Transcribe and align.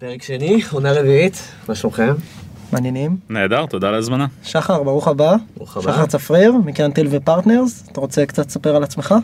פרק 0.00 0.22
שני, 0.22 0.62
עונה 0.70 0.92
רביעית, 0.92 1.52
מה 1.68 1.74
שלומכם? 1.74 2.14
מעניינים. 2.72 3.16
נהדר, 3.28 3.66
תודה 3.66 3.88
על 3.88 3.94
ההזמנה. 3.94 4.26
שחר, 4.44 4.82
ברוך 4.82 5.08
הבא. 5.08 5.36
ברוך 5.56 5.76
הבא. 5.76 5.92
שחר 5.92 6.06
צפריר, 6.06 6.52
מקרן 6.64 6.90
טיל 6.90 7.08
ופרטנרס. 7.10 7.88
אתה 7.92 8.00
רוצה 8.00 8.26
קצת 8.26 8.46
לספר 8.46 8.76
על 8.76 8.82
עצמך? 8.82 9.14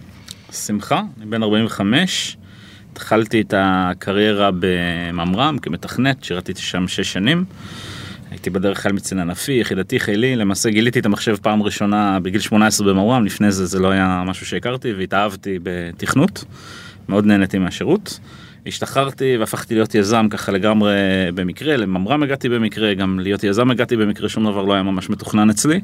שמחה, 0.53 1.03
אני 1.17 1.27
בן 1.27 1.43
45, 1.43 2.37
התחלתי 2.93 3.41
את 3.41 3.55
הקריירה 3.57 4.51
בממר"ם 4.59 5.59
כמתכנת, 5.63 6.25
שירתי 6.25 6.53
שם 6.57 6.89
שש 6.89 7.13
שנים. 7.13 7.45
הייתי 8.31 8.51
בדרך 8.51 8.83
כלל 8.83 8.93
מצין 8.93 9.19
ענפי, 9.19 9.53
יחידתי 9.53 10.01
חילי, 10.01 10.37
למעשה 10.37 10.71
גיליתי 10.71 10.99
את 10.99 11.07
המחשב 11.07 11.37
פעם 11.43 11.63
ראשונה 11.63 12.19
בגיל 12.23 12.41
18 12.41 12.87
בממר"ם, 12.87 13.25
לפני 13.25 13.53
זה 13.53 13.67
זה 13.67 13.79
לא 13.79 13.91
היה 13.91 14.23
משהו 14.27 14.47
שהכרתי 14.47 14.93
והתאהבתי 14.93 15.59
בתכנות, 15.63 16.45
מאוד 17.09 17.27
נהניתי 17.27 17.59
מהשירות. 17.59 18.21
השתחררתי 18.67 19.37
והפכתי 19.37 19.75
להיות 19.75 19.95
יזם 19.95 20.27
ככה 20.31 20.53
לגמרי 20.53 20.93
במקרה, 21.35 21.77
לממר"ם 21.77 22.23
הגעתי 22.23 22.49
במקרה, 22.49 22.95
גם 22.95 23.21
להיות 23.21 23.45
יזם 23.45 23.71
הגעתי 23.71 23.97
במקרה, 23.97 24.29
שום 24.29 24.45
דבר 24.45 24.63
לא 24.63 24.73
היה 24.73 24.83
ממש 24.83 25.11
מתוכנן 25.11 25.51
אצלי. 25.51 25.81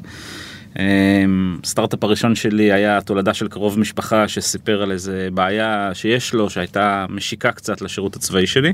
אמ, 0.79 1.57
סטארט-אפ 1.65 2.03
הראשון 2.03 2.35
שלי 2.35 2.71
היה 2.71 3.01
תולדה 3.01 3.33
של 3.33 3.47
קרוב 3.47 3.79
משפחה 3.79 4.27
שסיפר 4.27 4.81
על 4.81 4.91
איזה 4.91 5.29
בעיה 5.33 5.89
שיש 5.93 6.33
לו 6.33 6.49
שהייתה 6.49 7.05
משיקה 7.09 7.51
קצת 7.51 7.81
לשירות 7.81 8.15
הצבאי 8.15 8.47
שלי. 8.47 8.73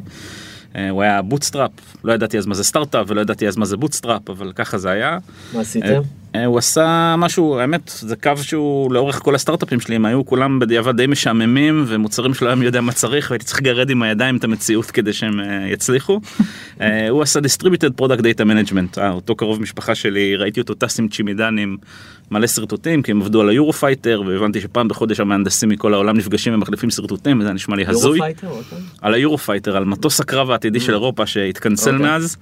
אה, 0.76 0.90
הוא 0.90 1.02
היה 1.02 1.22
bootstrap, 1.22 1.72
לא 2.04 2.14
ידעתי 2.14 2.38
אז 2.38 2.46
מה 2.46 2.56
זה 2.56 2.64
סטארט-אפ 2.64 3.06
ולא 3.08 3.22
ידעתי 3.22 3.48
אז 3.48 3.58
מה 3.58 3.66
זה 3.66 3.78
bootstrap, 3.78 4.30
אבל 4.30 4.52
ככה 4.56 4.78
זה 4.78 4.90
היה. 4.90 5.18
מה 5.54 5.62
עשיתם? 5.62 6.02
אה, 6.36 6.46
הוא 6.46 6.58
עשה 6.58 7.16
משהו, 7.18 7.60
האמת, 7.60 7.92
זה 7.96 8.16
קו 8.16 8.32
שהוא 8.42 8.94
לאורך 8.94 9.20
כל 9.24 9.36
הסטארט-אפים 9.36 9.80
שלי, 9.80 9.96
הם 9.96 10.06
היו 10.06 10.26
כולם 10.26 10.60
בדיעבד 10.60 10.98
די 10.98 11.08
משעממים 11.08 11.84
ומוצרים 11.88 12.34
שלא 12.34 12.48
היה 12.48 12.56
מי 12.56 12.66
יודע 12.66 12.82
מה 12.82 12.92
צריך 12.92 13.32
והייתי 13.32 13.46
צריך 13.46 13.60
לגרד 13.60 13.90
עם 13.90 14.04
הידיים 14.04 14.38
את 14.38 14.44
המציאות 14.44 14.86
כדי 14.86 15.14
שהם 15.14 15.40
אה, 15.40 15.68
יצליחו. 15.72 16.20
אה, 16.82 17.10
הוא 17.10 17.22
עשה 17.22 17.40
Distributed 17.40 18.02
Product 18.02 18.20
Data 18.20 18.44
Management, 18.44 18.98
אה, 18.98 19.10
אותו 19.10 19.36
קרוב 19.36 19.62
משפחה 19.62 19.96
שלי, 19.96 20.36
ראיתי 20.36 20.60
אותו 20.60 20.74
טס 20.74 21.00
עם 21.00 21.08
צ'ימידנים, 21.08 21.78
מלא 22.32 22.48
שרטוטים, 22.48 23.02
כי 23.02 23.12
הם 23.12 23.22
עבדו 23.22 23.42
על 23.42 23.50
היורופייטר, 23.50 24.22
והבנתי 24.28 24.62
שפעם 24.62 24.88
בחודש 24.88 25.20
המהנדסים 25.20 25.70
מכל 25.70 25.94
העולם 25.94 26.18
נפגשים 26.18 26.54
ומחליפים 26.54 26.90
שרטוטים, 26.90 27.40
וזה 27.40 27.54
נשמע 27.54 27.76
לי 27.76 27.86
הזוי. 27.88 28.20
פעם? 28.20 28.80
על 29.02 29.14
היורופייטר, 29.14 29.78
על 29.78 29.86
מטוס 29.86 30.20
הקרב 30.20 30.52
העתידי 30.52 30.80
של 30.80 30.94
אירופה 30.94 31.26
שהתcancel 31.26 31.94
אוקיי. 31.94 32.06
מאז. 32.06 32.38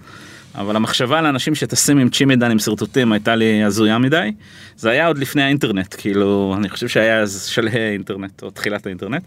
אבל 0.57 0.75
המחשבה 0.75 1.19
על 1.19 1.25
אנשים 1.25 1.55
שטסים 1.55 1.97
עם 1.97 2.09
צ'ימידן 2.09 2.51
עם 2.51 2.59
שרטוטים 2.59 3.11
הייתה 3.11 3.35
לי 3.35 3.63
הזויה 3.63 3.97
מדי. 3.97 4.31
זה 4.77 4.89
היה 4.89 5.07
עוד 5.07 5.17
לפני 5.17 5.43
האינטרנט, 5.43 5.95
כאילו, 5.97 6.55
אני 6.57 6.69
חושב 6.69 6.87
שהיה 6.87 7.19
אז 7.19 7.45
שלהי 7.45 7.87
האינטרנט, 7.87 8.43
או 8.43 8.49
תחילת 8.49 8.85
האינטרנט. 8.85 9.23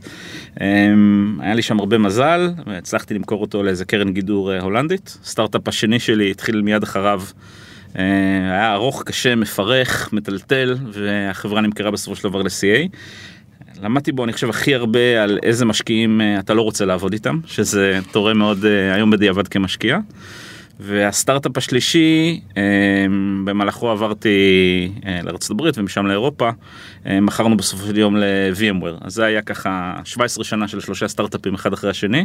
אמ, 0.60 1.38
היה 1.40 1.54
לי 1.54 1.62
שם 1.62 1.80
הרבה 1.80 1.98
מזל, 1.98 2.50
והצלחתי 2.66 3.14
למכור 3.14 3.40
אותו 3.40 3.62
לאיזה 3.62 3.84
קרן 3.84 4.12
גידור 4.12 4.52
אה, 4.52 4.60
הולנדית. 4.60 5.18
סטארט-אפ 5.24 5.68
השני 5.68 5.98
שלי 6.00 6.30
התחיל 6.30 6.62
מיד 6.62 6.82
אחריו. 6.82 7.22
אה, 7.98 8.02
היה 8.52 8.74
ארוך, 8.74 9.02
קשה, 9.06 9.34
מפרך, 9.34 10.12
מטלטל, 10.12 10.76
והחברה 10.92 11.60
נמכרה 11.60 11.90
בסופו 11.90 12.16
של 12.16 12.28
דבר 12.28 12.42
ל-CA. 12.42 12.96
למדתי 13.82 14.12
בו 14.12 14.24
אני 14.24 14.32
חושב 14.32 14.48
הכי 14.48 14.74
הרבה 14.74 15.22
על 15.22 15.38
איזה 15.42 15.64
משקיעים 15.64 16.20
אה, 16.20 16.38
אתה 16.38 16.54
לא 16.54 16.62
רוצה 16.62 16.84
לעבוד 16.84 17.12
איתם, 17.12 17.40
שזה 17.46 18.00
תורם 18.12 18.38
מאוד 18.38 18.64
היום 18.94 19.10
בדיעבד 19.10 19.48
כמשקיע. 19.48 19.98
והסטארט-אפ 20.80 21.56
השלישי, 21.56 22.40
אה, 22.56 22.62
במהלכו 23.44 23.90
עברתי 23.90 24.28
אה, 25.06 25.20
לארצות 25.24 25.50
הברית 25.50 25.78
ומשם 25.78 26.06
לאירופה, 26.06 26.50
אה, 27.06 27.20
מכרנו 27.20 27.56
בסופו 27.56 27.86
של 27.86 27.98
יום 27.98 28.16
ל-VMware. 28.16 29.04
אז 29.06 29.14
זה 29.14 29.24
היה 29.24 29.42
ככה 29.42 29.94
17 30.04 30.44
שנה 30.44 30.68
של 30.68 30.80
שלושה 30.80 31.08
סטארט-אפים 31.08 31.54
אחד 31.54 31.72
אחרי 31.72 31.90
השני, 31.90 32.24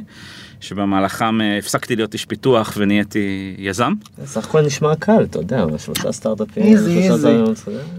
שבמהלכם 0.62 1.42
אה, 1.42 1.58
הפסקתי 1.58 1.96
להיות 1.96 2.14
איש 2.14 2.26
פיתוח 2.26 2.74
ונהייתי 2.78 3.56
יזם. 3.58 3.94
זה 4.18 4.28
סך 4.28 4.46
הכל 4.46 4.62
נשמע 4.62 4.96
קל, 4.96 5.24
אתה 5.30 5.40
יודע, 5.40 5.66
שלושה 5.78 6.12
סטארט-אפים. 6.12 6.64
איזי, 6.64 6.98
איזי. 7.12 7.28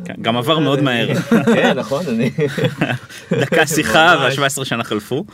כן, 0.05 0.15
גם 0.23 0.37
עבר 0.37 0.59
מאוד 0.59 0.81
מהר. 0.81 1.09
כן, 1.55 1.79
נכון, 1.79 2.03
אני... 2.09 2.31
דקה 3.41 3.67
שיחה 3.67 4.17
ממש. 4.21 4.39
וה-17 4.39 4.65
שנה 4.65 4.85
חלפו. 4.85 5.25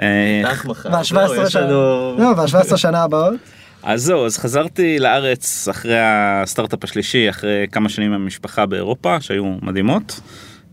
אה, 0.00 0.42
לך 0.44 0.64
מחר. 0.66 0.88
וה-17 0.92 1.04
זהו, 1.26 1.42
יש 1.42 1.52
שנה. 1.52 1.62
לנו- 1.62 2.16
לא, 2.18 2.32
וה-17 2.36 2.76
שנה 2.76 3.02
הבאות. 3.02 3.34
אז 3.82 4.02
זהו, 4.02 4.26
אז 4.26 4.38
חזרתי 4.38 4.98
לארץ 4.98 5.68
אחרי 5.68 5.98
הסטארט-אפ 5.98 6.84
השלישי, 6.84 7.30
אחרי 7.30 7.66
כמה 7.72 7.88
שנים 7.88 8.12
עם 8.12 8.22
המשפחה 8.22 8.66
באירופה, 8.66 9.20
שהיו 9.20 9.56
מדהימות, 9.62 10.20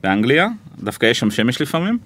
באנגליה, 0.04 0.48
דווקא 0.84 1.06
יש 1.06 1.20
שם 1.20 1.32
שמש 1.32 1.62
לפעמים, 1.62 1.98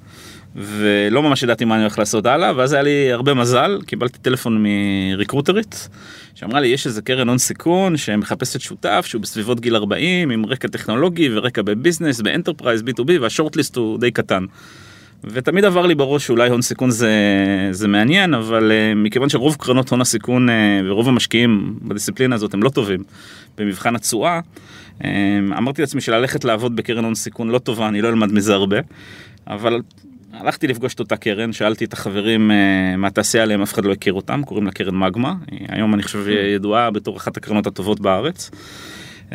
ולא 0.55 1.23
ממש 1.23 1.43
ידעתי 1.43 1.65
מה 1.65 1.75
אני 1.75 1.83
הולך 1.83 1.99
לעשות 1.99 2.25
הלאה, 2.25 2.57
ואז 2.57 2.73
היה 2.73 2.81
לי 2.81 3.11
הרבה 3.11 3.33
מזל, 3.33 3.79
קיבלתי 3.85 4.19
טלפון 4.19 4.65
מריקרוטרית, 5.13 5.89
שאמרה 6.35 6.59
לי, 6.59 6.67
יש 6.67 6.87
איזה 6.87 7.01
קרן 7.01 7.29
הון 7.29 7.37
סיכון 7.37 7.97
שמחפשת 7.97 8.61
שותף 8.61 9.05
שהוא 9.07 9.21
בסביבות 9.21 9.59
גיל 9.59 9.75
40, 9.75 10.31
עם 10.31 10.45
רקע 10.45 10.67
טכנולוגי 10.67 11.29
ורקע 11.33 11.61
ב 11.61 11.67
business, 11.67 12.21
ב 12.21 12.26
enterprise, 12.26 12.81
B2B, 12.81 13.11
וה 13.21 13.31
shortlist 13.31 13.75
הוא 13.75 13.99
די 13.99 14.11
קטן. 14.11 14.45
ותמיד 15.23 15.65
עבר 15.65 15.85
לי 15.85 15.95
בראש 15.95 16.27
שאולי 16.27 16.49
הון 16.49 16.61
סיכון 16.61 16.91
זה, 16.91 17.11
זה 17.71 17.87
מעניין, 17.87 18.33
אבל 18.33 18.71
uh, 18.71 18.95
מכיוון 18.95 19.29
שרוב 19.29 19.55
קרנות 19.59 19.89
הון 19.89 20.01
הסיכון 20.01 20.49
uh, 20.49 20.51
ורוב 20.85 21.07
המשקיעים 21.07 21.75
בדיסציפלינה 21.81 22.35
הזאת 22.35 22.53
הם 22.53 22.63
לא 22.63 22.69
טובים 22.69 23.03
במבחן 23.57 23.95
התשואה, 23.95 24.39
um, 24.99 25.03
אמרתי 25.57 25.81
לעצמי 25.81 26.01
שללכת 26.01 26.43
לעבוד 26.43 26.75
בקרן 26.75 27.03
הון 27.03 27.15
סיכון 27.15 27.49
לא 27.49 27.59
טובה, 27.59 27.87
אני 27.87 28.01
לא 28.01 28.09
אלמד 28.09 28.31
מזה 28.31 28.53
הרבה, 28.53 28.77
אבל 29.47 29.81
הלכתי 30.33 30.67
לפגוש 30.67 30.93
את 30.93 30.99
אותה 30.99 31.17
קרן, 31.17 31.53
שאלתי 31.53 31.85
את 31.85 31.93
החברים 31.93 32.51
uh, 32.51 32.97
מהתעשייה 32.97 33.43
עליהם, 33.43 33.61
אף 33.61 33.73
אחד 33.73 33.85
לא 33.85 33.91
הכיר 33.91 34.13
אותם, 34.13 34.41
קוראים 34.45 34.65
לה 34.65 34.71
קרן 34.71 34.95
מגמה, 34.95 35.33
היום 35.69 35.93
אני 35.93 36.03
חושב 36.03 36.25
ידועה 36.55 36.91
בתור 36.91 37.17
אחת 37.17 37.37
הקרנות 37.37 37.67
הטובות 37.67 37.99
בארץ. 37.99 38.51
Um, 39.29 39.33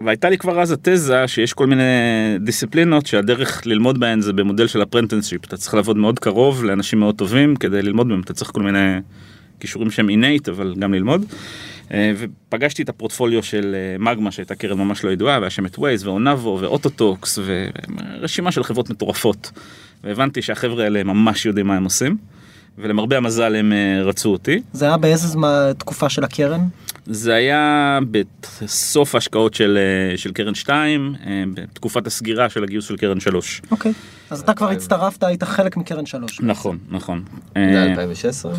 והייתה 0.00 0.30
לי 0.30 0.38
כבר 0.38 0.60
אז 0.60 0.72
התזה 0.72 1.28
שיש 1.28 1.52
כל 1.52 1.66
מיני 1.66 1.82
דיסציפלינות 2.40 3.06
שהדרך 3.06 3.66
ללמוד 3.66 4.00
בהן 4.00 4.20
זה 4.20 4.32
במודל 4.32 4.66
של 4.66 4.82
apprenticeship, 4.82 5.44
אתה 5.44 5.56
צריך 5.56 5.74
לעבוד 5.74 5.96
מאוד 5.96 6.18
קרוב 6.18 6.64
לאנשים 6.64 6.98
מאוד 6.98 7.14
טובים 7.14 7.56
כדי 7.56 7.82
ללמוד 7.82 8.08
בהם, 8.08 8.20
אתה 8.20 8.32
צריך 8.32 8.50
כל 8.50 8.62
מיני 8.62 8.98
כישורים 9.60 9.90
שהם 9.90 10.10
innate 10.10 10.48
אבל 10.48 10.74
גם 10.78 10.94
ללמוד. 10.94 11.24
אה, 11.92 12.12
ופגשתי 12.18 12.82
את 12.82 12.88
הפורטפוליו 12.88 13.42
של 13.42 13.74
אה, 13.74 13.98
מגמה 13.98 14.30
שהייתה 14.30 14.54
קרן 14.54 14.78
ממש 14.78 15.04
לא 15.04 15.10
ידועה, 15.10 15.38
והיה 15.38 15.50
שם 15.50 15.66
את 15.66 15.78
Waze 15.78 16.06
ו 16.06 16.15
Onavo 16.15 16.58
ו 16.60 16.69
Outbrain 16.69 17.38
ורשימה 17.44 18.52
של 18.52 18.64
חברות 18.64 18.90
מטורפות. 18.90 19.50
והבנתי 20.04 20.42
שהחבר'ה 20.42 20.84
האלה 20.84 21.04
ממש 21.04 21.46
יודעים 21.46 21.66
מה 21.66 21.76
הם 21.76 21.84
עושים, 21.84 22.16
ולמרבה 22.78 23.16
המזל 23.16 23.54
הם 23.54 23.72
אה, 23.72 24.02
רצו 24.02 24.32
אותי. 24.32 24.62
זה 24.72 24.84
היה 24.84 24.96
באיזה 24.96 25.28
זמן 25.28 25.72
תקופה 25.78 26.08
של 26.08 26.24
הקרן? 26.24 26.60
זה 27.06 27.34
היה 27.34 27.98
בסוף 28.10 29.14
ההשקעות 29.14 29.54
של, 29.54 29.78
אה, 29.78 30.18
של 30.18 30.32
קרן 30.32 30.54
2, 30.54 31.14
אה, 31.26 31.44
בתקופת 31.54 32.06
הסגירה 32.06 32.50
של 32.50 32.64
הגיוס 32.64 32.88
של 32.88 32.96
קרן 32.96 33.20
3. 33.20 33.62
אוקיי. 33.70 33.92
אז 34.30 34.40
אתה 34.40 34.54
כבר 34.54 34.70
הצטרפת, 34.70 35.22
היית 35.24 35.42
חלק 35.42 35.76
מקרן 35.76 36.06
שלוש. 36.06 36.40
נכון, 36.40 36.78
נכון. 36.90 37.22
זה 37.54 37.60
אה, 37.60 37.84
2016? 37.84 38.52
אה, 38.52 38.58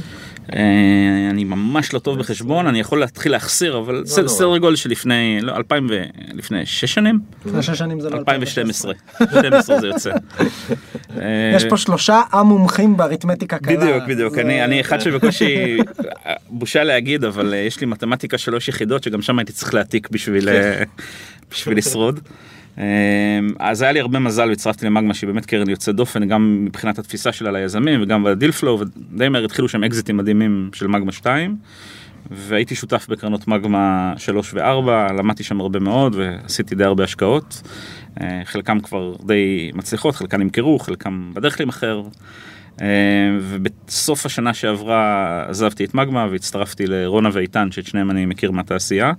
אני 1.29 1.43
ממש 1.43 1.93
לא 1.93 1.99
טוב 1.99 2.19
בחשבון, 2.19 2.67
אני 2.67 2.79
יכול 2.79 2.99
להתחיל 2.99 3.31
להחסיר, 3.31 3.77
אבל 3.77 4.03
ס- 4.05 4.17
נורא. 4.17 4.29
סדר 4.29 4.57
גודל 4.57 4.75
של 4.75 4.89
לפני, 4.89 5.39
לא, 5.41 5.55
2000 5.57 5.87
ו... 5.89 6.03
לפני 6.33 6.65
6 6.65 6.93
שנים? 6.93 7.19
לפני 7.45 7.63
שש 7.63 7.77
שנים 7.77 7.99
זה 7.99 8.09
לא 8.09 8.17
2012. 8.17 8.93
12 9.31 9.79
זה 9.79 9.87
יוצא. 9.87 10.11
אה, 11.19 11.51
יש 11.55 11.65
פה 11.65 11.77
שלושה 11.77 12.21
המומחים 12.31 12.97
באריתמטיקה 12.97 13.57
קלה. 13.57 13.77
בדיוק, 13.77 14.03
בדיוק. 14.07 14.37
אני, 14.37 14.63
אני 14.63 14.81
אחד 14.81 14.99
שבקושי, 14.99 15.77
בושה 16.49 16.83
להגיד, 16.83 17.23
אבל 17.23 17.53
אה, 17.53 17.59
יש 17.59 17.79
לי 17.81 17.87
מתמטיקה 17.87 18.37
שלוש 18.37 18.67
יחידות, 18.67 19.03
שגם 19.03 19.21
שם 19.21 19.39
הייתי 19.39 19.53
צריך 19.53 19.73
להעתיק 19.73 20.09
בשביל, 20.09 20.49
אה, 20.49 20.83
בשביל 21.51 21.77
לשרוד. 21.77 22.19
אה, 22.77 22.83
אז 23.59 23.81
היה 23.81 23.91
לי 23.91 23.99
הרבה 23.99 24.19
מזל 24.19 24.49
והצטרפתי 24.49 24.85
למגמה 24.85 25.13
שהיא 25.13 25.27
באמת 25.27 25.45
קרן 25.45 25.69
יוצאת 25.69 25.95
דופן 25.95 26.27
גם 26.27 26.65
מבחינת 26.65 26.99
התפיסה 26.99 27.31
שלה 27.31 27.51
ליזמים 27.51 28.01
וגם 28.03 28.23
בדיל 28.23 28.51
פלואו 28.51 28.79
ודי 28.79 29.29
מהר 29.29 29.45
התחילו 29.45 29.69
שם 29.69 29.83
אקזיטים 29.83 30.17
מדהימים 30.17 30.69
של 30.73 30.87
מגמה 30.87 31.11
2 31.11 31.55
והייתי 32.31 32.75
שותף 32.75 33.07
בקרנות 33.09 33.47
מגמה 33.47 34.13
3 34.17 34.53
ו-4 34.53 35.13
למדתי 35.13 35.43
שם 35.43 35.61
הרבה 35.61 35.79
מאוד 35.79 36.15
ועשיתי 36.15 36.75
די 36.75 36.83
הרבה 36.83 37.03
השקעות. 37.03 37.61
אה, 38.21 38.41
חלקם 38.45 38.79
כבר 38.79 39.15
די 39.25 39.71
מצליחות 39.73 40.15
חלקם 40.15 40.41
נמכרו 40.41 40.79
חלקם 40.79 41.31
בדרך 41.33 41.59
להימכר. 41.59 42.01
אה, 42.81 42.87
ובסוף 43.41 44.25
השנה 44.25 44.53
שעברה 44.53 45.45
עזבתי 45.49 45.85
את 45.85 45.93
מגמה 45.93 46.27
והצטרפתי 46.31 46.87
לרונה 46.87 47.29
ואיתן 47.33 47.71
שאת 47.71 47.85
שניהם 47.85 48.11
אני 48.11 48.25
מכיר 48.25 48.51
מהתעשייה 48.51 49.11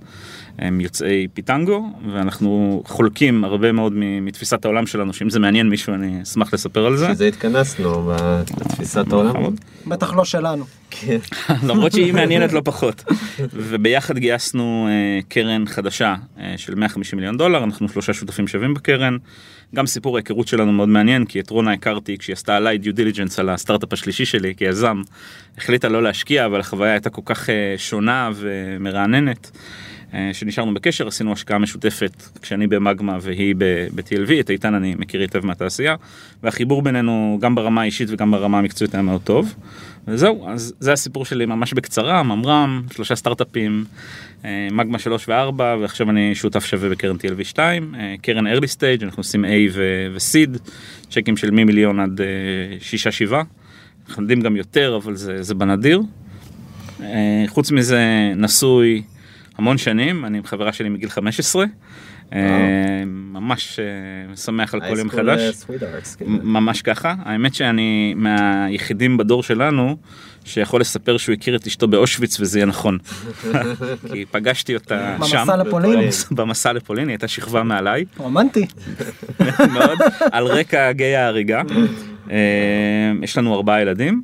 הם 0.59 0.81
יוצאי 0.81 1.27
פיטנגו, 1.33 1.89
ואנחנו 2.11 2.81
חולקים 2.85 3.43
הרבה 3.43 3.71
מאוד 3.71 3.93
מ- 3.95 4.25
מתפיסת 4.25 4.65
העולם 4.65 4.87
שלנו, 4.87 5.13
שאם 5.13 5.29
זה 5.29 5.39
מעניין 5.39 5.69
מישהו 5.69 5.93
אני 5.93 6.23
אשמח 6.23 6.53
לספר 6.53 6.85
על 6.85 6.97
זה. 6.97 7.07
שזה 7.13 7.27
התכנסנו 7.27 8.11
בתפיסת 8.59 9.11
העולם. 9.11 9.29
נכון. 9.29 9.55
בטח 9.87 10.13
לא 10.13 10.25
שלנו. 10.25 10.65
כן. 10.89 11.17
למרות 11.67 11.91
שהיא 11.91 12.13
מעניינת 12.13 12.53
לא 12.53 12.61
פחות. 12.65 13.03
וביחד 13.53 14.17
גייסנו 14.17 14.87
אה, 14.89 15.19
קרן 15.29 15.65
חדשה 15.67 16.15
אה, 16.39 16.53
של 16.57 16.75
150 16.75 17.17
מיליון 17.17 17.37
דולר, 17.37 17.63
אנחנו 17.63 17.89
שלושה 17.89 18.13
שותפים 18.13 18.47
שווים 18.47 18.73
בקרן. 18.73 19.17
גם 19.75 19.85
סיפור 19.87 20.17
ההיכרות 20.17 20.47
שלנו 20.47 20.71
מאוד 20.71 20.89
מעניין, 20.89 21.25
כי 21.25 21.39
את 21.39 21.49
רונה 21.49 21.73
הכרתי 21.73 22.17
כשהיא 22.17 22.33
עשתה 22.33 22.55
עליי 22.55 22.77
due 22.77 22.93
diligence 22.93 23.39
על 23.39 23.49
הסטארט-אפ 23.49 23.93
השלישי 23.93 24.25
שלי 24.25 24.53
כיזם. 24.57 25.01
החליטה 25.57 25.89
לא 25.89 26.03
להשקיע, 26.03 26.45
אבל 26.45 26.59
החוויה 26.59 26.91
הייתה 26.91 27.09
כל 27.09 27.21
כך 27.25 27.49
אה, 27.49 27.75
שונה 27.77 28.29
ומרעננת. 28.35 29.51
אה, 30.13 30.29
שנשארנו 30.33 30.73
בקשר, 30.73 31.07
עשינו 31.07 31.33
השקעה 31.33 31.59
משותפת 31.59 32.23
כשאני 32.41 32.67
במגמה 32.67 33.17
והיא 33.21 33.55
ב-TLV, 33.57 34.39
את 34.39 34.49
איתן 34.49 34.73
אני 34.73 34.95
מכיר 34.97 35.21
היטב 35.21 35.45
מהתעשייה, 35.45 35.95
והחיבור 36.43 36.81
בינינו 36.81 37.37
גם 37.41 37.55
ברמה 37.55 37.81
האישית 37.81 38.09
וגם 38.11 38.31
ברמה 38.31 38.59
המקצועית 38.59 38.93
היה 38.93 39.03
מאוד 39.03 39.21
טוב. 39.21 39.55
וזהו, 40.07 40.49
אז 40.49 40.73
זה 40.79 40.93
הסיפור 40.93 41.25
שלי 41.25 41.45
ממש 41.45 41.73
בקצרה, 41.73 42.23
ממר"ם, 42.23 42.81
שלושה 42.93 43.15
סטארט-אפים, 43.15 43.85
אה, 44.45 44.67
מגמה 44.71 44.99
3 44.99 45.29
ו-4, 45.29 45.53
ועכשיו 45.81 46.09
אני 46.09 46.35
שותף 46.35 46.65
שווה 46.65 46.89
בקרן 46.89 47.15
TLV 47.15 47.43
2, 47.43 47.95
אה, 47.95 48.15
קרן 48.21 48.47
early 48.47 48.77
stage, 48.77 49.03
אנחנו 49.03 49.19
עושים 49.19 49.45
A 49.45 49.47
ו-seed, 49.73 50.59
צ'קים 51.09 51.37
של 51.37 51.51
ממיליון 51.51 51.99
עד 51.99 52.21
6-7, 53.29 53.33
אנחנו 54.07 54.23
יודעים 54.23 54.41
גם 54.41 54.55
יותר, 54.55 54.99
אבל 55.03 55.15
זה, 55.15 55.43
זה 55.43 55.55
בנדיר. 55.55 56.01
חוץ 57.47 57.71
מזה, 57.71 58.33
נשוי 58.35 59.01
המון 59.57 59.77
שנים, 59.77 60.25
אני 60.25 60.37
עם 60.37 60.43
חברה 60.43 60.73
שלי 60.73 60.89
מגיל 60.89 61.09
15. 61.09 61.65
אה, 62.33 62.39
ממש 63.05 63.79
אה, 63.79 64.35
שמח 64.37 64.73
על 64.73 64.79
כל 64.89 64.97
יום 64.99 65.09
חדש. 65.09 65.41
כן. 66.19 66.25
מ- 66.27 66.53
ממש 66.53 66.81
ככה. 66.81 67.15
האמת 67.23 67.53
שאני 67.55 68.13
מהיחידים 68.17 69.17
בדור 69.17 69.43
שלנו 69.43 69.97
שיכול 70.45 70.81
לספר 70.81 71.17
שהוא 71.17 71.33
הכיר 71.33 71.55
את 71.55 71.67
אשתו 71.67 71.87
באושוויץ 71.87 72.39
וזה 72.39 72.59
יהיה 72.59 72.65
נכון. 72.65 72.97
כי 74.11 74.25
פגשתי 74.31 74.75
אותה 74.75 75.15
שם. 75.25 75.37
במסע 75.41 75.57
לפולין. 75.57 75.99
במס- 76.09 76.31
במסע 76.31 76.73
לפולין, 76.73 77.07
היא 77.07 77.13
הייתה 77.13 77.27
שכבה 77.27 77.63
מעליי. 77.63 78.05
רומנטי. 78.17 78.65
מאוד, 79.73 79.97
על 80.31 80.45
רקע 80.45 80.91
גיי 80.91 81.15
ההריגה. 81.15 81.61
אה, 82.31 82.37
יש 83.23 83.37
לנו 83.37 83.55
ארבעה 83.55 83.81
ילדים. 83.81 84.21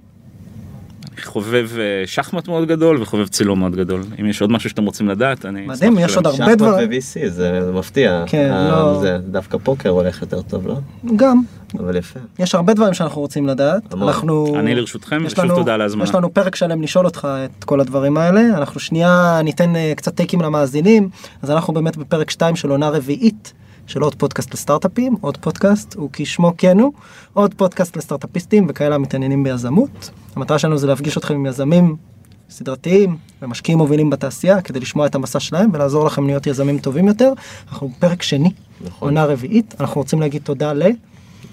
חובב 1.19 1.69
אה, 1.77 1.83
שחמט 2.07 2.47
מאוד 2.47 2.67
גדול 2.67 3.01
וחובב 3.01 3.27
צילום 3.27 3.59
מאוד 3.59 3.75
גדול. 3.75 4.01
אם 4.21 4.25
יש 4.25 4.41
עוד 4.41 4.51
משהו 4.51 4.69
שאתם 4.69 4.85
רוצים 4.85 5.07
לדעת, 5.07 5.45
אני 5.45 5.65
מדהים, 5.67 5.99
יש. 5.99 6.15
עוד 6.15 6.27
הרבה 6.27 6.55
דברים. 6.55 6.91
שחמט 7.01 7.23
ו-VC 7.23 7.29
זה 7.29 7.65
זה 7.65 7.71
מפתיע. 7.71 8.23
כן, 8.27 8.51
אה, 8.51 8.69
לא. 8.71 8.99
זה 9.01 9.17
דווקא 9.31 9.57
פוקר 9.63 9.89
הולך 9.89 10.21
יותר 10.21 10.41
טוב, 10.41 10.67
לא? 10.67 10.75
גם, 11.15 11.41
אבל 11.79 11.95
יפה. 11.95 12.19
יש 12.39 12.55
הרבה 12.55 12.73
דברים 12.73 12.93
שאנחנו 12.93 13.21
רוצים 13.21 13.47
לדעת. 13.47 13.93
אנחנו... 13.93 14.55
אני 14.59 14.75
לרשותכם, 14.75 15.25
יש 15.25 15.33
ושוב 15.33 15.45
לנו- 15.45 15.55
תודה 15.55 15.73
על 15.73 15.81
ההזמנה. 15.81 16.03
יש 16.03 16.15
לנו 16.15 16.33
פרק 16.33 16.55
שלם 16.55 16.81
לשאול 16.81 17.05
אותך 17.05 17.27
את 17.45 17.63
כל 17.63 17.79
הדברים 17.79 18.17
האלה. 18.17 18.41
אנחנו 18.57 18.79
שנייה 18.79 19.41
ניתן 19.43 19.75
אה, 19.75 19.93
קצת 19.95 20.15
טייקים 20.15 20.41
למאזינים. 20.41 21.09
אז 21.41 21.51
אנחנו 21.51 21.73
באמת 21.73 21.97
בפרק 21.97 22.29
2 22.29 22.55
של 22.55 22.69
עונה 22.69 22.89
רביעית 22.89 23.53
של 23.87 24.01
עוד 24.01 24.15
פודקאסט 24.15 24.53
לסטארט-אפים, 24.53 25.15
עוד 25.21 25.37
פודקאסט, 25.37 25.93
הוא 25.93 26.09
כשמו 26.13 26.53
כן 26.57 26.79
הוא, 26.79 26.91
עוד 27.33 27.53
פודקאסט 27.53 27.97
לסטארט-אפיסטים 27.97 28.65
וכאלה 28.69 28.95
המתעניינים 28.95 29.43
ביזמות. 29.43 30.09
המטרה 30.39 30.59
שלנו 30.59 30.77
זה 30.77 30.87
להפגיש 30.87 31.17
אתכם 31.17 31.33
עם 31.33 31.45
יזמים 31.45 31.95
סדרתיים 32.49 33.17
ומשקיעים 33.41 33.77
מובילים 33.77 34.09
בתעשייה 34.09 34.61
כדי 34.61 34.79
לשמוע 34.79 35.05
את 35.05 35.15
המסע 35.15 35.39
שלהם 35.39 35.69
ולעזור 35.73 36.05
לכם 36.05 36.27
להיות 36.27 36.47
יזמים 36.47 36.79
טובים 36.79 37.07
יותר. 37.07 37.33
אנחנו 37.71 37.89
בפרק 37.89 38.21
שני, 38.21 38.51
נכון. 38.81 39.07
עונה 39.07 39.25
רביעית, 39.25 39.75
אנחנו 39.79 40.01
רוצים 40.01 40.19
להגיד 40.19 40.41
תודה 40.41 40.73
ל... 40.73 40.83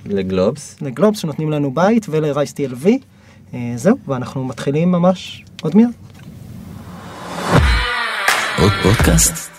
לגלובס. 0.07 0.77
לגלובס 0.81 1.19
שנותנים 1.19 1.51
לנו 1.51 1.75
בית 1.75 2.07
ולרייס 2.11 2.53
TLV. 2.53 2.87
אה, 3.55 3.73
זהו, 3.77 3.97
ואנחנו 4.07 4.45
מתחילים 4.45 4.93
ממש 4.93 5.45
עוד 5.63 5.77
מיד. 5.77 5.89
עוד 8.59 8.73
פודקאסט? 8.83 9.51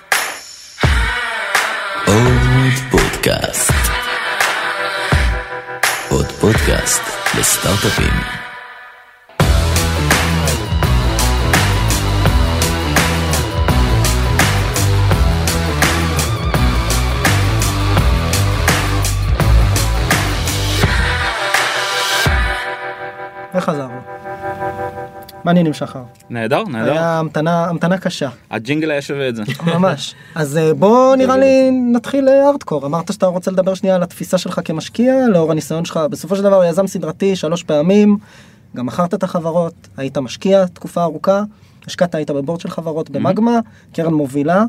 עוד 2.08 2.74
פודקאסט. 2.92 3.72
עוד 6.10 6.26
פודקאסט 6.26 7.02
לסטארט-אפים. 7.40 8.47
מה 25.48 25.52
העניינים 25.52 25.74
שחר? 25.74 26.04
נהדר, 26.30 26.64
נהדר. 26.64 26.92
היה 26.92 27.20
המתנה, 27.20 27.66
המתנה 27.66 27.98
קשה, 27.98 28.30
הג'ינגל 28.52 28.92
היה 28.92 29.02
שווה 29.02 29.30
את 29.30 29.36
זה. 29.36 29.44
ממש. 29.76 30.16
אז 30.36 30.58
אה, 30.58 30.74
בוא 30.74 31.16
נראה 31.16 31.38
לי 31.38 31.72
נתחיל 31.72 32.30
ארדקור. 32.30 32.86
אמרת 32.86 33.14
שאתה 33.14 33.26
רוצה 33.26 33.52
לדבר 33.52 33.74
שנייה 33.74 33.96
על 33.96 34.04
התפיסה 34.04 34.38
שלך 34.38 34.62
כמשקיע, 34.66 35.28
לאור 35.28 35.52
הניסיון 35.52 35.86
שלך. 35.86 36.00
בסופו 36.12 36.36
של 36.36 36.44
דבר 36.44 36.64
יזם 36.66 36.88
סדרתי 36.88 37.36
שלוש 37.36 37.64
פעמים, 37.64 38.18
גם 38.76 38.86
מכרת 38.86 39.14
את 39.14 39.24
החברות, 39.24 39.74
היית 39.98 40.18
משקיע 40.18 40.66
תקופה 40.66 41.04
ארוכה, 41.04 41.44
השקעת 41.86 42.16
היית 42.16 42.32
בבורד 42.32 42.60
של 42.60 42.70
חברות 42.70 43.10
במגמה, 43.10 43.60
קרן 43.94 44.14
מובילה. 44.14 44.64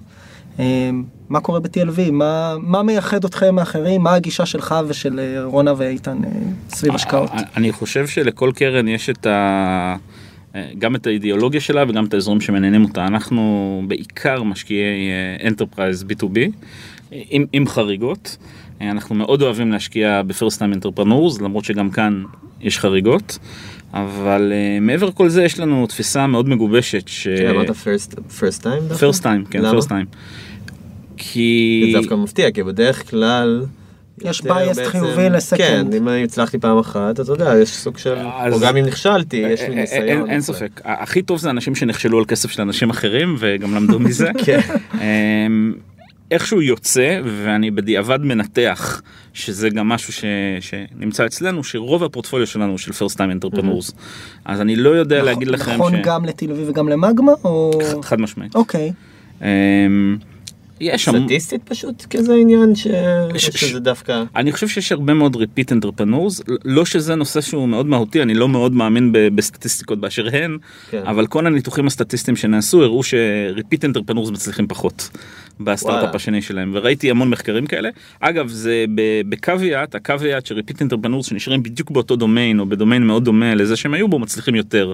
אה, 0.58 0.90
מה 1.28 1.40
קורה 1.40 1.60
ב-TLV? 1.60 2.10
מה, 2.12 2.54
מה 2.58 2.82
מייחד 2.82 3.24
אתכם 3.24 3.54
מאחרים? 3.54 4.02
מה 4.02 4.14
הגישה 4.14 4.46
שלך 4.46 4.74
ושל 4.88 5.20
אה, 5.20 5.44
רונה 5.44 5.72
ואיתן 5.76 6.18
אה, 6.24 6.30
סביב 6.68 6.94
השקעות? 6.94 7.30
אני 7.56 7.72
חושב 7.72 8.06
שלכל 8.06 8.50
קרן 8.54 8.88
יש 8.88 9.10
את 9.10 9.26
ה... 9.26 9.96
גם 10.78 10.94
את 10.96 11.06
האידיאולוגיה 11.06 11.60
שלה 11.60 11.84
וגם 11.88 12.04
את 12.04 12.14
האזורים 12.14 12.40
שמעניינים 12.40 12.84
אותה. 12.84 13.06
אנחנו 13.06 13.82
בעיקר 13.88 14.42
משקיעי 14.42 15.10
enterprise 15.44 16.04
B2B, 16.08 16.38
עם, 17.10 17.44
עם 17.52 17.66
חריגות. 17.66 18.36
אה, 18.80 18.90
אנחנו 18.90 19.14
מאוד 19.14 19.42
אוהבים 19.42 19.72
להשקיע 19.72 20.22
ב 20.22 20.28
first 20.28 20.58
time 20.58 20.72
entrepreneurs, 20.72 21.40
למרות 21.40 21.64
שגם 21.64 21.90
כאן 21.90 22.22
יש 22.60 22.78
חריגות. 22.78 23.38
אבל 23.94 24.52
uh, 24.52 24.80
מעבר 24.80 25.10
כל 25.10 25.28
זה 25.28 25.42
יש 25.42 25.60
לנו 25.60 25.86
תפיסה 25.86 26.26
מאוד 26.26 26.48
מגובשת 26.48 27.08
ש... 27.08 27.28
כן, 27.28 27.48
אמרת 27.48 27.70
first 27.70 28.14
first 28.14 28.62
time? 28.62 28.80
דווקא? 28.88 28.94
first 28.94 29.22
time, 29.22 29.44
כן? 29.44 29.62
פרסט 29.62 29.88
time. 29.88 30.06
כי... 31.16 31.90
זה 31.92 31.98
דווקא 31.98 32.14
מפתיע, 32.14 32.50
כי 32.50 32.62
בדרך 32.62 33.10
כלל... 33.10 33.64
יש 34.24 34.42
בעצם- 34.42 34.84
חיובי 34.84 35.30
לסקנד. 35.30 35.90
כן, 35.90 35.96
אם 35.96 36.08
אני 36.08 36.24
הצלחתי 36.24 36.58
פעם 36.58 36.78
אחת, 36.78 37.20
אתה 37.20 37.32
יודע, 37.32 37.52
יש 37.62 37.68
סוג 37.70 37.98
של... 37.98 38.14
אז- 38.38 38.52
או 38.54 38.60
גם 38.60 38.76
אם 38.76 38.84
נכשלתי, 38.84 39.36
יש 39.36 39.60
לי 39.60 39.66
אין- 39.66 39.74
ניסיון. 39.78 40.02
אין, 40.08 40.30
אין 40.30 40.40
וכו'. 40.40 40.52
ספק. 40.52 40.80
הכי 40.84 41.22
טוב 41.22 41.38
זה 41.38 41.50
אנשים 41.50 41.74
שנכשלו 41.74 42.18
על 42.18 42.24
כסף 42.24 42.50
של 42.50 42.62
אנשים 42.62 42.90
אחרים 42.90 43.36
וגם 43.38 43.74
למדו 43.74 43.98
מזה. 44.08 44.30
כן. 44.44 44.60
אמ, 44.94 45.72
איכשהו 46.30 46.62
יוצא 46.62 47.20
ואני 47.24 47.70
בדיעבד 47.70 48.18
מנתח 48.22 49.02
שזה 49.34 49.70
גם 49.70 49.88
משהו 49.88 50.12
ש, 50.12 50.24
שנמצא 50.60 51.26
אצלנו 51.26 51.64
שרוב 51.64 52.04
הפורטפוליו 52.04 52.46
שלנו 52.46 52.70
הוא 52.70 52.78
של 52.78 52.90
first 52.92 53.14
time 53.14 53.44
entrepreneurs 53.44 53.92
אז 54.44 54.60
אני 54.60 54.76
לא 54.76 54.90
יודע 54.90 55.22
להגיד 55.22 55.48
לכם 55.48 55.72
נכון 55.72 55.92
ש... 55.96 56.00
גם 56.04 56.24
ל-TLV 56.24 56.70
וגם 56.70 56.88
למגמה? 56.88 57.32
או... 57.44 57.70
חד- 57.90 58.04
חד 58.04 58.20
משמעית. 58.20 58.54
אוקיי. 58.54 58.92
אמ, 59.42 59.46
יש 60.80 61.04
שם... 61.04 61.12
סטטיסטית 61.24 61.62
פשוט 61.64 62.06
כזה 62.10 62.34
עניין 62.34 62.74
ש... 62.74 62.86
ש- 63.36 63.60
שזה 63.60 63.80
דווקא... 63.80 64.24
אני 64.36 64.52
חושב 64.52 64.68
שיש 64.68 64.92
הרבה 64.92 65.14
מאוד 65.14 65.36
repeat 65.36 65.72
entrepreneurs, 65.72 66.42
לא 66.64 66.84
שזה 66.84 67.14
נושא 67.14 67.40
שהוא 67.40 67.68
מאוד 67.68 67.86
מהותי, 67.86 68.22
אני 68.22 68.34
לא 68.34 68.48
מאוד 68.48 68.72
מאמין 68.72 69.12
ב- 69.12 69.28
בסטטיסטיקות 69.34 70.00
באשר 70.00 70.26
הן, 70.32 70.58
כן. 70.90 71.02
אבל 71.06 71.26
כל 71.26 71.46
הניתוחים 71.46 71.86
הסטטיסטיים 71.86 72.36
שנעשו 72.36 72.82
הראו 72.82 73.02
ש-repeat 73.02 73.78
entrepreneurs 73.84 74.32
מצליחים 74.32 74.66
פחות 74.68 75.10
בסטארט-אפ. 75.60 76.14
השני 76.14 76.42
שלהם, 76.42 76.70
וראיתי 76.74 77.10
המון 77.10 77.30
מחקרים 77.30 77.66
כאלה. 77.66 77.88
אגב, 78.20 78.48
זה 78.48 78.84
בקוויאט, 79.28 79.94
הקוויאט 79.94 80.46
ש-repeat 80.46 80.76
entrepreneurs 80.80 81.22
שנשארים 81.22 81.62
בדיוק 81.62 81.90
באותו 81.90 82.16
דומיין, 82.16 82.60
או 82.60 82.66
בדומיין 82.66 83.06
מאוד 83.06 83.24
דומה 83.24 83.54
לזה 83.54 83.76
שהם 83.76 83.94
היו 83.94 84.08
בו, 84.08 84.18
מצליחים 84.18 84.54
יותר. 84.54 84.92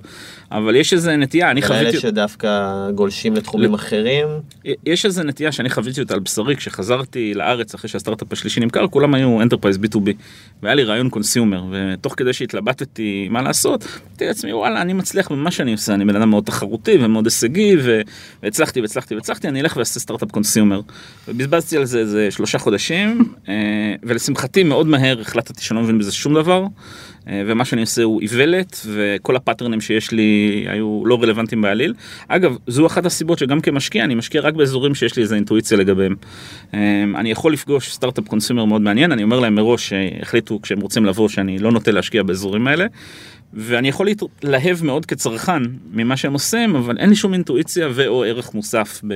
אבל 0.52 0.76
יש 0.76 0.92
איזה 0.92 1.16
נטייה, 1.16 1.50
אני 1.50 1.62
חוויתי... 1.62 2.00
שדווקא 2.00 2.90
גולשים 2.94 3.34
לתחומים 3.34 3.74
אחרים. 3.74 4.28
יש 4.86 5.04
איזה 5.04 5.24
נטייה 5.24 5.52
שאני 5.52 5.70
חוויתי 5.70 6.00
אותה 6.00 6.14
על 6.14 6.20
בשרי 6.20 6.56
כשחזרתי 6.56 7.34
לארץ 7.34 7.74
אחרי 7.74 7.90
שהסטארט-אפ 7.90 8.32
השלישי 8.32 8.60
נמכר 8.60 8.86
כולם 8.86 9.14
היו 9.14 9.42
enterprise 9.42 9.76
B2B 9.76 10.10
והיה 10.62 10.74
לי 10.74 10.84
רעיון 10.84 11.08
consumer 11.08 11.64
ותוך 11.70 12.14
כדי 12.16 12.32
שהתלבטתי 12.32 13.28
מה 13.30 13.42
לעשות 13.42 13.84
אמרתי 14.08 14.26
לעצמי 14.26 14.52
וואלה 14.52 14.82
אני 14.82 14.92
מצליח 14.92 15.32
במה 15.32 15.50
שאני 15.50 15.72
עושה 15.72 15.94
אני 15.94 16.04
בן 16.04 16.16
אדם 16.16 16.30
מאוד 16.30 16.44
תחרותי 16.44 16.98
ומאוד 17.00 17.26
הישגי 17.26 17.76
והצלחתי 18.42 18.80
והצלחתי 18.80 19.14
והצלחתי 19.14 19.48
אני 19.48 19.60
אלך 19.60 19.76
ואעשה 19.76 20.00
סטארט-אפ 20.00 20.30
consumer 20.30 20.53
consumer. 20.54 20.80
ובזבזתי 21.28 21.76
על 21.76 21.84
זה 21.84 21.98
איזה 21.98 22.30
שלושה 22.30 22.58
חודשים, 22.58 23.18
אה, 23.48 23.54
ולשמחתי 24.02 24.62
מאוד 24.62 24.86
מהר 24.86 25.20
החלטתי 25.20 25.62
שאני 25.62 25.76
לא 25.76 25.82
מבין 25.82 25.98
בזה 25.98 26.12
שום 26.12 26.34
דבר, 26.34 26.66
אה, 27.28 27.42
ומה 27.46 27.64
שאני 27.64 27.80
עושה 27.80 28.02
הוא 28.02 28.20
איוולת, 28.20 28.86
וכל 28.86 29.36
ה 29.36 29.41
patternים 29.41 29.80
שיש 29.80 30.12
לי 30.12 30.64
היו 30.68 31.02
לא 31.06 31.22
רלוונטיים 31.22 31.62
בעליל. 31.62 31.94
אגב, 32.28 32.56
זו 32.66 32.86
אחת 32.86 33.06
הסיבות 33.06 33.38
שגם 33.38 33.60
כמשקיע, 33.60 34.04
אני 34.04 34.14
משקיע 34.14 34.40
רק 34.40 34.54
באזורים 34.54 34.94
שיש 34.94 35.16
לי 35.16 35.22
איזה 35.22 35.34
אינטואיציה 35.34 35.78
לגביהם. 35.78 36.14
אה, 36.74 37.04
אני 37.14 37.30
יכול 37.30 37.52
לפגוש 37.52 37.92
סטארט-אפ 37.92 38.28
consumer 38.28 38.64
מאוד 38.64 38.82
מעניין, 38.82 39.12
אני 39.12 39.22
אומר 39.22 39.40
להם 39.40 39.54
מראש 39.54 39.88
שהחליטו 39.88 40.60
כשהם 40.62 40.80
רוצים 40.80 41.04
לבוא 41.04 41.28
שאני 41.28 41.58
לא 41.58 41.72
נוטה 41.72 41.90
להשקיע 41.90 42.22
באזורים 42.22 42.66
האלה. 42.66 42.86
ואני 43.56 43.88
יכול 43.88 44.06
להתלהב 44.06 44.84
מאוד 44.84 45.06
כצרכן 45.06 45.62
ממה 45.92 46.16
שהם 46.16 46.32
עושים, 46.32 46.76
אבל 46.76 46.98
אין 46.98 47.08
לי 47.08 47.16
שום 47.16 47.34
אינטואיציה 47.34 47.88
ו/או 47.92 48.24
ערך 48.24 48.54
מוסף 48.54 49.00
ב, 49.08 49.14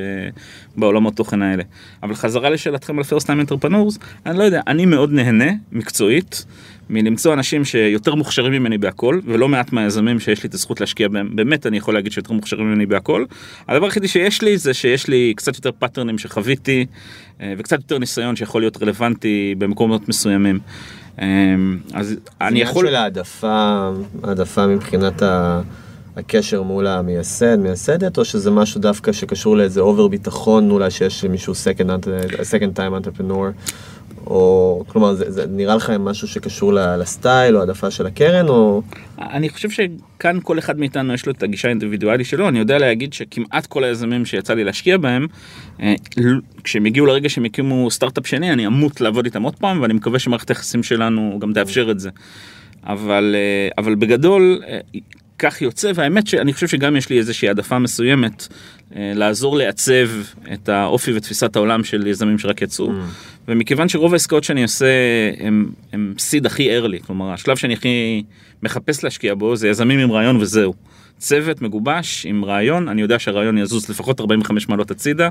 בעולמות 0.76 1.16
תוכן 1.16 1.42
האלה. 1.42 1.62
אבל 2.02 2.14
חזרה 2.14 2.50
לשאלתכם 2.50 2.98
על 2.98 3.04
first 3.04 3.24
time 3.24 3.50
entrepreneurs, 3.50 3.98
אני 4.26 4.38
לא 4.38 4.42
יודע, 4.42 4.60
אני 4.66 4.86
מאוד 4.86 5.12
נהנה 5.12 5.52
מקצועית 5.72 6.44
מלמצוא 6.90 7.32
אנשים 7.34 7.64
שיותר 7.64 8.14
מוכשרים 8.14 8.52
ממני 8.52 8.78
בהכל, 8.78 9.20
ולא 9.24 9.48
מעט 9.48 9.72
מהיזמים 9.72 10.20
שיש 10.20 10.42
לי 10.42 10.48
את 10.48 10.54
הזכות 10.54 10.80
להשקיע 10.80 11.08
בהם, 11.08 11.36
באמת 11.36 11.66
אני 11.66 11.76
יכול 11.76 11.94
להגיד 11.94 12.12
שיותר 12.12 12.32
מוכשרים 12.32 12.66
ממני 12.66 12.86
בהכל. 12.86 13.24
הדבר 13.68 13.84
היחידי 13.84 14.08
שיש 14.08 14.42
לי 14.42 14.58
זה 14.58 14.74
שיש 14.74 15.08
לי 15.08 15.32
קצת 15.36 15.56
יותר 15.56 15.70
patternים 15.78 16.18
שחוויתי, 16.18 16.86
אה, 17.40 17.54
וקצת 17.58 17.78
יותר 17.78 17.98
ניסיון 17.98 18.36
שיכול 18.36 18.62
להיות 18.62 18.82
רלוונטי 18.82 19.54
במקומות 19.58 20.08
מסוימים. 20.08 20.58
אמ, 21.22 21.78
אז 21.94 22.14
אני 22.40 22.60
יכול... 22.60 22.82
זה 22.82 22.88
עניין 22.88 23.12
של 23.12 23.20
העדפה, 23.20 23.90
העדפה 24.22 24.66
מבחינת 24.66 25.22
ה... 25.22 25.60
הקשר 26.18 26.62
מול 26.62 26.86
המייסד, 26.86 27.56
מייסדת, 27.56 28.18
או 28.18 28.24
שזה 28.24 28.50
משהו 28.50 28.80
דווקא 28.80 29.12
שקשור 29.12 29.56
לאיזה 29.56 29.80
over 29.80 30.08
ביטחון, 30.08 30.70
אולי 30.70 30.90
שיש 30.90 31.24
למישהו 31.24 31.52
second, 31.54 32.04
second 32.30 32.78
time 32.78 33.06
entrepreneur, 33.06 33.52
או 34.26 34.84
כלומר 34.88 35.14
זה, 35.14 35.30
זה 35.30 35.46
נראה 35.50 35.76
לך 35.76 35.90
משהו 35.90 36.28
שקשור 36.28 36.72
לסטייל 36.72 37.56
או 37.56 37.60
העדפה 37.60 37.90
של 37.90 38.06
הקרן 38.06 38.48
או... 38.48 38.82
אני 39.18 39.48
חושב 39.48 39.70
שכאן 39.70 40.38
כל 40.42 40.58
אחד 40.58 40.78
מאיתנו 40.78 41.14
יש 41.14 41.26
לו 41.26 41.32
את 41.32 41.42
הגישה 41.42 41.68
האינדיבידואלית 41.68 42.26
שלו 42.26 42.48
אני 42.48 42.58
יודע 42.58 42.78
להגיד 42.78 43.12
שכמעט 43.12 43.66
כל 43.66 43.84
היזמים 43.84 44.26
שיצא 44.26 44.54
לי 44.54 44.64
להשקיע 44.64 44.96
בהם 44.96 45.26
אה, 45.80 45.94
כשהם 46.64 46.84
הגיעו 46.84 47.06
לרגע 47.06 47.28
שהם 47.28 47.44
הקימו 47.44 47.90
סטארט-אפ 47.90 48.26
שני 48.26 48.52
אני 48.52 48.66
אמות 48.66 49.00
לעבוד 49.00 49.24
איתם 49.24 49.42
עוד 49.42 49.56
פעם 49.56 49.82
ואני 49.82 49.94
מקווה 49.94 50.18
שמערכת 50.18 50.48
היחסים 50.48 50.82
שלנו 50.82 51.38
גם 51.40 51.52
תאפשר 51.52 51.90
את 51.90 52.00
זה. 52.00 52.10
אבל 52.86 53.34
אה, 53.38 53.68
אבל 53.78 53.94
בגדול 53.94 54.62
אה, 54.68 54.78
כך 55.38 55.62
יוצא 55.62 55.92
והאמת 55.94 56.26
שאני 56.26 56.52
חושב 56.52 56.68
שגם 56.68 56.96
יש 56.96 57.08
לי 57.10 57.18
איזושהי 57.18 57.48
העדפה 57.48 57.78
מסוימת 57.78 58.48
אה, 58.96 59.12
לעזור 59.14 59.56
לעצב 59.56 60.08
את 60.52 60.68
האופי 60.68 61.12
ותפיסת 61.16 61.56
העולם 61.56 61.84
של 61.84 62.06
יזמים 62.06 62.38
שרק 62.38 62.62
יצאו. 62.62 62.88
Mm. 62.88 62.92
ומכיוון 63.48 63.88
שרוב 63.88 64.12
העסקאות 64.12 64.44
שאני 64.44 64.62
עושה 64.62 64.86
הם, 65.38 65.70
הם 65.92 66.14
סיד 66.18 66.46
הכי 66.46 66.78
early, 66.78 67.06
כלומר 67.06 67.32
השלב 67.32 67.56
שאני 67.56 67.74
הכי 67.74 68.22
מחפש 68.62 69.04
להשקיע 69.04 69.34
בו 69.34 69.56
זה 69.56 69.68
יזמים 69.68 69.98
עם 69.98 70.12
רעיון 70.12 70.36
וזהו. 70.36 70.74
צוות 71.18 71.62
מגובש 71.62 72.26
עם 72.26 72.44
רעיון, 72.44 72.88
אני 72.88 73.02
יודע 73.02 73.18
שהרעיון 73.18 73.58
יזוז 73.58 73.88
לפחות 73.90 74.20
45 74.20 74.68
מעלות 74.68 74.90
הצידה 74.90 75.28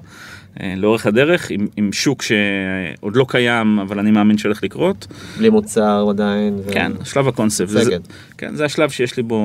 אה, 0.62 0.74
לאורך 0.78 1.06
הדרך, 1.06 1.50
עם, 1.50 1.68
עם 1.78 1.94
שוק 1.94 2.22
שעוד 2.22 3.16
לא 3.16 3.26
קיים, 3.30 3.80
אבל 3.80 4.00
אני 4.00 4.12
מאמין 4.12 4.38
שהולך 4.38 4.64
לקרות. 4.64 5.08
בלי 5.38 5.50
מוצר 5.50 6.06
עדיין. 6.10 6.60
כן, 6.72 6.92
ו... 7.02 7.06
שלב 7.06 7.28
הקונספט. 7.28 7.68
וזה, 7.70 7.98
כן, 8.38 8.56
זה 8.56 8.66
השלב 8.66 8.90
שיש 8.90 9.18
לי 9.18 9.24
בו 9.24 9.42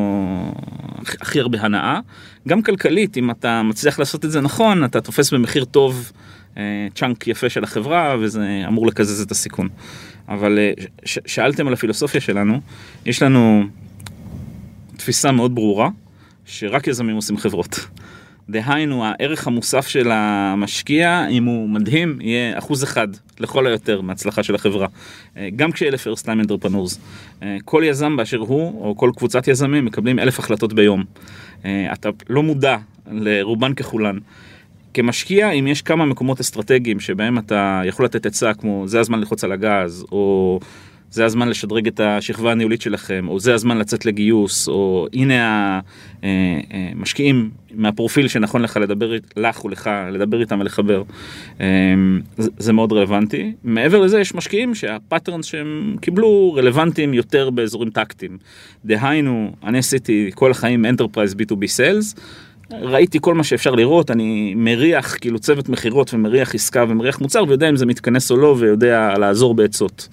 הכי 1.21 1.41
הרבה 1.41 1.59
הנאה. 1.61 2.01
גם 2.49 2.63
כלכלית, 2.63 3.17
אם 3.17 3.31
אתה 3.31 3.63
מצליח 3.63 3.99
לעשות 3.99 4.25
את 4.25 4.31
זה 4.31 4.41
נכון, 4.41 4.85
אתה 4.85 5.01
תופס 5.01 5.33
במחיר 5.33 5.65
טוב 5.65 6.13
אה, 6.57 6.63
צ'אנק 6.95 7.27
יפה 7.29 7.49
של 7.49 7.65
החברה, 7.65 8.17
וזה 8.21 8.65
אמור 8.69 8.87
לקזז 8.87 9.21
את 9.21 9.31
הסיכון. 9.31 9.69
אבל 10.29 10.59
אה, 10.59 10.73
ש- 11.05 11.19
שאלתם 11.27 11.67
על 11.67 11.73
הפילוסופיה 11.73 12.21
שלנו, 12.21 12.61
יש 13.07 13.23
לנו 13.23 13.65
תפיסה 14.97 15.33
מאוד 15.33 15.55
ברורה. 15.55 15.89
שרק 16.53 16.87
יזמים 16.87 17.17
עושים 17.17 17.37
חברות. 17.37 17.87
דהיינו, 18.49 19.05
הערך 19.05 19.47
המוסף 19.47 19.87
של 19.87 20.11
המשקיע, 20.11 21.27
אם 21.29 21.45
הוא 21.45 21.69
מדהים, 21.69 22.19
יהיה 22.21 22.59
אחוז 22.59 22.85
אחד 22.85 23.09
לכל 23.41 23.67
היותר 23.67 24.01
מהצלחה 24.01 24.43
של 24.43 24.55
החברה. 24.55 24.87
אה, 25.37 25.49
גם 25.57 25.73
כשאלה 25.73 25.97
time 25.97 26.47
entrepreneurs. 26.47 26.99
אה, 27.43 27.57
כל 27.65 27.83
יזם 27.87 28.17
באשר 28.17 28.39
הוא, 28.39 28.85
או 28.85 28.97
כל 28.97 29.11
קבוצת 29.17 29.49
יזמים, 29.49 29.85
מקבלים 29.85 30.19
אלף 30.19 30.39
החלטות 30.39 30.73
ביום. 30.73 31.05
אה, 31.65 31.93
אתה 31.93 32.09
לא 32.29 32.43
מודע 32.43 32.77
לרובן 33.11 33.75
ככולן. 33.75 34.19
כמשקיע, 34.95 35.51
אם 35.51 35.67
יש 35.67 35.83
כמה 35.83 36.07
מקומות 36.07 36.41
אסטרטגיים 36.41 37.01
שבהם 37.01 37.39
אתה 37.39 37.83
יכול 37.85 38.05
לתת 38.05 38.27
עצה, 38.27 38.55
כמו 38.55 38.85
זה 38.87 39.01
הזמן 39.01 39.19
ללחוץ 39.19 39.45
על 39.45 39.53
הגז, 39.53 40.05
או 40.13 40.61
זה 41.13 41.25
הזמן 41.25 41.49
לשדרג 41.49 41.87
את 41.87 42.01
השכבה 42.01 42.53
הניהולית 42.53 42.83
שלכם, 42.83 43.27
או 43.29 43.41
זה 43.41 43.55
הזמן 43.55 43.79
לצאת 43.79 44.07
לגיוס, 44.07 44.69
או 44.69 45.07
הנה 45.13 45.81
המשקיעים 46.93 47.51
אה, 47.53 47.75
מהפרופיל 47.75 48.29
שנכון 48.29 48.63
לך 48.63 48.77
לדבר, 48.77 49.13
לך 49.37 49.65
ולך, 49.65 49.91
לדבר 50.13 50.41
איתם 50.41 50.61
ולחבר. 50.61 51.03
אה, 51.61 51.67
זה 52.37 52.73
מאוד 52.73 52.93
רלוונטי. 52.93 53.53
מעבר 53.65 54.01
לזה 54.01 54.21
יש 54.21 54.35
משקיעים 54.35 54.75
שה 54.75 54.94
patterns 54.94 55.47
שהם 55.47 55.97
קיבלו 56.01 56.55
רלוונטיים 56.57 57.15
יותר 57.15 57.51
באזורים 57.51 57.91
טקטיים. 57.91 58.39
דהיינו, 58.85 59.53
אני 59.65 59.79
עשיתי 59.79 60.31
כל 60.35 60.51
החיים 60.51 60.85
Enterprise 60.85 61.35
B2B 61.35 61.55
Sales. 61.55 62.21
ראיתי 62.81 63.19
כל 63.21 63.35
מה 63.35 63.45
שאפשר 63.45 63.71
לראות, 63.71 64.11
אני 64.11 64.55
מריח 64.57 65.17
כאילו 65.21 65.39
צוות 65.39 65.69
מכירות 65.69 66.15
ומריח 66.15 66.55
עסקה 66.55 66.85
ומריח 66.89 67.21
מוצר 67.21 67.45
ויודע 67.49 67.69
אם 67.69 67.77
זה 67.77 67.87
מתכנס 67.87 68.31
או 68.31 68.37
לא 68.37 68.57
ויודע 68.59 69.19
לעזור 69.19 69.55
בעצות. 69.55 70.09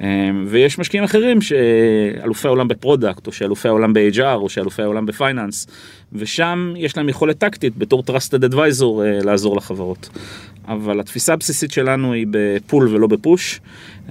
אמ, 0.00 0.44
ויש 0.48 0.78
משקיעים 0.78 1.04
אחרים 1.04 1.38
שאלופי 1.40 2.48
העולם 2.48 2.68
ב 2.68 2.74
product, 2.74 3.26
או 3.26 3.32
שאלופי 3.32 3.68
העולם 3.68 3.92
ב-HR, 3.92 4.22
או 4.34 4.48
שאלופי 4.48 4.82
העולם 4.82 5.06
ב 5.06 5.13
finance, 5.13 5.66
ושם 6.12 6.74
יש 6.76 6.96
להם 6.96 7.08
יכולת 7.08 7.38
טקטית 7.38 7.78
בתור 7.78 8.02
Trusted 8.06 8.52
Advisor 8.52 9.02
אה, 9.02 9.18
לעזור 9.24 9.56
לחברות. 9.56 10.08
אבל 10.68 11.00
התפיסה 11.00 11.32
הבסיסית 11.32 11.70
שלנו 11.70 12.12
היא 12.12 12.26
ב 12.30 12.42
pull 12.42 12.88
ולא 12.88 13.06
ב 13.06 13.15
push. 13.15 13.60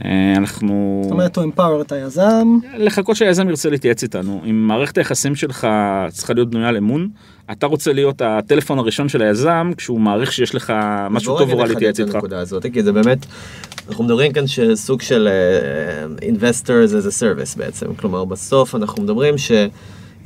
אה, 0.05 0.33
אנחנו... 0.37 1.01
זאת 1.03 1.11
אומרת, 1.11 1.35
הוא 1.35 1.45
אמפאור 1.45 1.81
את 1.81 1.91
היזם. 1.91 2.59
לחכות 2.77 3.15
שהיזם 3.15 3.49
ירצה 3.49 3.69
להתייעץ 3.69 4.03
איתנו. 4.03 4.41
אם 4.45 4.67
מערכת 4.67 4.97
היחסים 4.97 5.35
שלך 5.35 5.67
צריכה 6.09 6.33
להיות 6.33 6.49
בנויה 6.49 6.69
על 6.69 6.77
אמון, 6.77 7.09
אתה 7.51 7.65
רוצה 7.65 7.93
להיות 7.93 8.21
הטלפון 8.21 8.79
הראשון 8.79 9.09
של 9.09 9.21
היזם 9.21 9.71
כשהוא 9.77 9.99
מעריך 9.99 10.31
שיש 10.31 10.55
לך 10.55 10.73
משהו 11.09 11.37
טוב 11.37 11.51
או 11.51 11.57
רע 11.57 11.67
להתייעץ 11.67 11.99
איתך. 11.99 12.17
כי 12.73 12.83
זה 12.83 12.91
באמת, 12.91 13.25
אנחנו 13.89 14.03
מדברים 14.03 14.33
כאן 14.33 14.47
שסוג 14.47 15.01
של 15.01 15.29
uh, 16.19 16.23
investors 16.23 16.91
as 16.91 17.07
a 17.07 17.21
service 17.21 17.57
בעצם. 17.57 17.93
כלומר, 17.93 18.25
בסוף 18.25 18.75
אנחנו 18.75 19.03
מדברים 19.03 19.37
ש... 19.37 19.51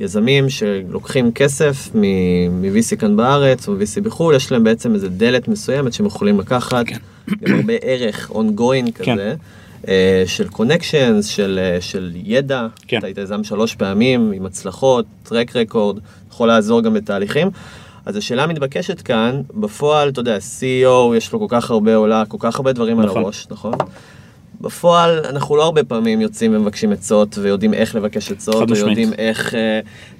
יזמים 0.00 0.50
שלוקחים 0.50 1.32
כסף 1.32 1.90
מ-VC 1.94 2.96
כאן 2.96 3.16
בארץ 3.16 3.68
או 3.68 3.74
VC 3.74 4.00
בחו"ל, 4.00 4.34
יש 4.34 4.52
להם 4.52 4.64
בעצם 4.64 4.94
איזה 4.94 5.08
דלת 5.08 5.48
מסוימת 5.48 5.92
שהם 5.92 6.06
יכולים 6.06 6.40
לקחת, 6.40 6.86
כן. 6.86 6.96
עם 7.46 7.54
הרבה 7.54 7.74
ערך 7.82 8.30
ongoing 8.30 8.92
כן. 8.94 9.12
כזה, 9.14 9.34
אה, 9.88 10.22
של 10.26 10.48
connections, 10.48 11.26
של, 11.26 11.60
אה, 11.62 11.80
של 11.80 12.12
ידע, 12.14 12.66
כן. 12.86 12.98
אתה 12.98 13.06
היית 13.06 13.18
יזם 13.18 13.44
שלוש 13.44 13.74
פעמים 13.74 14.32
עם 14.34 14.46
הצלחות, 14.46 15.06
track 15.22 15.56
record, 15.56 15.98
יכול 16.30 16.48
לעזור 16.48 16.80
גם 16.80 16.94
בתהליכים. 16.94 17.50
אז 18.06 18.16
השאלה 18.16 18.42
המתבקשת 18.42 19.00
כאן, 19.00 19.42
בפועל, 19.54 20.08
אתה 20.08 20.20
יודע, 20.20 20.36
CEO, 20.36 21.16
יש 21.16 21.32
לו 21.32 21.38
כל 21.38 21.46
כך 21.48 21.70
הרבה 21.70 21.94
עולה, 21.94 22.24
כל 22.28 22.36
כך 22.40 22.56
הרבה 22.56 22.72
דברים 22.72 23.00
נכון. 23.00 23.16
על 23.16 23.24
הראש, 23.24 23.46
נכון? 23.50 23.74
בפועל 24.64 25.26
אנחנו 25.26 25.56
לא 25.56 25.64
הרבה 25.64 25.84
פעמים 25.84 26.20
יוצאים 26.20 26.56
ומבקשים 26.56 26.92
עצות 26.92 27.38
ויודעים 27.38 27.74
איך 27.74 27.94
לבקש 27.94 28.32
עצות, 28.32 28.70
או 28.70 28.76
יודעים 28.76 29.12
איך 29.18 29.54
uh, 29.54 29.56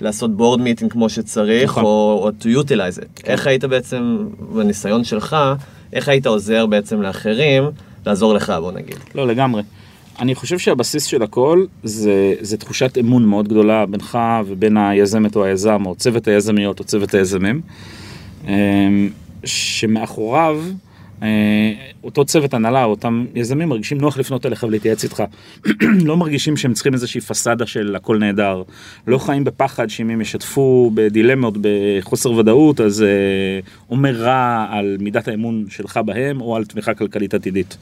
לעשות 0.00 0.36
board 0.36 0.60
meeting 0.60 0.92
כמו 0.92 1.08
שצריך, 1.08 1.70
נכון. 1.70 1.84
או, 1.84 2.20
או 2.22 2.28
to 2.40 2.64
utilize 2.64 2.98
it. 2.98 3.06
כן. 3.16 3.32
איך 3.32 3.46
היית 3.46 3.64
בעצם, 3.64 4.26
בניסיון 4.54 5.04
שלך, 5.04 5.36
איך 5.92 6.08
היית 6.08 6.26
עוזר 6.26 6.66
בעצם 6.66 7.02
לאחרים 7.02 7.64
לעזור 8.06 8.34
לך, 8.34 8.52
בוא 8.60 8.72
נגיד. 8.72 8.96
לא, 9.14 9.26
לגמרי. 9.26 9.62
אני 10.18 10.34
חושב 10.34 10.58
שהבסיס 10.58 11.04
של 11.04 11.22
הכל 11.22 11.66
זה, 11.82 12.34
זה 12.40 12.56
תחושת 12.56 12.98
אמון 13.00 13.24
מאוד 13.24 13.48
גדולה 13.48 13.86
בינך 13.86 14.18
ובין 14.46 14.76
היזמת 14.76 15.36
או 15.36 15.44
היזם, 15.44 15.82
או 15.86 15.94
צוות 15.94 16.28
היזמיות 16.28 16.78
או 16.78 16.84
צוות 16.84 17.14
היזמים, 17.14 17.60
אמ, 18.48 19.10
שמאחוריו 19.44 20.62
אותו 22.04 22.24
צוות 22.24 22.54
הנהלה, 22.54 22.84
אותם 22.84 23.26
יזמים 23.34 23.68
מרגישים 23.68 23.98
נוח 23.98 24.18
לפנות 24.18 24.46
אליך 24.46 24.62
ולהתייעץ 24.62 25.04
איתך. 25.04 25.22
לא 26.08 26.16
מרגישים 26.16 26.56
שהם 26.56 26.72
צריכים 26.72 26.94
איזושהי 26.94 27.20
פסאדה 27.20 27.66
של 27.66 27.96
הכל 27.96 28.18
נהדר. 28.18 28.62
לא 29.06 29.18
חיים 29.18 29.44
בפחד 29.44 29.90
שאם 29.90 30.10
הם 30.10 30.20
ישתפו 30.20 30.90
בדילמות, 30.94 31.54
בחוסר 31.60 32.32
ודאות, 32.32 32.80
אז 32.80 33.02
אה, 33.02 33.08
אומר 33.90 34.14
רע 34.16 34.66
על 34.70 34.96
מידת 35.00 35.28
האמון 35.28 35.64
שלך 35.68 36.00
בהם 36.04 36.40
או 36.40 36.56
על 36.56 36.64
תמיכה 36.64 36.94
כלכלית 36.94 37.34
עתידית. 37.34 37.76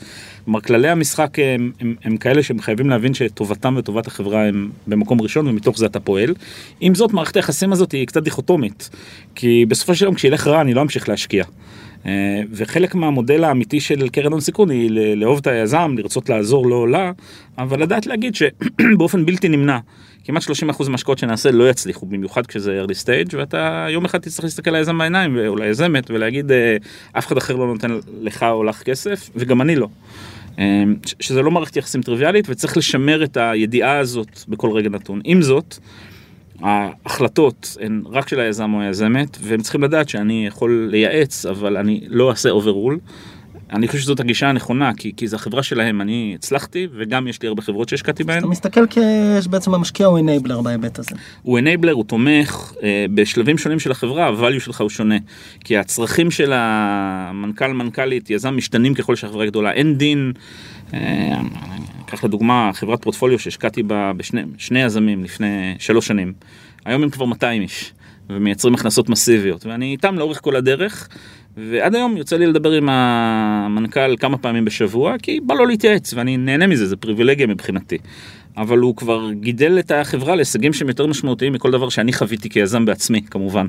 כלומר, 0.44 0.60
כללי 0.60 0.88
המשחק 0.88 1.38
הם, 1.38 1.72
הם, 1.80 1.94
הם 2.04 2.16
כאלה 2.16 2.42
שהם 2.42 2.58
חייבים 2.58 2.90
להבין 2.90 3.14
שטובתם 3.14 3.74
וטובת 3.78 4.06
החברה 4.06 4.44
הם 4.44 4.70
במקום 4.86 5.20
ראשון 5.20 5.48
ומתוך 5.48 5.78
זה 5.78 5.86
אתה 5.86 6.00
פועל. 6.00 6.34
עם 6.80 6.94
זאת, 6.94 7.12
מערכת 7.12 7.36
היחסים 7.36 7.72
הזאת 7.72 7.92
היא 7.92 8.06
קצת 8.06 8.22
דיכוטומית. 8.22 8.90
כי 9.34 9.64
בסופו 9.68 9.94
של 9.94 10.04
יום 10.04 10.14
כשילך 10.14 10.46
רע 10.46 10.60
אני 10.60 10.74
לא 10.74 10.82
אמשיך 10.82 11.08
להשקיע. 11.08 11.44
אה, 12.06 12.42
וחלק 12.50 12.94
מהמודל 12.94 13.44
האמיתי 13.44 13.80
של 13.80 14.08
קרן 14.08 14.32
הון 14.32 14.40
סיכון 14.40 14.70
היא 14.70 14.90
לאהוב 15.16 15.38
את 15.38 15.46
היזם, 15.46 15.94
לרצות 15.98 16.28
לעזור 16.28 16.66
לו 16.66 16.76
או 16.76 16.86
לה, 16.86 17.12
אבל 17.58 17.82
לדעת 17.82 18.06
להגיד 18.06 18.34
שבאופן 18.34 19.26
בלתי 19.26 19.48
נמנע, 19.48 19.78
כמעט 20.24 20.42
30% 20.42 20.88
מהשקעות 20.88 21.18
שנעשה 21.18 21.50
לא 21.50 21.70
יצליחו, 21.70 22.06
במיוחד 22.06 22.46
כשזה 22.46 22.82
early 22.84 23.04
stage, 23.04 23.36
ואתה 23.36 23.86
יום 23.90 24.04
אחד 24.04 24.18
תצטרך 24.18 24.44
להסתכל 24.44 24.70
ליזם 24.70 24.98
בעיניים, 24.98 25.38
או 25.46 25.56
ליזמת, 25.56 26.10
ולהגיד, 26.10 26.52
אה, 26.52 26.76
אף 27.12 27.26
אחד 27.26 27.36
אחר 27.36 27.56
לא 27.56 27.66
נותן 27.66 27.98
לך 28.20 28.42
או 28.42 28.64
לך 28.64 28.82
כסף, 28.82 29.30
וגם 29.36 29.60
אני 29.60 29.76
לא. 29.76 29.88
אה, 30.58 30.84
שזה 31.20 31.42
לא 31.42 31.50
מערכת 31.50 31.76
יחסים 31.76 32.02
טריוויאלית, 32.02 32.46
וצריך 32.48 32.76
לשמר 32.76 33.24
את 33.24 33.36
הידיעה 33.36 33.98
הזאת 33.98 34.40
בכל 34.48 34.70
רגע 34.72 34.88
נתון. 34.88 35.20
עם 35.24 35.42
זאת, 35.42 35.78
ההחלטות 36.62 37.76
הן 37.80 38.02
רק 38.06 38.28
של 38.28 38.40
היזם 38.40 38.74
או 38.74 38.80
היזמת, 38.80 39.38
והם 39.40 39.60
צריכים 39.60 39.82
לדעת 39.82 40.08
שאני 40.08 40.46
יכול 40.46 40.88
לייעץ, 40.90 41.46
אבל 41.46 41.76
אני 41.76 42.00
לא 42.08 42.30
אעשה 42.30 42.50
overrule. 42.50 42.98
אני 43.72 43.86
חושב 43.86 43.98
שזאת 43.98 44.20
הגישה 44.20 44.48
הנכונה, 44.48 44.90
כי, 44.96 45.12
כי 45.16 45.28
זו 45.28 45.36
החברה 45.36 45.62
שלהם, 45.62 46.00
אני 46.00 46.32
הצלחתי, 46.38 46.86
וגם 46.96 47.28
יש 47.28 47.42
לי 47.42 47.48
הרבה 47.48 47.62
חברות 47.62 47.88
שהשקעתי 47.88 48.24
בהן. 48.24 48.38
אתה 48.38 48.46
מסתכל 48.46 48.84
כשבעצם 48.90 49.74
המשקיע 49.74 50.06
הוא 50.06 50.18
enabler 50.18 50.60
בהיבט 50.60 50.98
הזה. 50.98 51.10
הוא 51.42 51.58
enabler, 51.58 51.92
הוא 51.92 52.04
תומך 52.04 52.72
אה, 52.82 53.06
בשלבים 53.14 53.58
שונים 53.58 53.78
של 53.78 53.90
החברה, 53.90 54.30
ה 54.30 54.35
value 54.35 54.60
שלך 54.60 54.80
הוא 54.80 54.90
שונה. 54.90 55.16
כי 55.64 55.76
הצרכים 55.76 56.30
של 56.30 56.52
המנכ"ל, 56.54 57.72
מנכ"לית, 57.72 58.30
יזם 58.30 58.56
משתנים 58.56 58.94
ככל 58.94 59.16
שהחברה 59.16 59.46
גדולה. 59.46 59.72
אין 59.72 59.98
דין, 59.98 60.32
אה, 60.94 61.40
אקח 62.14 62.24
לדוגמה 62.24 62.70
חברת 62.74 63.02
פורטפוליו 63.02 63.38
שהשקעתי 63.38 63.82
בה 63.82 64.12
בשני 64.16 64.42
שני 64.58 64.82
יזמים 64.82 65.24
לפני 65.24 65.74
שלוש 65.78 66.06
שנים. 66.06 66.32
היום 66.84 67.02
הם 67.02 67.10
כבר 67.10 67.24
200 67.24 67.62
איש, 67.62 67.92
ומייצרים 68.30 68.74
הכנסות 68.74 69.08
מסיביות, 69.08 69.66
ואני 69.66 69.92
איתם 69.92 70.18
לאורך 70.18 70.40
כל 70.40 70.56
הדרך. 70.56 71.08
ועד 71.56 71.94
היום 71.94 72.16
יוצא 72.16 72.36
לי 72.36 72.46
לדבר 72.46 72.72
עם 72.72 72.88
המנכ"ל 72.88 74.16
כמה 74.16 74.38
פעמים 74.38 74.64
בשבוע, 74.64 75.14
כי 75.22 75.40
בא 75.40 75.54
לו 75.54 75.66
להתייעץ, 75.66 76.14
ואני 76.14 76.36
נהנה 76.36 76.66
מזה, 76.66 76.86
זה 76.86 76.96
פריבילגיה 76.96 77.46
מבחינתי. 77.46 77.98
אבל 78.56 78.78
הוא 78.78 78.96
כבר 78.96 79.32
גידל 79.32 79.78
את 79.78 79.90
החברה 79.90 80.36
להישגים 80.36 80.72
שהם 80.72 80.88
יותר 80.88 81.06
משמעותיים 81.06 81.52
מכל 81.52 81.70
דבר 81.70 81.88
שאני 81.88 82.12
חוויתי 82.12 82.50
כיזם 82.50 82.84
בעצמי, 82.84 83.22
כמובן. 83.22 83.66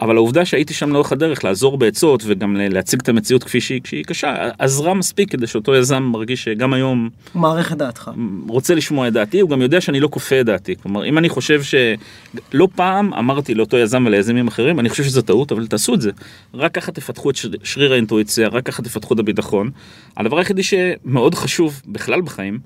אבל 0.00 0.16
העובדה 0.16 0.44
שהייתי 0.44 0.74
שם 0.74 0.92
לאורך 0.92 1.12
הדרך 1.12 1.44
לעזור 1.44 1.78
בעצות 1.78 2.22
וגם 2.26 2.56
להציג 2.56 3.00
את 3.00 3.08
המציאות 3.08 3.44
כפי 3.44 3.60
שהיא, 3.60 3.80
כשהיא 3.84 4.04
קשה, 4.04 4.48
עזרה 4.58 4.94
מספיק 4.94 5.30
כדי 5.30 5.46
שאותו 5.46 5.74
יזם 5.74 6.02
מרגיש 6.02 6.44
שגם 6.44 6.72
היום 6.72 7.08
הוא 7.32 7.42
מעריך 7.42 7.72
את 7.72 7.78
דעתך. 7.78 8.10
רוצה 8.48 8.74
לשמוע 8.74 9.08
את 9.08 9.12
דעתי, 9.12 9.40
הוא 9.40 9.50
גם 9.50 9.62
יודע 9.62 9.80
שאני 9.80 10.00
לא 10.00 10.08
כופה 10.08 10.40
את 10.40 10.46
דעתי. 10.46 10.74
כלומר, 10.82 11.04
אם 11.04 11.18
אני 11.18 11.28
חושב 11.28 11.62
שלא 11.62 12.68
פעם 12.74 13.14
אמרתי 13.14 13.54
לאותו 13.54 13.76
יזם 13.76 14.06
וליזמים 14.06 14.48
אחרים, 14.48 14.80
אני 14.80 14.88
חושב 14.88 15.04
שזו 15.04 15.22
טעות, 15.22 15.52
אבל 15.52 15.66
תעשו 15.66 15.94
את 15.94 16.00
זה. 16.00 16.10
רק 16.54 16.74
ככה 16.74 16.92
תפתחו 16.92 17.30
את 17.30 17.36
שריר 17.62 17.92
האינטואיציה, 17.92 18.48
רק 18.48 18.66
ככה 18.66 18.82
תפתחו 18.82 19.14
את 19.14 19.18
הביטחון. 19.18 19.70
הדבר 20.16 20.38
היחידי 20.38 20.62
שמאוד 20.62 21.34
חשוב 21.34 21.82
בכלל 21.86 22.20
בחיים, 22.20 22.58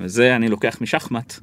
וזה 0.00 0.36
אני 0.36 0.48
לוקח 0.48 0.78
משחמט, 0.80 1.38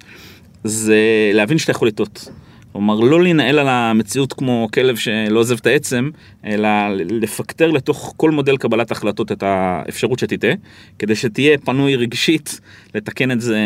זה 0.64 0.98
להבין 1.34 1.58
שאתה 1.58 1.72
יכול 1.72 1.88
לטעות. 1.88 2.30
כלומר, 2.75 3.00
לא 3.00 3.22
להינעל 3.22 3.60
על 3.60 3.67
המציאות 3.67 4.34
כמו 4.34 4.67
כלב 4.74 4.96
שלא 4.96 5.39
עוזב 5.39 5.58
את 5.58 5.65
העצם, 5.65 6.10
אלא 6.46 6.70
לפקטר 6.98 7.72
לתוך 7.72 8.13
כל 8.17 8.32
מודל 8.32 8.58
קבלת 8.58 8.91
החלטות 8.91 9.32
את 9.32 9.44
האפשרות 9.44 10.20
שתטעה, 10.20 10.51
כדי 11.00 11.15
שתהיה 11.15 11.58
פנוי 11.58 11.96
רגשית 11.96 12.60
לתקן 12.96 13.32
את 13.32 13.41
זה 13.41 13.58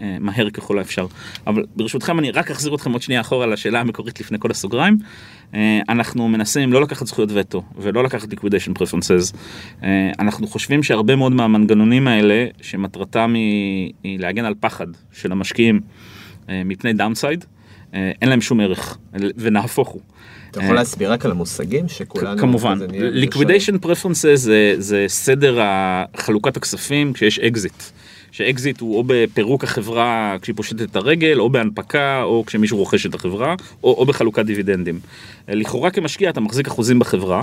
אה, 0.00 0.16
מהר 0.20 0.50
ככל 0.50 0.78
האפשר. 0.78 1.06
אבל 1.46 1.64
ברשותכם 1.76 2.18
אני 2.18 2.30
רק 2.30 2.50
אחזיר 2.50 2.74
אתכם 2.74 2.92
עוד 2.92 3.02
שנייה 3.02 3.20
אחורה 3.20 3.46
לשאלה 3.46 3.80
המקורית 3.80 4.20
לפני 4.20 4.38
כל 4.40 4.50
הסוגריים. 4.50 4.98
אה, 5.54 5.80
אנחנו 5.88 6.28
מנסים 6.28 6.72
לא 6.72 6.82
לקחת 6.82 7.06
זכויות 7.06 7.30
וטו 7.34 7.62
ולא 7.76 8.04
לקחת 8.04 8.32
liquidation 8.32 8.78
preferences. 8.78 9.36
אה, 9.82 10.10
אנחנו 10.18 10.46
חושבים 10.46 10.82
שהרבה 10.82 11.16
מאוד 11.16 11.32
מהמנגנונים 11.32 12.08
האלה, 12.08 12.46
שמטרתם 12.62 13.34
היא, 13.34 13.92
היא 14.02 14.18
להגן 14.18 14.44
על 14.44 14.54
פחד 14.60 14.86
של 15.12 15.32
המשקיעים 15.32 15.80
מפני 16.48 16.92
downside, 16.92 17.44
אין 18.22 18.28
להם 18.28 18.40
שום 18.40 18.60
ערך, 18.60 18.98
ונהפוך 19.36 19.88
הוא. 19.88 20.00
אתה 20.50 20.62
יכול 20.62 20.74
להסביר 20.74 21.12
רק 21.12 21.24
על 21.24 21.30
המושגים 21.30 21.88
שכולנו... 21.88 22.40
כמובן, 22.40 22.78
liquidation 23.22 23.84
preferences 23.84 24.34
זה, 24.34 24.74
זה 24.78 25.04
סדר 25.08 25.60
חלוקת 26.16 26.56
הכספים 26.56 27.12
כשיש 27.12 27.38
אקזיט. 27.38 27.82
שאקזיט 28.34 28.80
הוא 28.80 28.96
או 28.96 29.04
בפירוק 29.06 29.64
החברה 29.64 30.36
כשהיא 30.42 30.56
פושטת 30.56 30.82
את 30.82 30.96
הרגל, 30.96 31.40
או 31.40 31.50
בהנפקה, 31.50 32.22
או 32.22 32.44
כשמישהו 32.46 32.78
רוכש 32.78 33.06
את 33.06 33.14
החברה, 33.14 33.54
או, 33.84 33.94
או 33.94 34.06
בחלוקת 34.06 34.44
דיבידנדים. 34.44 35.00
לכאורה 35.48 35.90
כמשקיע 35.90 36.30
אתה 36.30 36.40
מחזיק 36.40 36.66
אחוזים 36.66 36.98
בחברה, 36.98 37.38
אה, 37.38 37.42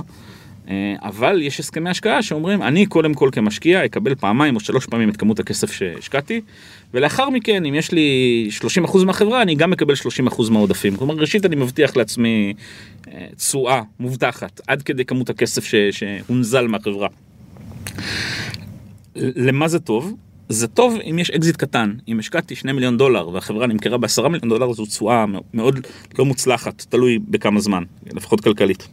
אבל 1.02 1.42
יש 1.42 1.60
הסכמי 1.60 1.90
השקעה 1.90 2.22
שאומרים, 2.22 2.62
אני 2.62 2.86
קודם 2.86 3.14
כל 3.14 3.28
כמשקיע 3.32 3.84
אקבל 3.84 4.14
פעמיים 4.14 4.54
או 4.54 4.60
שלוש 4.60 4.86
פעמים 4.86 5.08
את 5.08 5.16
כמות 5.16 5.40
הכסף 5.40 5.72
שהשקעתי, 5.72 6.40
ולאחר 6.94 7.30
מכן, 7.30 7.64
אם 7.64 7.74
יש 7.74 7.92
לי 7.92 8.48
30% 8.84 9.04
מהחברה, 9.04 9.42
אני 9.42 9.54
גם 9.54 9.70
מקבל 9.70 9.94
30% 9.94 10.50
מהעודפים. 10.50 10.96
כלומר, 10.96 11.14
ראשית 11.14 11.46
אני 11.46 11.56
מבטיח 11.56 11.96
לעצמי 11.96 12.54
אה, 13.08 13.26
תשואה 13.36 13.82
מובטחת, 14.00 14.60
עד 14.66 14.82
כדי 14.82 15.04
כמות 15.04 15.30
הכסף 15.30 15.64
ש- 15.64 15.74
שהונזל 15.90 16.66
מהחברה. 16.66 17.08
למה 19.16 19.68
זה 19.68 19.78
טוב? 19.78 20.14
זה 20.48 20.68
טוב 20.68 20.98
אם 21.10 21.18
יש 21.18 21.30
אקזיט 21.30 21.56
קטן, 21.56 21.94
אם 22.08 22.18
השקעתי 22.18 22.56
2 22.56 22.74
מיליון 22.74 22.98
דולר 22.98 23.28
והחברה 23.28 23.66
נמכרה 23.66 23.98
ב-10 23.98 24.28
מיליון 24.28 24.48
דולר 24.48 24.72
זו 24.72 24.86
תשואה 24.86 25.24
מאוד 25.54 25.86
לא 26.18 26.24
מוצלחת, 26.24 26.84
תלוי 26.88 27.18
בכמה 27.28 27.60
זמן, 27.60 27.82
לפחות 28.12 28.40
כלכלית. 28.40 28.88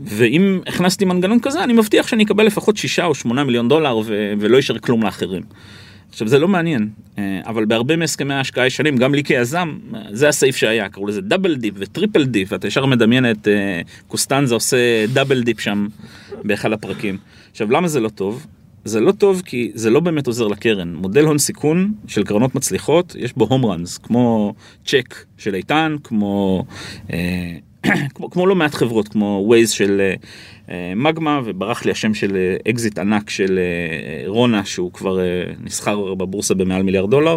ואם 0.00 0.60
הכנסתי 0.66 1.04
מנגנון 1.04 1.40
כזה, 1.40 1.64
אני 1.64 1.72
מבטיח 1.72 2.06
שאני 2.06 2.24
אקבל 2.24 2.46
לפחות 2.46 2.76
6 2.76 2.98
או 2.98 3.14
8 3.14 3.44
מיליון 3.44 3.68
דולר 3.68 3.98
ו- 3.98 4.32
ולא 4.38 4.56
יישאר 4.56 4.78
כלום 4.78 5.02
לאחרים. 5.02 5.42
עכשיו 6.10 6.28
זה 6.28 6.38
לא 6.38 6.48
מעניין, 6.48 6.88
אה, 7.18 7.40
אבל 7.46 7.64
בהרבה 7.64 7.96
מהסכמי 7.96 8.34
ההשקעה 8.34 8.66
ישנים, 8.66 8.96
גם 8.96 9.14
לי 9.14 9.24
כיזם, 9.24 9.78
זה 10.10 10.28
הסעיף 10.28 10.56
שהיה, 10.56 10.88
קראו 10.88 11.06
לזה 11.06 11.20
double 11.20 11.56
dip 11.56 11.74
ו 11.78 11.85
triple 11.85 12.24
dip, 12.24 12.52
ואתה 12.52 12.66
ישר 12.66 12.86
מדמיין 12.86 13.30
את 13.30 13.48
אה, 13.48 13.80
קוסטנזה 14.08 14.54
עושה 14.54 15.06
double 15.12 15.42
dip 15.42 15.60
שם 15.60 15.86
באחד 16.44 16.72
הפרקים. 16.72 17.18
עכשיו 17.50 17.70
למה 17.70 17.88
זה 17.88 18.00
לא 18.00 18.08
טוב? 18.08 18.46
זה 18.84 19.00
לא 19.00 19.12
טוב 19.12 19.42
כי 19.44 19.70
זה 19.74 19.90
לא 19.90 20.00
באמת 20.00 20.26
עוזר 20.26 20.46
לקרן. 20.46 20.94
מודל 20.94 21.24
הון 21.24 21.38
סיכון 21.38 21.92
של 22.06 22.24
קרנות 22.24 22.54
מצליחות, 22.54 23.16
יש 23.18 23.32
בו 23.32 23.44
home 23.44 23.64
runs, 23.64 23.98
כמו 23.98 24.54
צ'ק 24.84 25.14
של 25.38 25.54
איתן, 25.54 25.96
כמו, 26.04 26.64
אה, 27.12 27.56
כמו, 28.14 28.30
כמו 28.30 28.46
לא 28.46 28.54
מעט 28.54 28.74
חברות, 28.74 29.08
כמו 29.08 29.42
ווייז 29.46 29.70
של 29.70 30.00
אה, 30.00 30.14
אה, 30.70 30.92
מגמה, 30.96 31.40
וברח 31.44 31.84
לי 31.84 31.90
השם 31.90 32.14
של 32.14 32.36
אה, 32.36 32.70
אקזיט 32.70 32.98
ענק 32.98 33.30
של 33.30 33.58
אה, 33.58 34.28
רונה, 34.28 34.64
שהוא 34.64 34.92
כבר 34.92 35.20
אה, 35.20 35.24
נסחר 35.64 36.14
בבורסה 36.14 36.54
במעל 36.54 36.82
מיליארד 36.82 37.10
דולר. 37.10 37.36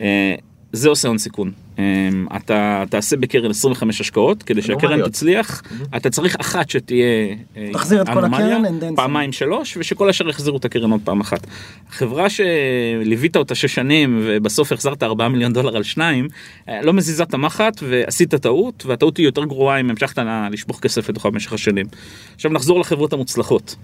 אה, 0.00 0.34
זה 0.72 0.88
עושה 0.88 1.08
הון 1.08 1.18
סיכון. 1.18 1.52
אה, 1.78 2.08
אתה 2.36 2.84
תעשה 2.90 3.16
בקרן 3.16 3.50
25 3.50 4.00
השקעות, 4.00 4.42
כדי 4.42 4.62
שהקרן. 4.62 5.08
תצליח, 5.08 5.62
אתה 5.96 6.10
צריך 6.10 6.36
אחת 6.40 6.70
שתהיה 6.70 7.34
אה, 7.56 7.68
תחזיר 7.72 8.02
את 8.02 8.08
כל 8.08 8.18
אנומליה, 8.18 8.56
הקרן, 8.56 8.64
and 8.64 8.82
then 8.82 8.92
some. 8.92 8.96
פעמיים 8.96 9.32
שלוש, 9.32 9.76
ושכל 9.76 10.08
השאר 10.08 10.28
יחזירו 10.28 10.56
את 10.56 10.64
הקרן 10.64 10.90
עוד 10.90 11.00
פעם 11.04 11.20
אחת. 11.20 11.46
חברה 11.90 12.26
שליווית 12.30 13.36
אותה 13.36 13.54
שש 13.54 13.74
שנים, 13.74 14.20
ובסוף 14.22 14.72
החזרת 14.72 15.02
4 15.02 15.28
מיליון 15.28 15.52
דולר 15.52 15.76
על 15.76 15.82
שניים, 15.82 16.28
אה, 16.68 16.82
לא 16.82 16.92
מזיזה 16.92 17.22
את 17.22 17.34
המחט, 17.34 17.82
ועשית 17.82 18.34
טעות, 18.34 18.86
והטעות 18.86 19.16
היא 19.16 19.26
יותר 19.26 19.44
גרועה 19.44 19.80
אם 19.80 19.90
המשכת 19.90 20.18
לשפוך 20.50 20.80
כסף 20.80 21.08
לתוכה 21.08 21.30
במשך 21.30 21.52
השנים. 21.52 21.86
עכשיו 22.34 22.50
נחזור 22.50 22.80
לחברות 22.80 23.12
המוצלחות. 23.12 23.76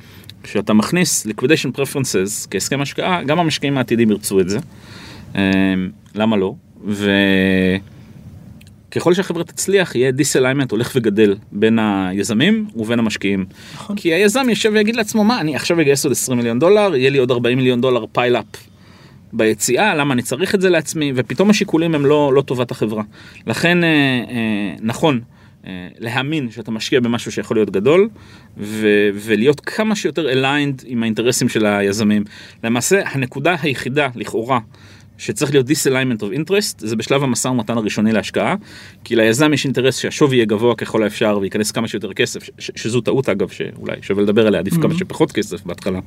כשאתה 0.43 0.73
מכניס 0.73 1.27
liquidation 1.27 1.77
preferences 1.77 2.49
כהסכם 2.51 2.81
השקעה, 2.81 3.23
גם 3.23 3.39
המשקיעים 3.39 3.79
העתידים 3.79 4.11
ירצו 4.11 4.41
את 4.41 4.49
זה. 4.49 4.59
אה, 5.37 5.75
למה 6.15 6.37
לא? 6.37 6.55
וככל 8.91 9.15
שהחברה 9.15 9.45
תצליח 9.45 9.95
יהיה 9.95 10.11
disalignment 10.11 10.71
הולך 10.71 10.93
וגדל 10.95 11.37
בין 11.53 11.79
היזמים 11.79 12.67
ובין 12.77 12.99
המשקיעים. 12.99 13.45
נכון. 13.75 13.97
כי 13.97 14.15
היזם 14.15 14.47
יושב 14.49 14.71
ויגיד 14.75 14.97
לעצמו 14.97 15.25
מה 15.25 15.41
אני 15.41 15.57
עכשיו 15.57 15.81
אגייס 15.81 16.05
עוד 16.05 16.13
20 16.13 16.39
מיליון 16.39 16.59
דולר 16.59 16.97
יהיה 16.97 17.11
לי 17.11 17.19
עוד 17.19 17.31
40 17.31 17.59
מיליון 17.59 17.81
דולר 17.81 18.05
pile-up 18.13 18.45
ביציאה 19.33 19.95
למה 19.95 20.15
אני 20.15 20.23
צריך 20.23 20.55
את 20.55 20.61
זה 20.61 20.71
לעצמי 20.71 21.13
ופתאום 21.17 21.51
השיקולים 21.51 21.95
הם 21.95 22.07
לא, 22.07 22.33
לא 22.35 22.43
טובת 22.43 22.71
החברה. 22.71 23.03
לכן 23.47 23.85
אה, 23.85 23.89
אה, 23.89 24.75
נכון 24.81 25.21
אה, 25.67 25.89
להאמין 25.99 26.51
שאתה 26.51 26.71
משקיע 26.71 27.01
במשהו 27.01 27.33
שיכול 27.33 27.57
להיות 27.57 27.71
גדול 27.71 28.09
ו- 28.59 29.09
ולהיות 29.15 29.61
כמה 29.61 29.97
שיותר 29.97 30.27
aligned 30.33 30.83
עם 30.87 31.03
האינטרסים 31.03 31.49
של 31.49 31.67
היזמים. 31.67 32.25
למעשה 32.65 33.03
הנקודה 33.07 33.57
היחידה 33.63 34.09
לכאורה 34.15 34.59
שצריך 35.19 35.53
להיות 35.53 35.67
disalignment 35.69 36.21
of 36.21 36.37
interest 36.39 36.75
זה 36.79 36.97
בשלב 36.97 37.23
המשא 37.23 37.49
ומתן 37.49 37.77
הראשוני 37.79 38.13
להשקעה 38.13 38.55
כי 39.05 39.17
ליזם 39.17 39.53
יש 39.53 39.65
אינטרס 39.65 39.97
שהשווי 39.99 40.37
יהיה 40.37 40.47
גבוה 40.47 40.75
ככל 40.75 41.03
האפשר 41.03 41.39
וייכנס 41.43 41.71
כמה 41.71 41.89
שיותר 41.89 42.13
כסף 42.13 42.43
ש- 42.59 42.71
שזו 42.77 43.01
טעות 43.01 43.29
אגב 43.29 43.49
שאולי 43.49 43.97
שווה 44.03 44.23
לדבר 44.23 44.47
עליה 44.47 44.61
עדיף 44.61 44.75
כמה 44.83 44.95
שפחות 44.99 45.33
כסף 45.33 45.65
בהתחלה. 45.67 45.99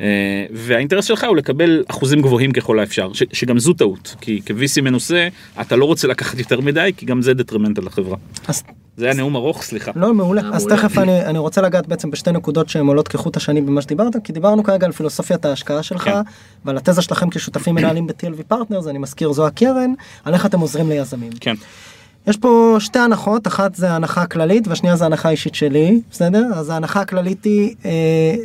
אה, 0.00 0.06
והאינטרס 0.52 1.04
שלך 1.04 1.24
הוא 1.28 1.36
לקבל 1.36 1.84
אחוזים 1.88 2.22
גבוהים 2.22 2.52
ככל 2.52 2.78
האפשר 2.78 3.12
ש- 3.12 3.22
שגם 3.32 3.58
זו 3.58 3.72
טעות 3.72 4.14
כי 4.20 4.40
כ-VC 4.46 4.80
מנוסה 4.82 5.28
אתה 5.60 5.76
לא 5.76 5.84
רוצה 5.84 6.08
לקחת 6.08 6.38
יותר 6.38 6.60
מדי 6.60 6.90
כי 6.96 7.06
גם 7.06 7.22
זה 7.22 7.34
detrimental 7.34 7.82
לחברה. 7.84 8.16
אז 8.48 8.62
זה 8.96 9.04
היה 9.04 9.14
נאום 9.14 9.36
ארוך, 9.36 9.62
סליחה. 9.62 9.92
לא, 9.96 10.14
מעולה. 10.14 10.42
אה, 10.42 10.48
אז. 10.52 10.66
תכף 10.66 10.98
אני, 10.98 11.24
אני 11.24 11.38
רוצה 11.38 11.62
לגעת 11.62 11.86
בעצם 11.86 12.10
בשתי 12.10 12.32
נקודות 12.32 12.68
שהן 12.68 12.86
עולות 12.86 13.08
כחוט 13.08 13.36
השני 13.36 13.60
במה 13.60 13.82
שדיברת, 13.82 14.16
כי 14.24 14.32
דיברנו 14.32 14.62
כרגע 14.64 14.86
על 14.86 14.92
פילוסופיית 14.92 15.44
ההשקעה 15.44 15.82
שלך, 15.82 16.02
כן. 16.02 16.20
ועל 16.64 16.76
התזה 16.76 17.02
שלכם 17.02 17.30
כשותפים 17.30 17.74
מנהלים 17.74 18.06
ב- 18.06 18.20
TLV 18.20 18.42
Partners, 18.48 18.86
אני 18.86 18.98
מזכיר 18.98 19.32
זו 19.32 19.46
הקרן, 19.46 19.92
על 20.24 20.34
איך 20.34 20.46
אתם 20.46 20.60
עוזרים 20.60 20.88
ליזמים. 20.88 21.32
כן. 21.40 21.54
יש 22.26 22.36
פה 22.36 22.76
שתי 22.78 22.98
הנחות, 22.98 23.46
אחת 23.46 23.74
זה 23.74 23.90
הנחה 23.90 24.22
הכללית 24.22 24.68
והשנייה 24.68 24.96
זה 24.96 25.04
הנחה 25.04 25.30
אישית 25.30 25.54
שלי, 25.54 26.00
בסדר? 26.10 26.50
אז 26.54 26.70
ההנחה 26.70 27.00
הכללית 27.00 27.44
היא 27.44 27.74
אה, 27.84 27.90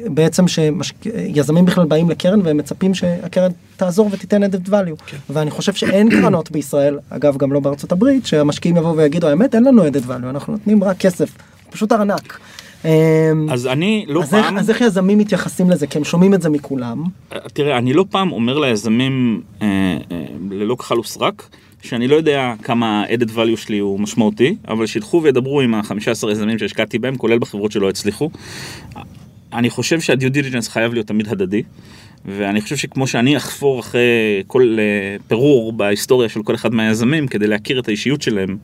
בעצם 0.06 0.46
שיזמים 0.48 1.66
בכלל 1.66 1.86
באים 1.86 2.10
לקרן 2.10 2.42
והם 2.44 2.58
מצפים 2.58 2.94
שהקרן 2.94 3.52
תעזור 3.78 4.10
ותיתן 4.12 4.44
added 4.44 4.68
value. 4.70 5.04
כן. 5.06 5.18
ואני 5.30 5.52
חושב 5.52 5.74
שאין 5.74 6.10
קרנות 6.10 6.52
בישראל, 6.52 7.00
אגב 7.10 7.38
גם 7.38 7.54
לא 7.54 7.60
בארצות 7.60 7.92
הברית, 7.92 8.26
שהמשקיעים 8.26 8.78
יבואו 8.78 8.98
ויגידו 8.98 9.28
האמת 9.28 9.56
אין 9.56 9.64
לנו 9.64 9.88
added 9.88 10.08
value, 10.08 10.30
אנחנו 10.30 10.54
נותנים 10.54 10.84
רק 10.84 10.98
כסף, 10.98 11.30
פשוט 11.70 11.92
ארנק. 11.92 12.40
אה, 12.86 13.32
אז 13.50 13.68
אני 13.68 14.06
לא 14.08 14.24
אז 14.24 14.36
איך, 14.36 14.46
פעם, 14.46 14.58
אז 14.58 14.70
איך 14.70 14.82
יזמים 14.82 15.18
מתייחסים 15.18 15.70
לזה? 15.70 15.88
כי 15.88 15.98
הם 15.98 16.04
שומעים 16.04 16.34
את 16.34 16.42
זה 16.42 16.50
מכולם. 16.50 17.04
תראה, 17.54 17.78
אני 17.78 17.94
לא 17.94 18.06
פעם 18.10 18.32
אומר 18.32 18.60
ליזמים 18.60 19.42
אה, 19.62 19.68
אה, 20.12 20.26
ללא 20.52 20.76
כחל 20.76 21.00
וסרק, 21.00 21.44
שאני 21.82 22.08
לא 22.08 22.16
יודע 22.16 22.54
כמה 22.64 23.02
ה-added 23.02 23.30
value 23.30 23.58
שלי 23.58 23.80
הוא 23.80 24.00
משמעותי, 24.00 24.56
אבל 24.68 24.86
שילכו 24.86 25.24
וידברו 25.24 25.62
עם 25.62 25.74
ה-15 25.74 26.32
יזמים 26.32 26.60
שהשקעתי 26.60 27.00
בהם, 27.00 27.16
כולל 27.16 27.40
בחברות 27.40 27.72
שלא 27.72 27.90
הצליחו. 27.90 28.30
אני 29.54 29.70
חושב 29.70 30.00
שה-due 30.00 30.34
diligence 30.34 30.70
חייב 30.70 30.94
להיות 30.94 31.08
תמיד 31.08 31.28
הדדי, 31.28 31.64
ואני 32.26 32.62
חושב 32.62 32.76
שכמו 32.76 33.08
שאני 33.08 33.38
אחפור 33.38 33.80
אחרי 33.80 34.44
כל 34.48 34.78
אה, 34.80 35.16
פירור 35.28 35.74
בהיסטוריה 35.74 36.30
של 36.30 36.44
כל 36.44 36.56
אחד 36.56 36.74
מהיזמים 36.74 37.28
כדי 37.28 37.48
להכיר 37.48 37.80
את 37.80 37.88
האישיות 37.88 38.22
שלהם 38.22 38.58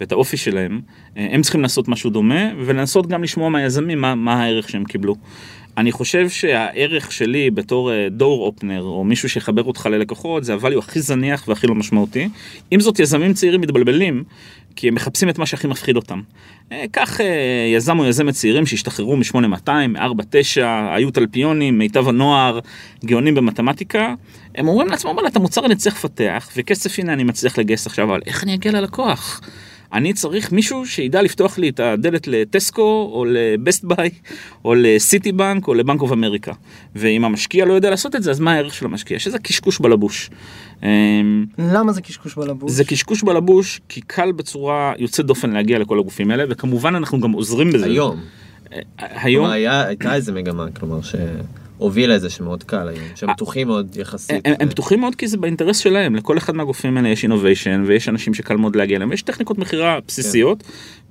ואת 0.00 0.12
האופי 0.12 0.36
שלהם, 0.36 0.80
אה, 1.16 1.28
הם 1.30 1.42
צריכים 1.42 1.62
לעשות 1.62 1.88
משהו 1.88 2.10
דומה 2.10 2.50
ולנסות 2.66 3.06
גם 3.06 3.22
לשמוע 3.22 3.48
מהיזמים 3.48 4.00
מה, 4.00 4.14
מה 4.14 4.42
הערך 4.42 4.68
שהם 4.68 4.84
קיבלו. 4.84 5.16
אני 5.76 5.92
חושב 5.92 6.28
שהערך 6.28 7.12
שלי 7.12 7.50
בתור 7.50 7.90
דור 8.10 8.46
אופנר 8.46 8.82
או 8.82 9.04
מישהו 9.04 9.28
שיחבר 9.28 9.62
אותך 9.62 9.86
ללקוחות 9.86 10.44
זה 10.44 10.54
הvalue 10.54 10.78
הכי 10.78 11.00
זניח 11.00 11.48
והכי 11.48 11.66
לא 11.66 11.74
משמעותי. 11.74 12.28
עם 12.70 12.80
זאת 12.80 12.98
יזמים 12.98 13.32
צעירים 13.32 13.60
מתבלבלים 13.60 14.24
כי 14.76 14.88
הם 14.88 14.94
מחפשים 14.94 15.28
את 15.28 15.38
מה 15.38 15.46
שהכי 15.46 15.66
מפחיד 15.66 15.96
אותם. 15.96 16.20
אה, 16.72 16.84
קח 16.90 17.20
אה, 17.20 17.26
יזם 17.74 17.98
או 17.98 18.04
יזמת 18.04 18.34
צעירים 18.34 18.66
שהשתחררו 18.66 19.16
מ-8200, 19.16 19.70
מ-49, 19.88 20.62
היו 20.94 21.10
תלפיונים, 21.10 21.78
מיטב 21.78 22.08
הנוער, 22.08 22.58
גאונים 23.04 23.34
במתמטיקה, 23.34 24.14
הם 24.54 24.68
אומרים 24.68 24.88
לעצמם, 24.88 25.10
וואלה, 25.10 25.28
את 25.28 25.36
המוצר 25.36 25.66
אני 25.66 25.76
צריך 25.76 25.96
לפתח, 25.96 26.48
וכסף 26.56 26.98
הנה 26.98 27.12
אני 27.12 27.24
מצליח 27.24 27.58
לגייס 27.58 27.86
עכשיו, 27.86 28.04
אבל 28.04 28.20
איך 28.26 28.44
אני 28.44 28.54
אגיע 28.54 28.72
ללקוח? 28.72 29.40
אני 29.94 30.12
צריך 30.12 30.52
מישהו 30.52 30.86
שידע 30.86 31.22
לפתוח 31.22 31.58
לי 31.58 31.68
את 31.68 31.80
הדלת 31.80 32.26
לטסקו, 32.26 33.10
או 33.12 33.24
לבסט 33.28 33.84
ביי, 33.84 34.10
או 34.64 34.74
לסיטי 34.74 35.32
בנק, 35.32 35.68
או 35.68 35.74
לבנק 35.74 36.00
אוף 36.00 36.12
אמריקה. 36.12 36.52
ואם 36.96 37.24
המשקיע 37.24 37.64
לא 37.64 37.72
יודע 37.72 37.90
לעשות 37.90 38.16
את 38.16 38.22
זה, 38.22 38.30
אז 38.30 38.40
מה 38.40 38.52
הערך 38.52 38.74
של 38.74 38.84
המשקיע? 38.86 39.18
שזה 39.18 39.38
קשקוש 39.38 39.78
בלבוש. 39.78 40.30
אמ, 40.82 40.88
למה 41.58 41.92
זה 41.92 42.02
קשקוש 42.02 42.34
בלבוש? 42.34 42.72
זה 42.72 42.84
קשקוש 42.84 43.22
בלבוש, 43.22 43.80
כי 43.88 44.00
קל 44.00 44.32
בצורה 44.32 44.92
יוצאת 44.98 45.26
דופן 45.26 45.50
להגיע 45.50 45.78
לכל 45.78 45.98
הגופים 45.98 46.30
האלה, 46.30 46.44
וכמובן 46.48 46.94
אנחנו 46.94 47.20
גם 47.20 47.32
עוזרים 47.32 47.72
בזה. 47.72 47.86
היום. 47.86 48.20
היום, 48.98 49.46
היה- 49.46 49.86
הייתה 49.86 50.14
איזה 50.14 50.32
מגמה, 50.32 50.66
כלומר, 50.70 50.98
שהובילה 51.78 52.14
איזה 52.14 52.30
שמאוד 52.30 52.62
קל 52.62 52.88
היום, 52.88 53.04
שהם 53.14 53.32
פתוחים 53.32 53.66
מאוד 53.66 53.96
יחסית. 53.96 54.46
הם, 54.46 54.54
הם 54.60 54.68
פתוחים 54.68 55.00
מאוד 55.00 55.14
כי 55.14 55.28
זה 55.28 55.36
באינטרס 55.36 55.78
שלהם, 55.78 56.14
לכל 56.14 56.38
אחד 56.38 56.54
מהגופים 56.54 56.96
האלה 56.96 57.08
יש 57.08 57.22
innovation 57.22 57.84
ויש 57.86 58.08
אנשים 58.08 58.34
שקל 58.34 58.56
מאוד 58.56 58.76
להגיע 58.76 58.96
אליהם, 58.96 59.12
יש 59.12 59.22
טכניקות 59.22 59.58
מכירה 59.58 59.98
בסיסיות 60.08 60.62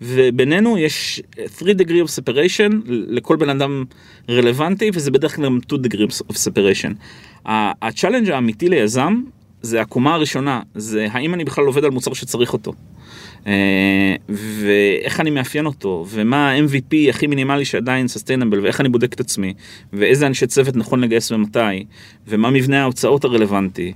ובינינו 0.01 0.77
יש 0.77 1.21
3 1.59 1.71
degree 1.71 2.07
of 2.07 2.09
separation 2.09 2.73
לכל 2.87 3.35
בן 3.35 3.49
אדם 3.49 3.83
רלוונטי 4.29 4.89
וזה 4.93 5.11
בדרך 5.11 5.35
כלל 5.35 5.45
גם 5.45 5.59
2 5.63 5.81
degrees 5.81 6.21
of 6.31 6.35
separation. 6.35 6.93
ה 7.81 7.86
challenge 7.86 8.29
האמיתי 8.29 8.69
ליזם 8.69 9.21
זה 9.61 9.81
הקומה 9.81 10.13
הראשונה, 10.13 10.61
זה 10.75 11.07
האם 11.11 11.33
אני 11.33 11.43
בכלל 11.45 11.65
עובד 11.65 11.83
על 11.83 11.91
מוצר 11.91 12.13
שצריך 12.13 12.53
אותו. 12.53 12.73
אה, 13.47 14.15
ואיך 14.29 15.19
אני 15.19 15.29
מאפיין 15.29 15.65
אותו, 15.65 16.05
ומה 16.09 16.51
ה-MVP 16.51 17.09
הכי 17.09 17.27
מינימלי 17.27 17.65
שעדיין 17.65 18.07
סוסטיינבל, 18.07 18.59
ואיך 18.59 18.81
אני 18.81 18.89
בודק 18.89 19.13
את 19.13 19.19
עצמי, 19.19 19.53
ואיזה 19.93 20.27
אנשי 20.27 20.47
צוות 20.47 20.75
נכון 20.75 21.01
לגייס 21.01 21.31
ומתי, 21.31 21.85
ומה 22.27 22.49
מבנה 22.49 22.81
ההוצאות 22.81 23.23
הרלוונטי. 23.23 23.93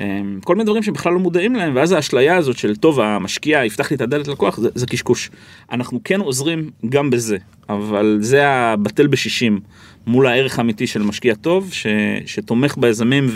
אה, 0.00 0.20
כל 0.44 0.54
מיני 0.54 0.64
דברים 0.64 0.82
שבכלל 0.82 1.12
לא 1.12 1.18
מודעים 1.18 1.54
להם, 1.54 1.76
ואז 1.76 1.92
האשליה 1.92 2.36
הזאת 2.36 2.58
של 2.58 2.76
טוב, 2.76 3.00
המשקיע 3.00 3.64
יפתח 3.64 3.90
לי 3.90 3.96
את 3.96 4.00
הדלת 4.00 4.28
ללקוח, 4.28 4.56
זה, 4.56 4.68
זה 4.74 4.86
קשקוש. 4.86 5.30
אנחנו 5.72 6.00
כן 6.04 6.20
עוזרים 6.20 6.70
גם 6.88 7.10
בזה, 7.10 7.36
אבל 7.68 8.18
זה 8.20 8.48
הבטל 8.48 9.06
בשישים. 9.06 9.60
מול 10.06 10.26
הערך 10.26 10.58
האמיתי 10.58 10.86
של 10.86 11.02
משקיע 11.02 11.34
טוב, 11.34 11.68
ש, 11.72 11.86
שתומך 12.26 12.78
ביזמים 12.78 13.26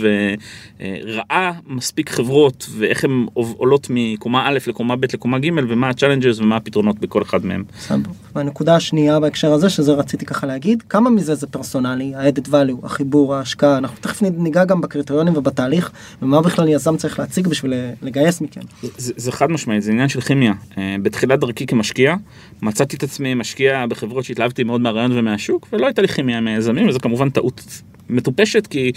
וראה 0.79 1.51
מספיק 1.67 2.09
חברות 2.09 2.67
ואיך 2.77 3.03
הן 3.03 3.25
עולות 3.33 3.87
מקומה 3.89 4.47
א' 4.47 4.57
לקומה 4.67 4.95
ב' 4.95 5.05
לקומה 5.13 5.39
ג' 5.39 5.49
ומה 5.69 5.89
ה 5.89 5.93
challenges 5.93 6.39
ומה 6.39 6.55
הפתרונות 6.55 6.99
בכל 6.99 7.21
אחד 7.21 7.45
מהם. 7.45 7.63
סבבה. 7.79 8.09
והנקודה 8.35 8.75
השנייה 8.75 9.19
בהקשר 9.19 9.53
הזה, 9.53 9.69
שזה 9.69 9.93
רציתי 9.93 10.25
ככה 10.25 10.47
להגיד, 10.47 10.83
כמה 10.89 11.09
מזה 11.09 11.35
זה 11.35 11.47
פרסונלי, 11.47 12.15
ה-added 12.15 12.47
value, 12.47 12.85
החיבור, 12.85 13.35
ההשקעה, 13.35 13.77
אנחנו 13.77 13.97
תכף 14.01 14.21
ניגע 14.21 14.65
גם 14.65 14.81
בקריטריונים 14.81 15.37
ובתהליך, 15.37 15.91
ומה 16.21 16.39
בכלל 16.55 16.69
יזם 16.69 16.97
צריך 16.97 17.19
להציג 17.19 17.47
בשביל 17.47 17.73
לגייס 18.01 18.41
מכם. 18.41 18.61
זה, 18.97 19.13
זה 19.17 19.31
חד 19.31 19.51
משמעית, 19.51 19.83
זה 19.83 19.91
עניין 19.91 20.09
של 20.09 20.21
כימיה. 20.21 20.53
אה, 20.77 20.95
בתחילת 21.01 21.39
דרכי 21.39 21.65
כמשקיע, 21.65 22.15
מצאתי 22.61 22.95
את 22.95 23.03
עצמי 23.03 23.33
משקיע 23.33 23.85
בחברות 23.85 24.25
שהתלהבתי 24.25 24.63
מאוד 24.63 24.81
מהרעיון 24.81 25.11
ומהשוק, 25.17 25.67
ולא 25.73 25.85
הייתה 25.85 26.01
לי 26.01 26.07
כימיה 26.07 26.37
עם 26.37 26.47
היזמים, 26.47 26.87
וזו 26.87 26.99
כמובן 26.99 27.29
טעות 27.29 27.81
מטופשת, 28.09 28.67
כי 28.67 28.91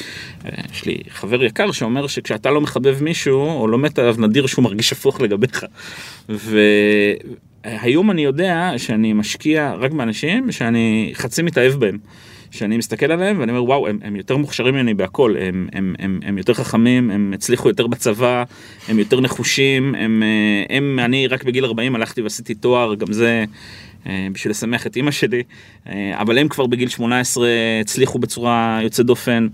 אה, 0.44 0.50
יש 0.72 0.84
לי 0.84 0.98
חבר 1.08 1.44
יקר 1.44 1.72
שאומר 1.72 2.06
שכשאתה 2.06 2.50
לא 2.50 2.60
מחבב 2.60 2.98
מישהו, 3.00 3.40
או 3.40 3.68
לא 3.68 3.78
מת 3.78 3.98
עליו, 3.98 4.14
נדיר 4.18 4.46
שהוא 4.46 4.62
מרגיש 4.62 4.92
הפוך 4.92 5.20
לגביך. 5.20 5.64
והיום 6.28 8.10
אני 8.10 8.24
יודע 8.24 8.72
שאני 8.76 9.12
משקיע 9.12 9.74
רק 9.78 9.92
באנשים 9.92 10.52
שאני 10.52 11.12
חצי 11.14 11.42
מתאהב 11.42 11.72
בהם. 11.72 11.98
שאני 12.50 12.76
מסתכל 12.76 13.12
עליהם 13.12 13.40
ואני 13.40 13.52
אומר 13.52 13.64
וואו 13.64 13.88
הם, 13.88 13.98
הם 14.02 14.16
יותר 14.16 14.36
מוכשרים 14.36 14.74
ממני 14.74 14.94
בהכל 14.94 15.34
הם, 15.40 15.68
הם, 15.72 15.94
הם, 15.98 16.20
הם 16.24 16.38
יותר 16.38 16.54
חכמים 16.54 17.10
הם 17.10 17.32
הצליחו 17.34 17.68
יותר 17.68 17.86
בצבא 17.86 18.44
הם 18.88 18.98
יותר 18.98 19.20
נחושים 19.20 19.94
הם, 19.94 20.22
אה, 20.22 20.76
הם 20.76 20.98
אני 20.98 21.26
רק 21.26 21.44
בגיל 21.44 21.64
40 21.64 21.94
הלכתי 21.94 22.22
ועשיתי 22.22 22.54
תואר 22.54 22.94
גם 22.94 23.12
זה 23.12 23.44
אה, 24.06 24.28
בשביל 24.32 24.50
לשמח 24.50 24.86
את 24.86 24.96
אימא 24.96 25.10
שלי 25.10 25.42
אה, 25.88 26.20
אבל 26.20 26.38
הם 26.38 26.48
כבר 26.48 26.66
בגיל 26.66 26.88
18 26.88 27.48
הצליחו 27.80 28.18
בצורה 28.18 28.80
יוצאת 28.82 29.06
דופן. 29.06 29.48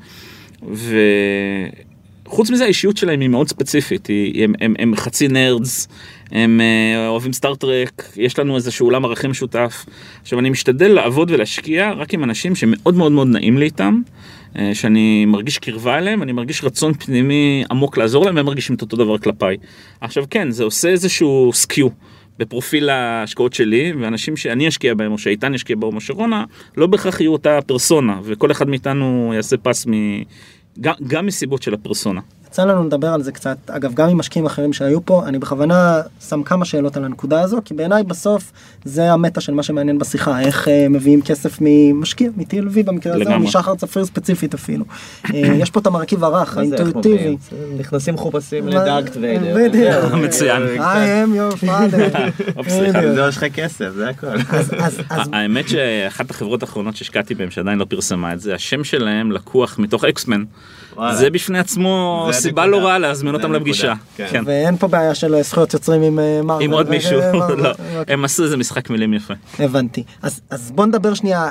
וחוץ 2.27 2.51
מזה 2.51 2.65
האישיות 2.65 2.97
שלהם 2.97 3.21
היא 3.21 3.29
מאוד 3.29 3.49
ספציפית 3.49 4.07
היא, 4.07 4.45
הם, 4.45 4.53
הם, 4.61 4.75
הם 4.79 4.97
חצי 4.97 5.29
נרדס 5.29 5.89
הם 6.31 6.61
אה, 6.61 7.09
אוהבים 7.09 7.33
סטארטרק, 7.33 8.13
יש 8.17 8.39
לנו 8.39 8.57
איזשהו 8.57 8.87
עולם 8.87 9.05
ערכים 9.05 9.31
משותף. 9.31 9.87
עכשיו 10.23 10.39
אני 10.39 10.51
משתדל 10.51 10.89
לעבוד 10.89 11.31
ולהשקיע 11.31 11.93
רק 11.93 12.15
עם 12.15 12.25
אנשים 12.25 12.55
שמאוד 12.55 12.95
מאוד 12.95 13.13
מאוד 13.13 13.29
נעים 13.29 13.59
לי 13.59 13.65
איתם, 13.65 14.01
אה, 14.59 14.71
שאני 14.75 15.25
מרגיש 15.25 15.59
קרבה 15.59 15.99
אליהם, 15.99 16.23
אני 16.23 16.33
מרגיש 16.33 16.65
רצון 16.65 16.95
פנימי 16.95 17.65
עמוק 17.71 17.97
לעזור 17.97 18.25
להם 18.25 18.37
והם 18.37 18.47
מרגישים 18.47 18.77
את 18.77 18.83
אותו 18.83 18.97
דבר 18.97 19.19
כלפיי. 19.19 19.57
עכשיו 20.01 20.25
כן, 20.31 20.51
זה 20.51 20.65
עושה 20.65 20.89
איזשהו 20.89 21.51
סקיו. 21.55 21.89
בפרופיל 22.39 22.89
ההשקעות 22.89 23.53
שלי 23.53 23.93
ואנשים 24.01 24.37
שאני 24.37 24.69
אשקיע 24.69 24.95
בהם 24.95 25.13
או 25.13 25.19
שאיתן 25.19 25.55
ישקיע 25.55 25.77
בהם 25.77 25.95
או 25.95 26.01
שרונה 26.01 26.45
לא 26.77 26.87
בהכרח 26.87 27.21
יהיו 27.21 27.33
אותה 27.33 27.59
פרסונה 27.67 28.21
וכל 28.25 28.51
אחד 28.51 28.69
מאיתנו 28.69 29.33
יעשה 29.37 29.57
פס 29.57 29.87
מ... 29.87 29.93
גם, 30.81 30.95
גם 31.07 31.27
מסיבות 31.27 31.63
של 31.63 31.75
הפרסונה. 31.75 32.21
יצא 32.55 32.65
לנו 32.65 32.85
לדבר 32.85 33.09
על 33.09 33.23
זה 33.23 33.33
קצת, 33.33 33.57
אגב 33.71 33.95
גם 33.95 34.09
עם 34.09 34.19
משקיעים 34.19 34.47
אחרים 34.47 34.73
שהיו 34.73 35.05
פה, 35.05 35.23
אני 35.27 35.39
בכוונה 35.39 36.01
שם 36.29 36.43
כמה 36.43 36.65
שאלות 36.65 36.97
על 36.97 37.05
הנקודה 37.05 37.41
הזו, 37.41 37.61
כי 37.65 37.75
בעיניי 37.75 38.03
בסוף 38.03 38.53
זה 38.85 39.13
המטה 39.13 39.41
של 39.41 39.55
מה 39.55 39.63
שמעניין 39.63 39.99
בשיחה, 39.99 40.41
איך 40.41 40.69
אה, 40.69 40.87
מביאים 40.91 41.23
כסף 41.23 41.59
ממשקיע, 41.61 42.31
מ-TLV 42.37 42.83
במקרה 42.85 43.15
הזה, 43.15 43.35
או. 43.35 43.39
משחר 43.41 43.75
צפריר 43.75 44.05
ספציפית 44.07 44.55
אפילו. 44.55 44.85
אה, 45.35 45.41
יש 45.59 45.71
פה 45.71 45.81
את 45.81 45.87
המרכיב 45.87 46.25
הרך, 46.25 46.57
האינטואיטיבי. 46.57 47.37
נכנסים 47.79 48.15
מחופשים 48.15 48.65
מה- 48.65 48.71
לדארקט 48.71 49.17
ויידר. 49.21 49.55
בדיוק. 49.57 50.15
מצוין. 50.15 50.63
I 50.79 50.81
am 50.81 51.61
your 51.63 51.65
father. 51.65 52.63
זה 53.15 53.27
יש 53.29 53.37
לך 53.37 53.45
כסף, 53.55 53.89
זה 53.95 54.09
הכל. 54.09 54.27
האמת 55.33 55.69
שאחת 55.69 56.31
החברות 56.31 56.63
האחרונות 56.63 56.97
שהשקעתי 56.97 57.35
בהם 57.35 57.51
שעדיין 57.51 57.79
לא 57.79 57.85
פרסמה 57.85 58.33
את 58.33 58.41
זה 58.41 58.55
השם 58.55 58.85
שלהם 58.85 59.33
לקוח 59.33 59.79
מתוך 59.79 60.05
אקסמן. 60.05 60.45
זה 61.13 61.31
בפני 61.31 61.59
עצמו 61.59 62.27
סיבה. 62.49 62.67
לא 62.67 62.77
רעה 62.77 62.99
להזמין 62.99 63.35
אותם 63.35 63.53
לפגישה. 63.53 63.95
כן. 64.17 64.27
כן. 64.31 64.43
ואין 64.47 64.77
פה 64.77 64.89
בעיה 64.89 65.15
של 65.15 65.43
זכויות 65.43 65.75
יוצרים 65.75 66.03
עם 66.03 66.19
אה, 66.19 66.41
מרוויל. 66.43 66.69
עם 66.69 66.75
עוד 66.75 66.91
מישהו 66.91 67.21
אה. 67.21 67.33
לא 67.39 67.71
אוקיי. 67.99 68.15
הם 68.15 68.25
עשו 68.25 68.45
איזה 68.45 68.57
משחק 68.57 68.91
מילים 68.91 69.15
יפה. 69.15 69.35
הבנתי. 69.59 70.03
אז, 70.23 70.41
אז 70.51 70.71
בוא 70.71 70.87
נדבר 70.87 71.15
שנייה. 71.15 71.49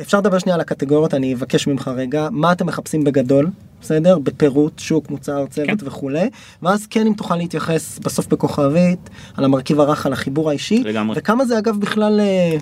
אפשר 0.00 0.18
לדבר 0.18 0.38
שנייה 0.38 0.54
על 0.54 0.60
הקטגוריות, 0.60 1.14
אני 1.14 1.34
אבקש 1.34 1.66
ממך 1.66 1.90
רגע, 1.96 2.28
מה 2.30 2.52
אתם 2.52 2.66
מחפשים 2.66 3.04
בגדול? 3.04 3.46
בסדר? 3.80 4.18
בפירוט, 4.18 4.78
שוק, 4.78 5.10
מוצר, 5.10 5.46
צוות 5.50 5.66
כן. 5.66 5.76
וכולי, 5.86 6.30
ואז 6.62 6.86
כן 6.86 7.06
אם 7.06 7.12
תוכל 7.12 7.36
להתייחס 7.36 7.98
בסוף 7.98 8.26
בכוכבית 8.26 9.10
על 9.36 9.44
המרכיב 9.44 9.80
הרך, 9.80 10.06
על 10.06 10.12
החיבור 10.12 10.50
האישי, 10.50 10.82
לגמרי. 10.84 11.16
וכמה 11.18 11.44
זה 11.44 11.58
אגב 11.58 11.80
בכלל 11.80 12.20
אה, 12.20 12.56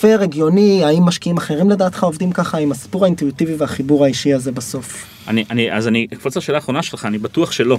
פייר, 0.00 0.22
הגיוני, 0.22 0.84
האם 0.84 1.02
משקיעים 1.02 1.36
אחרים 1.36 1.70
לדעתך 1.70 2.04
עובדים 2.04 2.32
ככה 2.32 2.58
עם 2.58 2.72
הסיפור 2.72 3.04
האינטואיטיבי 3.04 3.54
והחיבור 3.54 4.04
האישי 4.04 4.34
הזה 4.34 4.52
בסוף? 4.52 5.06
אני, 5.28 5.44
אני, 5.50 5.72
אז 5.72 5.88
אני 5.88 6.06
אקפוץ 6.12 6.36
לשאלה 6.36 6.58
האחרונה 6.58 6.82
שלך, 6.82 7.04
אני 7.04 7.18
בטוח 7.18 7.52
שלא. 7.52 7.78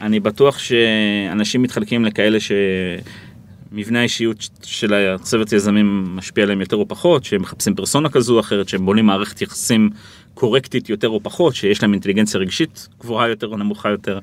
אני 0.00 0.20
בטוח 0.20 0.58
שאנשים 0.58 1.62
מתחלקים 1.62 2.04
לכאלה 2.04 2.38
שמבנה 2.40 4.00
האישיות 4.00 4.48
של 4.62 4.94
הצוות 4.94 5.52
יזמים 5.52 6.16
משפיע 6.16 6.44
עליהם 6.44 6.60
יותר 6.60 6.76
או 6.76 6.88
פחות, 6.88 7.24
שהם 7.24 7.42
מחפשים 7.42 7.74
פרסונה 7.74 8.08
כזו 8.08 8.34
או 8.34 8.40
אחרת, 8.40 8.68
שהם 8.68 8.86
בונים 8.86 9.06
מערכת 9.06 9.42
יחסים 9.42 9.90
קורקטית 10.34 10.88
יותר 10.88 11.08
או 11.08 11.20
פחות, 11.22 11.54
שיש 11.54 11.82
להם 11.82 11.92
אינטליגנציה 11.92 12.40
רגשית 12.40 12.88
גבוהה 13.00 13.28
יותר 13.28 13.46
או 13.46 13.56
נמוכה 13.56 13.88
יותר. 13.88 14.18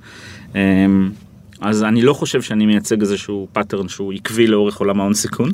אז 1.62 1.84
אני 1.84 2.02
לא 2.02 2.13
חושב 2.13 2.41
שאני 2.41 2.65
מייצג 2.65 3.02
איזשהו 3.02 3.47
pattern 3.54 3.88
שהוא 3.88 4.13
עקבי 4.13 4.47
לאורך 4.47 4.78
עולם 4.78 5.00
ההון 5.00 5.13
סיכון. 5.13 5.52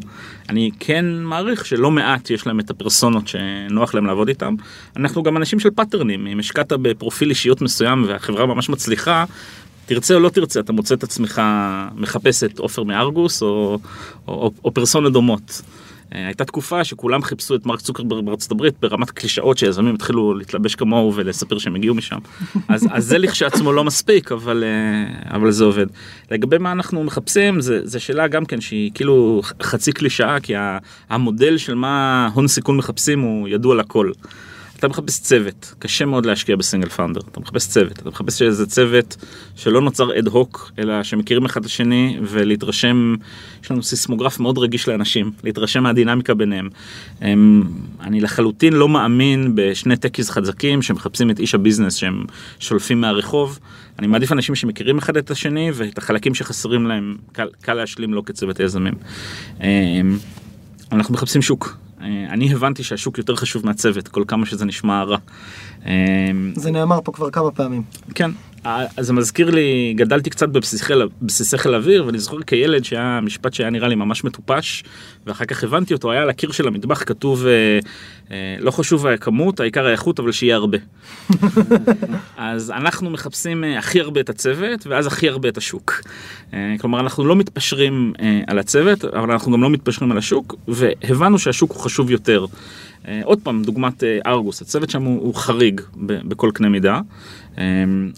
אני 0.49 0.71
כן 0.79 1.05
מעריך 1.23 1.65
שלא 1.65 1.91
מעט 1.91 2.29
יש 2.29 2.47
להם 2.47 2.59
את 2.59 2.69
הפרסונות 2.69 3.27
שנוח 3.27 3.93
להם 3.93 4.05
לעבוד 4.05 4.27
איתם. 4.27 4.55
אנחנו 4.95 5.23
גם 5.23 5.37
אנשים 5.37 5.59
של 5.59 5.69
פאטרנים, 5.69 6.27
אם 6.27 6.39
השקעת 6.39 6.73
בפרופיל 6.73 7.29
אישיות 7.29 7.61
מסוים 7.61 8.05
והחברה 8.07 8.45
ממש 8.45 8.69
מצליחה, 8.69 9.25
תרצה 9.85 10.13
או 10.13 10.19
לא 10.19 10.29
תרצה, 10.29 10.59
אתה 10.59 10.73
מוצא 10.73 10.95
את 10.95 11.03
עצמך 11.03 11.41
מחפש 11.95 12.43
את 12.43 12.59
עופר 12.59 12.83
מארגוס 12.83 13.41
או, 13.41 13.47
או, 13.47 13.79
או, 14.27 14.51
או 14.65 14.73
פרסונות 14.73 15.13
דומות. 15.13 15.61
אה, 16.15 16.25
הייתה 16.25 16.45
תקופה 16.45 16.83
שכולם 16.83 17.21
חיפשו 17.21 17.55
את 17.55 17.65
מרק 17.65 17.81
צוקרברג 17.81 18.25
בארצות 18.25 18.51
הברית 18.51 18.73
ברמת 18.81 19.11
קלישאות 19.11 19.57
שיזמים 19.57 19.95
התחילו 19.95 20.33
להתלבש 20.33 20.75
כמוהו 20.75 21.15
ולספר 21.15 21.57
שהם 21.57 21.75
הגיעו 21.75 21.95
משם. 21.95 22.17
אז, 22.67 22.87
אז 22.91 23.05
זה 23.05 23.17
לכשעצמו 23.17 23.73
לא 23.73 23.83
מספיק, 23.83 24.31
אבל, 24.31 24.63
אה, 24.63 25.35
אבל 25.35 25.51
זה 25.51 25.63
עובד. 25.63 25.85
לגבי 26.31 26.57
מה 26.57 26.71
אנחנו 26.71 27.03
מחפשים, 27.03 27.61
זה, 27.61 27.79
זה 27.83 27.99
שאלה 27.99 28.27
גם 28.27 28.45
כן 28.45 28.61
שהיא 28.61 28.91
כאילו 28.93 29.41
חצי 29.61 29.91
קלישאה, 29.91 30.39
כי 30.39 30.53
המודל 31.09 31.57
של 31.57 31.75
מה 31.75 32.29
הון 32.33 32.47
סיכון 32.47 32.77
מחפשים 32.77 33.19
הוא 33.19 33.47
ידוע 33.47 33.75
לכל. 33.75 34.11
אתה 34.79 34.87
מחפש 34.87 35.19
צוות, 35.19 35.73
קשה 35.79 36.05
מאוד 36.05 36.25
להשקיע 36.25 36.55
בסינגל 36.55 36.89
פאונדר, 36.89 37.21
אתה 37.31 37.39
מחפש 37.39 37.67
צוות, 37.67 37.91
אתה 37.91 38.09
מחפש 38.09 38.41
איזה 38.41 38.65
צוות 38.65 39.15
שלא 39.55 39.81
נוצר 39.81 40.19
אד 40.19 40.27
הוק, 40.27 40.71
אלא 40.79 41.03
שמכירים 41.03 41.45
אחד 41.45 41.61
את 41.61 41.65
השני 41.65 42.19
ולהתרשם, 42.21 43.15
יש 43.63 43.71
לנו 43.71 43.83
סיסמוגרף 43.83 44.39
מאוד 44.39 44.57
רגיש 44.57 44.87
לאנשים, 44.87 45.31
להתרשם 45.43 45.83
מהדינמיקה 45.83 46.33
ביניהם. 46.33 46.69
הם, 47.21 47.63
אני 48.01 48.21
לחלוטין 48.21 48.73
לא 48.73 48.89
מאמין 48.89 49.51
בשני 49.55 49.97
techies 49.97 50.29
חזקים 50.29 50.81
שמחפשים 50.81 51.29
את 51.29 51.39
איש 51.39 51.55
הביזנס 51.55 51.95
שהם 51.95 52.25
שולפים 52.59 53.01
מהרחוב. 53.01 53.59
אני 53.99 54.07
מעדיף 54.07 54.31
אנשים 54.31 54.55
שמכירים 54.55 54.97
אחד 54.97 55.17
את 55.17 55.31
השני 55.31 55.71
ואת 55.73 55.97
החלקים 55.97 56.35
שחסרים 56.35 56.87
להם 56.87 57.15
קל, 57.31 57.47
קל 57.61 57.73
להשלים 57.73 58.13
לו 58.13 58.25
כצוות 58.25 58.59
יזמים. 58.59 58.93
אמ, 59.61 60.17
אנחנו 60.91 61.13
מחפשים 61.13 61.41
שוק. 61.41 61.86
אה, 62.01 62.25
אני 62.29 62.53
הבנתי 62.53 62.83
שהשוק 62.83 63.17
יותר 63.17 63.35
חשוב 63.35 63.65
מהצוות, 63.65 64.07
כל 64.07 64.23
כמה 64.27 64.45
שזה 64.45 64.65
נשמע 64.65 65.03
רע. 65.03 65.17
אמ, 65.87 66.53
זה 66.55 66.71
נאמר 66.71 66.99
פה 67.03 67.11
כבר 67.11 67.29
כמה 67.29 67.51
פעמים. 67.51 67.81
כן, 68.15 68.31
זה 68.99 69.13
מזכיר 69.13 69.49
לי, 69.49 69.93
גדלתי 69.97 70.29
קצת 70.29 70.49
בבסיסי 70.49 71.57
חיל- 71.57 71.73
האוויר, 71.73 72.05
ואני 72.05 72.19
זוכר 72.19 72.41
כילד 72.41 72.85
שהיה 72.85 73.19
משפט 73.23 73.53
שהיה 73.53 73.69
נראה 73.69 73.87
לי 73.87 73.95
ממש 73.95 74.23
מטופש, 74.23 74.83
ואחר 75.27 75.45
כך 75.45 75.63
הבנתי 75.63 75.93
אותו, 75.93 76.11
היה 76.11 76.21
על 76.21 76.29
הקיר 76.29 76.51
של 76.51 76.67
המטבח 76.67 77.03
כתוב, 77.05 77.45
אה, 77.45 77.51
אה, 78.31 78.55
לא 78.59 78.71
חשוב 78.71 79.07
הכמות, 79.07 79.59
העיקר 79.59 79.85
האיכות, 79.87 80.19
אבל 80.19 80.31
שיהיה 80.31 80.55
הרבה. 80.55 80.77
אז 82.37 82.71
אנחנו 82.71 83.09
מחפשים 83.09 83.63
אה, 83.63 83.79
הכי 83.79 84.01
הרבה 84.01 84.21
את 84.21 84.29
הצוות, 84.29 84.87
ואז 84.87 85.07
הכי 85.07 85.29
הרבה 85.29 85.49
את 85.49 85.57
השוק. 85.57 86.01
אה, 86.53 86.75
כלומר, 86.79 86.99
אנחנו 86.99 87.25
לא 87.25 87.35
מתפשרים 87.35 88.13
אה, 88.21 88.41
על 88.47 88.59
הצוות, 88.59 89.05
אבל 89.05 89.31
אנחנו 89.31 89.51
גם 89.51 89.61
לא 89.61 89.69
מתפשרים 89.69 90.11
על 90.11 90.17
השוק, 90.17 90.55
והבנו 90.67 91.39
שהשוק 91.39 91.71
הוא 91.71 91.79
חשוב 91.79 92.11
יותר. 92.11 92.45
אה, 93.07 93.21
עוד 93.23 93.39
פעם, 93.43 93.63
דוגמת 93.63 94.03
אה, 94.03 94.19
ארגוס, 94.27 94.61
הצוות 94.61 94.89
שם 94.89 95.03
הוא, 95.03 95.21
הוא 95.21 95.35
חריג 95.35 95.81
בכל 95.97 96.51
קנה 96.53 96.69
מידה, 96.69 97.01
אה, 97.57 97.63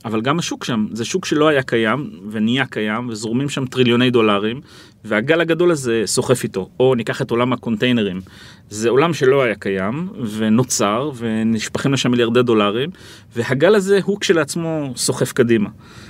אבל 0.05 0.21
גם 0.21 0.39
השוק 0.39 0.63
שם, 0.63 0.87
זה 0.91 1.05
שוק 1.05 1.25
שלא 1.25 1.47
היה 1.47 1.63
קיים 1.63 2.09
ונהיה 2.31 2.65
קיים, 2.65 3.09
וזורמים 3.09 3.49
שם 3.49 3.65
טריליוני 3.65 4.11
דולרים, 4.11 4.61
והגל 5.05 5.41
הגדול 5.41 5.71
הזה 5.71 6.03
סוחף 6.05 6.43
איתו. 6.43 6.69
או 6.79 6.95
ניקח 6.95 7.21
את 7.21 7.31
עולם 7.31 7.53
הקונטיינרים, 7.53 8.21
זה 8.69 8.89
עולם 8.89 9.13
שלא 9.13 9.43
היה 9.43 9.55
קיים, 9.55 10.09
ונוצר, 10.37 11.11
ונשפכים 11.17 11.93
לשם 11.93 12.11
מיליארדי 12.11 12.43
דולרים, 12.43 12.89
והגל 13.35 13.75
הזה 13.75 13.99
הוא 14.03 14.19
כשלעצמו 14.19 14.93
סוחף 14.95 15.31
קדימה. 15.33 15.69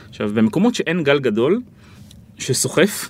עכשיו, 0.10 0.32
במקומות 0.34 0.76
שאין 0.76 1.04
גל 1.04 1.20
גדול, 1.20 1.62
שסוחף, 2.38 3.10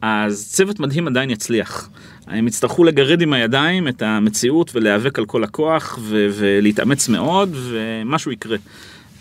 אז 0.00 0.48
צוות 0.52 0.80
מדהים 0.80 1.08
עדיין 1.08 1.30
יצליח. 1.30 1.90
הם 2.26 2.46
יצטרכו 2.46 2.84
לגרד 2.84 3.20
עם 3.22 3.32
הידיים 3.32 3.88
את 3.88 4.02
המציאות 4.02 4.70
ולהיאבק 4.74 5.18
על 5.18 5.24
כל 5.26 5.44
הכוח 5.44 5.98
ו- 6.00 6.26
ולהתאמץ 6.32 7.08
מאוד 7.08 7.50
ומשהו 7.54 8.32
יקרה. 8.32 8.56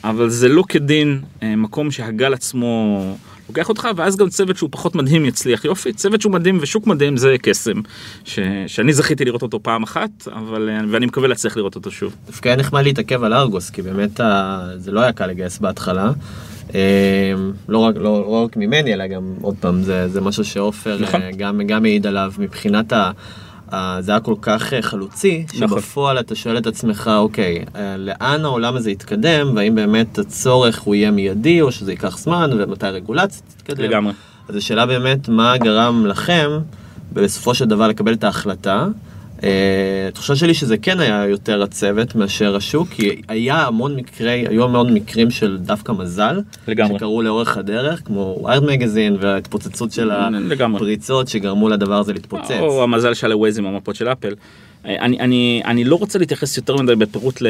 אבל 0.04 0.30
זה 0.30 0.48
לא 0.48 0.64
כדין 0.70 1.22
אה, 1.44 1.56
מקום 1.56 1.92
שהגל 1.92 2.34
עצמו 2.34 3.02
לוקח 3.50 3.70
אותך 3.70 3.88
ואז 3.96 4.18
גם 4.18 4.30
צוות 4.30 4.58
שהוא 4.58 4.70
פחות 4.72 4.96
מדהים 4.96 5.26
יצליח 5.26 5.66
יופי 5.66 5.94
צוות 5.94 6.22
שהוא 6.22 6.34
מדהים 6.34 6.58
ושוק 6.62 6.88
מדהים 6.88 7.18
זה 7.18 7.36
קסם 7.42 7.82
ש- 8.26 8.40
שאני 8.68 8.94
זכיתי 8.94 9.26
לראות 9.26 9.42
אותו 9.42 9.64
פעם 9.64 9.84
אחת 9.84 10.10
אבל 10.36 10.70
אה, 10.70 10.80
ואני 10.92 11.06
מקווה 11.06 11.28
להצליח 11.28 11.58
לראות 11.58 11.76
אותו 11.76 11.92
שוב. 11.92 12.16
דווקא 12.26 12.50
היה 12.50 12.58
נחמד 12.58 12.84
להתעכב 12.84 13.24
על 13.24 13.34
ארגוס, 13.34 13.70
כי 13.70 13.82
באמת 13.82 14.20
ה- 14.20 14.70
זה 14.78 14.92
לא 14.92 15.00
היה 15.02 15.12
קל 15.12 15.28
לגייס 15.28 15.60
בהתחלה. 15.60 16.12
אה, 16.76 17.34
לא 17.70 17.78
רק, 17.78 17.96
לא, 17.98 18.04
לא 18.04 18.44
רק 18.46 18.58
ממני, 18.58 18.94
אלא 18.94 19.08
גם, 19.08 19.34
עוד 19.42 19.56
פעם, 19.60 19.82
זה, 19.84 20.08
זה 20.08 20.22
משהו 20.22 20.46
שעופר 20.46 20.98
נכון. 21.02 21.22
אה, 21.22 21.30
גם, 21.38 21.62
גם 21.68 21.86
העיד 21.86 22.08
עליו 22.08 22.34
מבחינת 22.38 22.94
ה... 22.94 23.12
ה- 23.72 24.02
זה 24.02 24.12
היה 24.12 24.20
כל 24.20 24.36
כך 24.42 24.74
אה, 24.74 24.82
חלוצי, 24.82 25.46
נכון. 25.56 25.68
שבפועל 25.70 26.20
אתה 26.20 26.36
שואל 26.36 26.58
את 26.58 26.68
עצמך, 26.68 27.12
אוקיי, 27.18 27.66
אה, 27.76 27.98
לאן 27.98 28.46
העולם 28.46 28.76
הזה 28.76 28.92
יתקדם, 28.92 29.52
והאם 29.56 29.76
באמת 29.76 30.20
הצורך 30.20 30.80
הוא 30.82 30.96
יהיה 30.96 31.12
מיידי, 31.12 31.62
או 31.62 31.72
שזה 31.72 31.92
ייקח 31.92 32.18
זמן, 32.18 32.50
ומתי 32.58 32.88
הרגולציה 32.88 33.42
תתקדם. 33.58 33.84
לגמרי. 33.84 34.14
אז 34.50 34.56
השאלה 34.56 34.86
באמת, 34.86 35.30
מה 35.30 35.58
גרם 35.58 36.06
לכם 36.06 36.50
בסופו 37.14 37.54
של 37.54 37.66
דבר 37.66 37.88
לקבל 37.88 38.14
את 38.14 38.24
ההחלטה? 38.24 38.88
אה, 39.44 40.08
התחושה 40.08 40.36
שלי 40.36 40.54
שזה 40.54 40.78
כן 40.78 41.00
היה 41.00 41.26
יותר 41.26 41.64
הצוות 41.64 42.16
מאשר 42.16 42.56
השוק, 42.56 42.88
כי 42.90 43.22
היה 43.28 43.68
המון 43.68 43.96
מקרי, 43.96 44.46
היו 44.50 44.64
המון 44.64 44.94
מקרים 44.94 45.32
של 45.32 45.58
דווקא 45.58 45.92
מזל, 45.92 46.42
לגמרי. 46.68 46.98
שקרו 46.98 47.22
לאורך 47.22 47.58
הדרך, 47.58 48.02
כמו 48.06 48.40
ויירד 48.44 48.64
מגזין 48.64 49.18
וההתפוצצות 49.20 49.92
של 49.92 50.12
לגמרי. 50.50 50.78
הפריצות 50.78 51.28
שגרמו 51.28 51.70
לדבר 51.70 52.00
הזה 52.00 52.14
להתפוצץ. 52.14 52.52
או 52.60 52.84
המזל 52.84 53.14
שהיה 53.14 53.34
לווייז 53.34 53.58
עם 53.58 53.66
המפות 53.66 53.96
של 53.96 54.08
אפל. 54.08 54.34
אני, 54.86 55.20
אני, 55.20 55.62
אני 55.66 55.84
לא 55.84 55.96
רוצה 55.96 56.20
להתייחס 56.20 56.58
יותר 56.58 56.76
מדי 56.76 56.96
בפירוט 56.96 57.42
ל, 57.42 57.48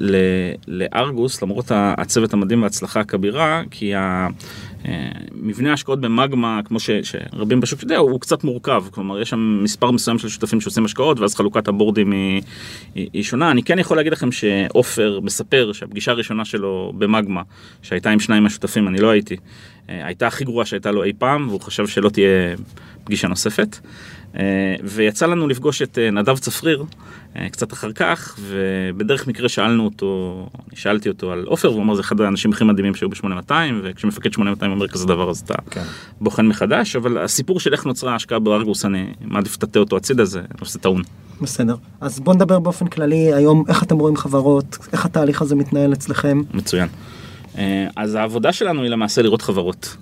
ל, 0.00 0.16
לארגוס, 0.68 1.42
למרות 1.42 1.64
הצוות 1.74 2.32
המדהים 2.32 2.62
וההצלחה 2.62 3.00
הכבירה, 3.00 3.62
כי 3.70 3.94
ה, 3.94 4.28
אה, 4.88 5.10
מבנה 5.34 5.70
ההשקעות 5.70 6.00
במגמה, 6.00 6.60
כמו 6.64 6.80
ש, 6.80 6.90
שרבים 7.02 7.60
בשוק 7.60 7.82
יודע, 7.82 7.96
הוא 7.96 8.20
קצת 8.20 8.44
מורכב. 8.44 8.84
כלומר, 8.90 9.20
יש 9.20 9.30
שם 9.30 9.60
מספר 9.62 9.90
מסוים 9.90 10.18
של 10.18 10.28
שותפים 10.28 10.60
שעושים 10.60 10.84
השקעות, 10.84 11.20
ואז 11.20 11.34
חלוקת 11.34 11.68
הבורדים 11.68 12.12
היא, 12.12 12.42
היא, 12.94 13.08
היא 13.12 13.22
שונה. 13.22 13.50
אני 13.50 13.62
כן 13.62 13.78
יכול 13.78 13.96
להגיד 13.96 14.12
לכם 14.12 14.32
שעופר 14.32 15.20
מספר 15.22 15.72
שהפגישה 15.72 16.10
הראשונה 16.10 16.44
שלו 16.44 16.92
במגמה, 16.98 17.42
שהייתה 17.82 18.10
עם 18.10 18.20
שניים 18.20 18.42
מהשותפים, 18.42 18.88
אני 18.88 19.00
לא 19.00 19.10
הייתי, 19.10 19.36
אה, 19.90 20.06
הייתה 20.06 20.26
הכי 20.26 20.44
גרועה 20.44 20.66
שהייתה 20.66 20.90
לו 20.90 21.04
אי 21.04 21.12
פעם, 21.18 21.48
והוא 21.48 21.60
חשב 21.60 21.86
שלא 21.86 22.08
תהיה 22.08 22.54
פגישה 23.10 23.28
נוספת. 23.28 23.78
אה, 24.36 24.74
ויצא 24.84 25.26
לנו 25.26 25.48
לפגוש 25.48 25.82
את 25.82 25.98
אה, 25.98 26.10
נדב 26.10 26.38
צפריר 26.38 26.84
אה, 27.36 27.48
קצת 27.48 27.72
אחר 27.72 27.92
כך, 27.92 28.38
ובדרך 28.40 29.26
מקרה 29.26 29.48
שאלנו 29.48 29.84
אותו, 29.84 30.46
אני 30.68 30.76
שאלתי 30.76 31.08
אותו 31.08 31.32
על 31.32 31.44
עופר, 31.46 31.70
והוא 31.70 31.82
אמר 31.82 31.94
זה 31.94 32.00
אחד 32.00 32.20
האנשים 32.20 32.52
הכי 32.52 32.64
מדהימים 32.64 32.94
שהיו 32.94 33.08
ב-8200, 33.08 33.52
וכשמפקד 33.82 34.32
8200 34.32 34.72
אומר 34.72 34.88
כזה 34.88 35.06
דבר 35.06 35.30
אז 35.30 35.38
אתה 35.38 35.54
כן. 35.70 35.82
בוחן 36.20 36.46
מחדש, 36.46 36.96
אבל 36.96 37.18
הסיפור 37.18 37.60
של 37.60 37.72
איך 37.72 37.86
נוצרה 37.86 38.12
ההשקעה 38.12 38.38
בארגוס, 38.38 38.84
אני 38.84 39.06
מעדיף 39.20 39.56
לטאטא 39.56 39.78
אותו 39.78 39.96
הצידה, 39.96 40.24
זה 40.24 40.40
נושא 40.60 40.78
טעון. 40.78 41.02
בסדר. 41.40 41.74
אז 42.00 42.20
בוא 42.20 42.34
נדבר 42.34 42.58
באופן 42.58 42.86
כללי 42.86 43.34
היום 43.34 43.64
איך 43.68 43.82
אתם 43.82 43.98
רואים 43.98 44.16
חברות, 44.16 44.78
איך 44.92 45.06
התהליך 45.06 45.42
הזה 45.42 45.54
מתנהל 45.54 45.92
אצלכם. 45.92 46.42
מצוין. 46.54 46.88
אז 47.96 48.14
העבודה 48.14 48.52
שלנו 48.52 48.82
היא 48.82 48.90
למעשה 48.90 49.22
לראות 49.22 49.42
חברות. 49.42 49.96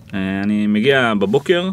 אני 0.44 0.66
מגיע 0.66 1.12
בבוקר, 1.18 1.70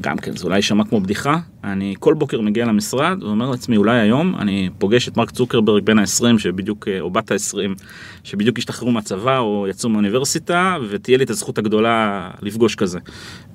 גם 0.00 0.16
כן, 0.16 0.36
זה 0.36 0.44
אולי 0.44 0.56
יישמע 0.56 0.84
כמו 0.84 1.00
בדיחה, 1.00 1.38
אני 1.66 1.94
כל 1.98 2.14
בוקר 2.14 2.40
מגיע 2.40 2.66
למשרד 2.66 3.22
ואומר 3.22 3.50
לעצמי 3.50 3.76
אולי 3.76 4.00
היום 4.00 4.34
אני 4.38 4.70
פוגש 4.78 5.08
את 5.08 5.16
מרק 5.16 5.30
צוקרברג 5.30 5.84
בן 5.84 5.98
ה-20 5.98 6.38
שבדיוק 6.38 6.88
אה, 6.88 7.00
או 7.00 7.10
בת 7.10 7.30
ה-20 7.30 7.82
שבדיוק 8.24 8.58
השתחררו 8.58 8.92
מהצבא 8.92 9.38
או 9.38 9.66
יצאו 9.70 9.90
מהאוניברסיטה 9.90 10.76
ותהיה 10.88 11.18
לי 11.18 11.24
את 11.24 11.30
הזכות 11.30 11.58
הגדולה 11.58 12.30
לפגוש 12.42 12.74
כזה. 12.74 12.98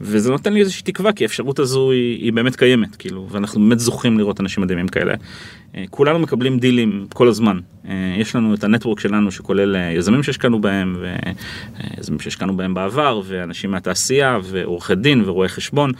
וזה 0.01 0.31
נותן 0.31 0.53
לי 0.53 0.59
איזושהי 0.59 0.83
תקווה 0.83 1.13
כי 1.13 1.23
האפשרות 1.23 1.59
הזו 1.59 1.91
היא, 1.91 2.23
היא 2.23 2.33
באמת 2.33 2.55
קיימת 2.55 2.95
כאילו 2.95 3.27
ואנחנו 3.31 3.61
באמת 3.61 3.79
זוכים 3.79 4.17
לראות 4.17 4.39
אנשים 4.39 4.63
מדהימים 4.63 4.87
כאלה. 4.87 5.13
אה, 5.75 5.83
כולנו 5.89 6.19
מקבלים 6.19 6.59
דילים 6.59 7.05
כל 7.13 7.27
הזמן. 7.27 7.59
אה, 7.89 8.15
יש 8.17 8.35
לנו 8.35 8.53
את 8.53 8.63
הנטוורק 8.63 8.99
שלנו 8.99 9.31
שכולל 9.31 9.75
יזמים 9.97 10.23
שהשקענו 10.23 10.61
בהם 10.61 10.95
ויזמים 10.99 12.19
שהשקענו 12.19 12.57
בהם 12.57 12.73
בעבר 12.73 13.21
ואנשים 13.25 13.71
מהתעשייה 13.71 14.39
ועורכי 14.43 14.95
דין 14.95 15.23
ורואי 15.25 15.49
חשבון. 15.49 15.91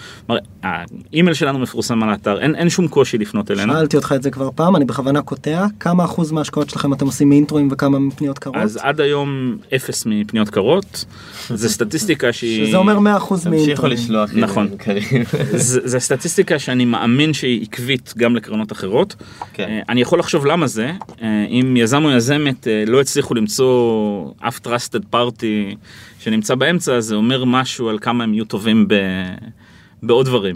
האימייל 0.64 1.34
שלנו 1.34 1.60
מפורסם 1.60 2.01
על 2.04 2.10
האתר 2.10 2.40
אין, 2.40 2.56
אין 2.56 2.70
שום 2.70 2.88
קושי 2.88 3.18
לפנות 3.18 3.52
אלינו. 3.52 3.74
שאלתי 3.74 3.98
אותך 3.98 4.14
את 4.16 4.24
זה 4.24 4.32
כבר 4.32 4.50
פעם, 4.56 4.76
אני 4.76 4.86
בכוונה 4.86 5.22
קוטע, 5.22 5.66
כמה 5.80 6.06
אחוז 6.06 6.32
מההשקעות 6.32 6.70
שלכם 6.70 6.94
אתם 6.94 7.06
עושים 7.06 7.30
מאינטרואים 7.30 7.70
וכמה 7.72 8.00
מפניות 8.00 8.40
קרות? 8.40 8.56
אז 8.56 8.80
עד 8.82 9.02
היום 9.02 9.58
אפס 9.76 10.06
מפניות 10.06 10.50
קרות. 10.50 11.06
זה 11.50 11.70
סטטיסטיקה 11.70 12.34
שהיא... 12.34 12.68
שזה 12.68 12.78
אומר 12.78 13.00
100 13.00 13.18
אחוז 13.18 13.44
תמשיכו 13.44 13.66
מאינטרואים. 13.66 13.98
לא, 14.10 14.24
לשלוח. 14.24 14.30
נכון. 14.34 14.70
זה 15.84 16.00
סטטיסטיקה 16.00 16.60
שאני 16.60 16.86
מאמין 16.86 17.34
שהיא 17.34 17.62
עקבית 17.62 18.14
גם 18.18 18.36
לקרנות 18.36 18.72
אחרות. 18.72 19.16
כן. 19.54 19.64
אה, 19.70 19.82
אני 19.90 20.02
יכול 20.02 20.20
לחשוב 20.20 20.46
למה 20.46 20.68
זה, 20.68 20.92
אה, 21.22 21.46
אם 21.50 21.78
יזם 21.78 22.06
או 22.06 22.12
יזמת 22.12 22.68
אה, 22.68 22.84
לא 22.88 23.02
הצליחו 23.02 23.34
למצוא 23.34 24.32
אף 24.40 24.60
trusted 24.68 25.16
party 25.16 25.76
שנמצא 26.20 26.56
באמצע, 26.56 27.00
זה 27.00 27.16
אומר 27.16 27.46
משהו 27.46 27.90
על 27.90 28.00
כמה 28.00 28.24
הם 28.24 28.34
יהיו 28.34 28.46
טובים 28.46 28.88
ב, 28.88 28.96
בעוד 30.04 30.26
דברים. 30.26 30.56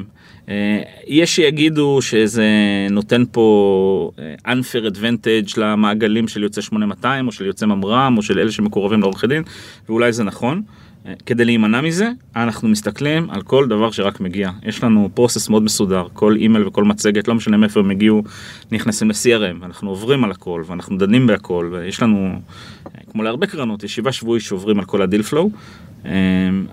אה, 0.49 0.81
יש 1.07 1.35
שיגידו 1.35 2.01
שזה 2.01 2.47
נותן 2.91 3.23
פה 3.31 4.11
אה, 4.19 4.53
unfair 4.53 4.95
advantage 4.95 5.53
למעגלים 5.57 6.27
של 6.27 6.43
יוצא 6.43 6.61
8200 6.61 7.27
או 7.27 7.31
של 7.31 7.45
יוצא 7.45 7.65
ממר"ם 7.65 8.13
או 8.17 8.21
של 8.21 8.39
אלה 8.39 8.51
שמקורבים 8.51 9.01
לעורכי 9.01 9.27
דין, 9.27 9.43
ואולי 9.89 10.13
זה 10.13 10.23
נכון. 10.23 10.61
אה, 11.05 11.13
כדי 11.25 11.45
להימנע 11.45 11.81
מזה, 11.81 12.09
אנחנו 12.35 12.67
מסתכלים 12.67 13.29
על 13.29 13.41
כל 13.41 13.67
דבר 13.67 13.91
שרק 13.91 14.19
מגיע. 14.19 14.49
יש 14.63 14.83
לנו 14.83 15.09
process 15.13 15.49
מאוד 15.49 15.63
מסודר, 15.63 16.07
כל 16.13 16.35
אימייל 16.35 16.67
וכל 16.67 16.83
מצגת, 16.83 17.27
לא 17.27 17.35
משנה 17.35 17.57
מאיפה 17.57 17.79
הם 17.79 17.91
הגיעו, 17.91 18.23
נכנסים 18.71 19.09
ל-CRM, 19.09 19.65
אנחנו 19.65 19.89
עוברים 19.89 20.23
על 20.23 20.31
הכל, 20.31 20.63
ואנחנו 20.67 20.97
דנים 20.97 21.27
בהכל, 21.27 21.69
ויש 21.71 22.01
לנו, 22.01 22.39
כמו 23.11 23.23
להרבה 23.23 23.47
קרנות, 23.47 23.83
ישיבה 23.83 24.11
שבועית 24.11 24.43
שעוברים 24.43 24.79
על 24.79 24.85
כל 24.85 25.01
ה 25.01 25.05
deal 25.05 25.21
flow, 25.23 25.49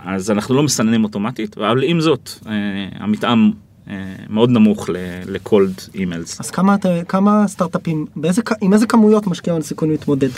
אז 0.05 0.31
אנחנו 0.31 0.55
לא 0.55 0.63
מסננים 0.63 1.05
אוטומטית, 1.05 1.59
אבל 1.59 1.83
עם 1.83 2.01
זאת, 2.01 2.31
אה, 2.47 2.53
המתאם 2.95 3.51
אה, 3.91 3.95
מאוד 4.29 4.51
נמוך 4.51 4.91
לקולד 5.27 5.81
אימיילס. 5.95 6.41
אז 6.41 6.51
כמה, 6.51 6.77
כמה 7.09 7.49
סטארט-אפים, 7.49 8.07
באיזה, 8.17 8.43
עם 8.61 8.73
איזה 8.73 8.87
כמויות 8.87 9.27
משקיע 9.27 9.53
הון 9.53 9.63
סיכון 9.63 9.91
מתמודד? 9.91 10.29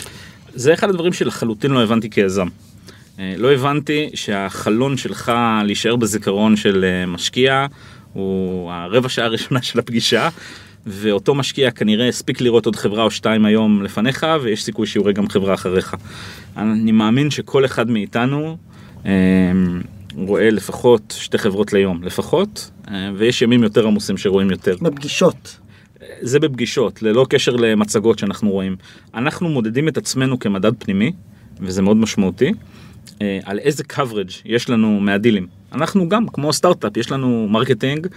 זה 0.53 0.73
אחד 0.73 0.89
הדברים 0.89 1.13
שלחלוטין 1.13 1.71
לא 1.71 1.83
הבנתי 1.83 2.09
כיזם. 2.09 2.47
אה, 3.19 3.35
לא 3.37 3.51
הבנתי 3.51 4.09
שהחלון 4.13 4.97
שלך 4.97 5.31
להישאר 5.63 5.95
בזיכרון 5.95 6.55
של 6.55 6.85
משקיע 7.07 7.65
הוא 8.13 8.71
הרבע 8.71 9.09
שעה 9.09 9.25
הראשונה 9.25 9.61
של 9.61 9.79
הפגישה. 9.79 10.29
ואותו 10.87 11.35
משקיע 11.35 11.71
כנראה 11.71 12.07
הספיק 12.07 12.41
לראות 12.41 12.65
עוד 12.65 12.75
חברה 12.75 13.03
או 13.03 13.11
שתיים 13.11 13.45
היום 13.45 13.83
לפניך 13.83 14.25
ויש 14.41 14.63
סיכוי 14.63 14.87
שיורה 14.87 15.11
גם 15.11 15.29
חברה 15.29 15.53
אחריך. 15.53 15.95
אני 16.57 16.91
מאמין 16.91 17.31
שכל 17.31 17.65
אחד 17.65 17.89
מאיתנו 17.89 18.57
רואה 20.15 20.49
לפחות 20.49 21.15
שתי 21.17 21.37
חברות 21.37 21.73
ליום 21.73 22.03
לפחות 22.03 22.71
אה, 22.87 23.11
ויש 23.15 23.41
ימים 23.41 23.63
יותר 23.63 23.87
עמוסים 23.87 24.17
שרואים 24.17 24.51
יותר. 24.51 24.75
בפגישות. 24.81 25.57
זה 26.21 26.39
בפגישות, 26.39 27.01
ללא 27.01 27.25
קשר 27.29 27.55
למצגות 27.55 28.19
שאנחנו 28.19 28.51
רואים. 28.51 28.75
אנחנו 29.13 29.49
מודדים 29.49 29.87
את 29.87 29.97
עצמנו 29.97 30.39
כמדד 30.39 30.71
פנימי, 30.79 31.11
וזה 31.59 31.81
מאוד 31.81 31.97
משמעותי, 31.97 32.51
אה, 33.21 33.39
על 33.43 33.59
איזה 33.59 33.83
coverage 33.93 34.41
יש 34.45 34.69
לנו 34.69 34.99
מהדילים. 34.99 35.47
אנחנו 35.71 36.09
גם, 36.09 36.27
כמו 36.27 36.53
סטארט-אפ, 36.53 36.97
יש 36.97 37.11
לנו 37.11 37.47
marketing, 37.49 38.07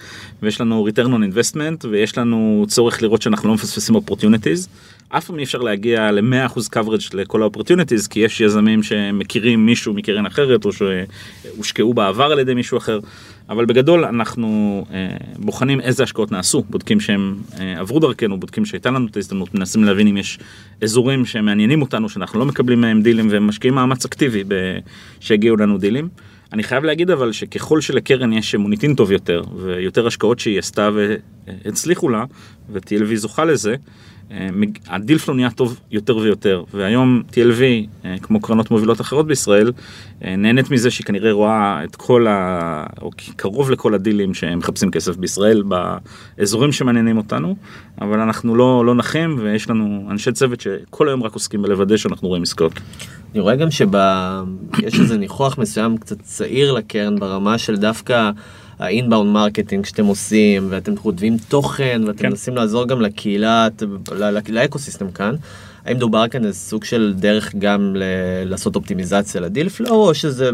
ויש 0.42 0.61
לנו 0.61 0.88
return 0.88 1.09
on 1.09 1.35
investment, 1.35 1.87
ויש 1.90 2.18
לנו 2.18 2.64
צורך 2.68 3.03
לראות 3.03 3.22
שאנחנו 3.22 3.48
לא 3.48 3.55
מפספסים 3.55 3.96
opportunities. 3.96 4.68
אף 5.09 5.27
פעם 5.27 5.38
אי 5.38 5.44
אפשר 5.44 5.59
להגיע 5.59 6.11
ל-100% 6.12 6.59
coverage 6.59 7.11
לכל 7.12 7.42
ה-opportunities, 7.42 8.09
כי 8.11 8.21
יש 8.21 8.40
יזמים 8.40 8.83
שמכירים 8.83 9.66
מישהו 9.66 9.94
מקרן 9.94 10.27
אחרת, 10.27 10.64
או 10.64 10.71
שהושקעו 10.73 11.94
בעבר 11.94 12.25
על 12.25 12.38
ידי 12.38 12.55
מישהו 12.55 12.79
אחר. 12.79 13.01
אבל 13.49 13.64
בגדול 13.64 14.05
אנחנו 14.05 14.85
אה, 14.92 15.09
בוחנים 15.38 15.81
איזה 15.81 16.03
השקעות 16.03 16.33
נעשו, 16.33 16.64
בודקים 16.71 17.01
שהם 17.01 17.37
אה, 17.61 17.81
עברו 17.81 18.01
דרכנו, 18.01 18.40
בודקים 18.40 18.64
שהייתה 18.64 18.90
לנו 18.90 19.07
את 19.07 19.16
ההזדמנות, 19.16 19.55
מנסים 19.55 19.85
להבין 19.85 20.07
אם 20.07 20.16
יש 20.16 20.38
אזורים 20.83 21.25
שמעניינים 21.25 21.83
אותנו, 21.83 22.09
שאנחנו 22.09 22.38
לא 22.38 22.47
מקבלים 22.47 22.81
מהם 22.81 23.03
דילים 23.03 23.29
ומשקיעים 23.31 23.75
מאמץ 23.75 24.05
אקטיבי 24.05 24.44
ב- 24.49 24.79
שיגיעו 25.21 25.57
לנו 25.57 25.79
דילים. 25.79 26.09
אני 26.53 26.62
חייב 26.62 26.85
להגיד 26.85 27.11
אבל 27.11 27.33
שככל 27.33 27.81
שלקרן 27.81 28.33
יש 28.33 28.55
מוניטין 28.55 28.94
טוב 28.94 29.12
יותר 29.12 29.42
ויותר 29.57 30.07
השקעות 30.07 30.38
שהיא 30.38 30.59
עשתה 30.59 30.90
והצליחו 30.94 32.09
לה 32.09 32.25
ו-TLV 32.73 33.14
זוכה 33.14 33.44
לזה, 33.44 33.77
ה 34.87 34.93
deal 34.93 35.18
flow 35.18 35.35
נהיה 35.35 35.51
טוב 35.51 35.81
יותר 35.91 36.17
ויותר 36.17 36.64
והיום 36.75 37.23
TLV 37.31 37.62
אה, 38.05 38.17
כמו 38.23 38.41
קרנות 38.41 38.71
מובילות 38.71 39.01
אחרות 39.01 39.27
בישראל 39.27 39.73
אה, 40.25 40.37
נהנית 40.37 40.71
מזה 40.71 40.91
שהיא 40.91 41.05
כנראה 41.05 41.33
רואה 41.33 41.85
את 41.85 41.97
כל 41.97 42.27
ה... 42.27 42.87
או 43.03 43.11
קרוב 43.37 43.71
לכל 43.71 43.95
הדילים 43.95 44.35
שהם 44.35 44.59
מחפשים 44.59 44.91
כסף 44.91 45.17
בישראל 45.17 45.62
באזורים 46.38 46.73
שמעניינים 46.73 47.17
אותנו 47.17 47.57
אבל 48.01 48.21
אנחנו 48.21 48.57
לא, 48.57 48.87
לא 48.87 48.95
נחים 48.95 49.37
ויש 49.38 49.71
לנו 49.71 50.09
אנשי 50.11 50.33
צוות 50.33 50.61
שכל 50.61 51.09
היום 51.09 51.23
רק 51.23 51.35
עוסקים 51.35 51.62
בלוודא 51.62 51.97
שאנחנו 51.97 52.29
רואים 52.29 52.43
עסקאות. 52.43 52.73
אני 53.33 53.41
רואה 53.41 53.57
גם 53.57 53.71
שיש 53.71 55.01
איזה 55.01 55.19
ניחוח 55.19 55.59
מסוים 55.59 55.97
קצת 55.97 56.23
צעיר 56.23 56.73
לקרן 56.73 57.19
ברמה 57.19 57.59
של 57.59 57.77
דווקא 57.77 58.31
ה 58.79 58.85
inbound 58.85 59.33
marketing 59.33 59.85
שאתם 59.87 60.07
עושים 60.07 60.67
ואתם 60.71 60.97
כותבים 60.97 61.37
תוכן 61.49 62.03
ואתם 62.07 62.19
כן. 62.19 62.29
מנסים 62.29 62.57
לעזור 62.57 62.88
גם 62.88 63.01
לקהילה, 63.01 63.69
ל 64.49 64.55
ecosystem 64.55 65.11
כאן. 65.11 65.35
האם 65.85 65.97
מדובר 65.99 66.29
כאן 66.29 66.45
איזה 66.45 66.59
סוג 66.59 66.85
של 66.85 67.14
דרך 67.17 67.55
גם 67.59 67.97
ל- 67.97 68.03
לעשות 68.45 68.77
אופטימיזציה 68.77 69.41
ל 69.40 69.46
deal 69.46 69.68
flow 69.68 70.09
או 70.09 70.14
שזה 70.14 70.51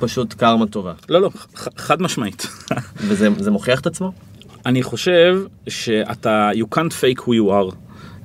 פשוט 0.00 0.34
קרמה 0.34 0.66
טובה 0.66 0.92
לא 1.08 1.20
לא 1.22 1.30
ח- 1.56 1.68
חד 1.76 2.02
משמעית. 2.02 2.46
וזה 3.08 3.28
זה 3.38 3.50
מוכיח 3.50 3.80
את 3.80 3.86
עצמו? 3.86 4.12
אני 4.66 4.82
חושב 4.82 5.36
שאתה 5.68 6.50
you 6.54 6.76
can't 6.76 6.92
fake 6.92 7.20
who 7.22 7.28
you 7.28 7.50
are. 7.50 7.74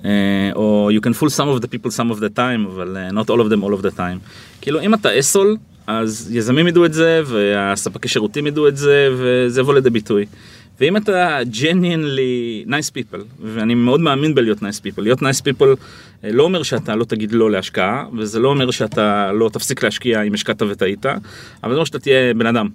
אה, 0.05 0.11
או 0.55 0.89
you 0.91 1.05
can 1.05 1.13
fool 1.21 1.29
some 1.29 1.59
of 1.59 1.63
the 1.63 1.67
people 1.67 1.89
some 1.91 2.15
of 2.15 2.19
the 2.19 2.37
time 2.37 2.67
אבל 2.67 2.97
אה, 2.97 3.09
not 3.09 3.25
all 3.25 3.45
of 3.47 3.51
them 3.51 3.63
all 3.63 3.81
of 3.81 3.93
the 3.93 3.97
time. 3.97 4.19
כאילו 4.61 4.81
אם 4.81 4.93
אתה 4.93 5.19
asshole 5.19 5.57
אז 5.87 6.31
יזמים 6.33 6.67
ידעו 6.67 6.85
את 6.85 6.93
זה 6.93 7.21
והספקי 7.25 8.07
שירותים 8.07 8.47
ידעו 8.47 8.67
את 8.67 8.77
זה 8.77 9.09
וזה 9.17 9.61
יבוא 9.61 9.73
לידי 9.73 9.89
ביטוי. 9.89 10.25
ואם 10.79 10.97
אתה 10.97 11.39
genuinely 11.53 12.67
nice 12.69 12.91
people 12.91 13.23
ואני 13.41 13.75
מאוד 13.75 14.01
מאמין 14.01 14.35
בלהיות 14.35 14.59
nice 14.59 14.79
people 14.79 15.01
להיות 15.01 15.21
nice 15.21 15.41
people 15.41 15.67
אה, 16.23 16.31
לא 16.31 16.43
אומר 16.43 16.63
שאתה 16.63 16.95
לא 16.95 17.05
תגיד 17.05 17.31
לא 17.31 17.51
להשקעה 17.51 18.05
וזה 18.17 18.39
לא 18.39 18.49
אומר 18.49 18.71
שאתה 18.71 19.31
לא 19.31 19.49
תפסיק 19.49 19.83
להשקיע 19.83 20.21
אם 20.21 20.33
השקעת 20.33 20.61
וטעית 20.61 21.05
אבל 21.05 21.71
זה 21.71 21.75
אומר 21.75 21.85
שאתה 21.85 21.99
תהיה 21.99 22.33
בן 22.33 22.45
אדם. 22.45 22.69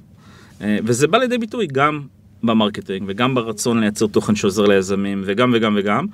אה, 0.63 0.79
וזה 0.85 1.07
בא 1.07 1.19
לידי 1.19 1.39
ביטוי 1.39 1.67
גם 1.67 2.01
ב 2.43 2.49
marketing 2.49 3.05
וגם 3.07 3.35
ברצון 3.35 3.81
לייצר 3.81 4.07
תוכן 4.07 4.35
שעוזר 4.35 4.67
ליזמים 4.67 5.23
וגם 5.27 5.53
וגם 5.55 5.77
וגם. 5.79 6.07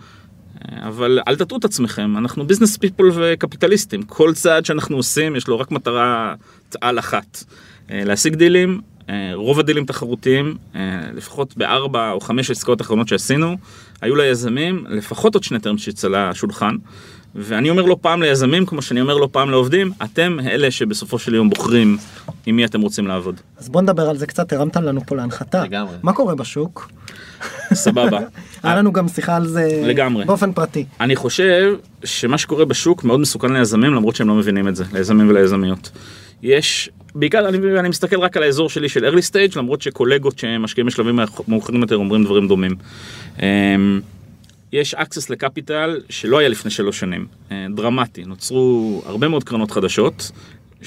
אה, 0.65 0.89
אבל 0.89 1.19
אל 1.29 1.37
תטעו 1.37 1.59
את 1.59 1.65
עצמכם, 1.65 2.17
אנחנו 2.17 2.47
business 2.47 2.77
people 2.77 3.11
וקפיטליסטים, 3.15 4.03
כל 4.03 4.33
צעד 4.35 4.65
שאנחנו 4.65 4.97
עושים 4.97 5.37
יש 5.37 5.49
לו 5.49 5.59
רק 5.59 5.71
מטרה 5.71 6.35
על 6.81 6.99
אחת, 6.99 7.45
אה, 7.91 8.05
להשיג 8.05 8.35
דילים, 8.35 8.81
אה, 9.09 9.31
רוב 9.35 9.61
הדילים 9.61 9.85
תחרותיים, 9.85 10.57
אה, 10.75 11.01
לפחות 11.15 11.57
בארבע 11.57 12.11
או 12.11 12.21
חמש 12.21 12.51
עסקאות 12.51 12.81
אחרונות 12.81 13.09
שעשינו, 13.09 13.57
היו 14.03 14.17
ליזמים 14.17 14.85
לפחות 14.89 15.35
עוד 15.35 15.45
שני 15.45 15.59
sheets 15.59 16.07
על 16.07 16.15
השולחן. 16.15 16.77
ואני 17.39 17.71
אומר 17.71 17.83
לא 17.83 17.97
פעם 18.01 18.23
ליזמים, 18.23 18.67
כמו 18.67 18.83
שאני 18.83 19.01
אומר 19.01 19.17
לא 19.17 19.29
פעם 19.33 19.51
לעובדים, 19.51 19.93
אתם 20.05 20.37
אלה 20.41 20.71
שבסופו 20.71 21.19
של 21.19 21.35
יום 21.35 21.51
בוחרים 21.51 21.99
עם 22.47 22.57
מי 22.57 22.65
אתם 22.65 22.81
רוצים 22.81 23.07
לעבוד. 23.07 23.41
אז 23.59 23.69
בוא 23.69 23.83
נדבר 23.83 24.09
על 24.09 24.17
זה 24.17 24.27
קצת, 24.27 24.53
הרמת 24.53 24.77
לנו 24.77 25.01
פה 25.07 25.17
להנחתה. 25.17 25.65
לגמרי. 25.65 25.97
מה 26.03 26.13
קורה 26.13 26.35
בשוק? 26.35 26.91
סבבה. 27.73 28.19
היה 28.63 28.77
לנו 28.77 28.93
גם 28.93 29.09
שיחה 29.09 29.37
על 29.37 29.47
זה 29.47 29.83
לגמרי. 29.85 30.25
באופן 30.25 30.53
פרטי. 30.53 30.85
אני 31.01 31.17
חושב 31.17 31.75
שמה 32.05 32.39
שקורה 32.39 32.65
בשוק 32.65 33.05
מאוד 33.05 33.21
מסוכן 33.21 33.53
ליזמים 33.53 33.95
למרות 33.95 34.17
שהם 34.17 34.29
לא 34.29 34.35
מבינים 34.35 34.69
את 34.69 34.77
זה, 34.77 34.85
ליזמים 34.93 35.29
וליזמיות. 35.29 35.91
יש, 36.43 36.91
בעיקר 37.15 37.49
אני, 37.49 37.79
אני 37.81 37.89
מסתכל 37.89 38.21
רק 38.21 38.37
על 38.37 38.43
האזור 38.43 38.71
שלי 38.71 38.89
של 38.89 39.05
early 39.15 39.31
stage 39.33 39.59
למרות 39.59 39.83
שקולגות 39.83 40.39
שמשקיעים 40.39 40.87
בשלבים 40.87 41.19
מאוחרים 41.49 41.81
יותר 41.81 41.97
אומרים 41.97 42.25
דברים 42.25 42.49
דומים. 42.49 42.73
אמ, 43.43 44.01
יש 44.73 44.95
access 44.95 45.27
לקפיטל 45.31 46.01
שלא 46.11 46.39
היה 46.39 46.49
לפני 46.49 46.71
שלוש 46.71 47.01
שנים, 47.01 47.27
אה, 47.51 47.67
דרמטי, 47.75 48.25
נוצרו 48.25 49.03
הרבה 49.07 49.29
מאוד 49.29 49.45
קרנות 49.45 49.71
חדשות, 49.71 50.31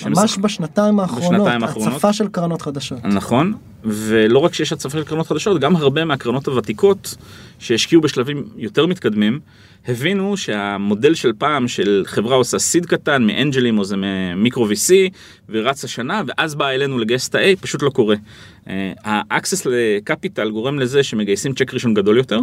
ממש 0.06 0.38
בשנתיים 0.38 1.00
האחרונות, 1.00 1.34
בשנתיים 1.34 1.64
האחרונות. 1.64 1.94
הצפה 1.94 2.14
של 2.14 2.28
קרנות 2.28 2.62
חדשות. 2.62 3.06
נכון, 3.06 3.54
ולא 3.84 4.40
רק 4.40 4.54
שיש 4.54 4.74
הצפה 4.74 4.98
של 4.98 5.04
קרנות 5.04 5.28
חדשות, 5.28 5.62
גם 5.62 5.76
הרבה 5.76 6.06
מהקרנות 6.06 6.48
הוותיקות 6.48 7.16
שהשקיעו 7.60 8.02
בשלבים 8.02 8.44
יותר 8.58 8.86
מתקדמים, 8.86 9.40
הבינו 9.88 10.38
שהמודל 10.38 11.14
של 11.14 11.32
פעם 11.38 11.68
של 11.68 12.04
חברה 12.06 12.36
עושה 12.36 12.60
סיד 12.60 12.86
קטן 12.86 13.24
מאנג'לים 13.24 13.80
או 13.80 13.86
זה 13.86 13.96
ממיקרו 13.98 14.68
VC 14.70 14.94
ורצה 15.50 15.88
שנה 15.88 16.22
ואז 16.28 16.56
באה 16.56 16.76
אלינו 16.76 17.00
לגייס 17.00 17.30
את 17.30 17.36
ה-A 17.36 17.56
פשוט 17.62 17.84
לא 17.84 17.90
קורה. 17.90 18.16
אה, 18.68 18.92
ה-access 19.06 19.70
לקפיטל 19.70 20.52
גורם 20.52 20.80
לזה 20.80 21.04
שמגייסים 21.04 21.54
צ'ק 21.54 21.74
ראשון 21.74 21.94
גדול 21.94 22.18
יותר 22.18 22.40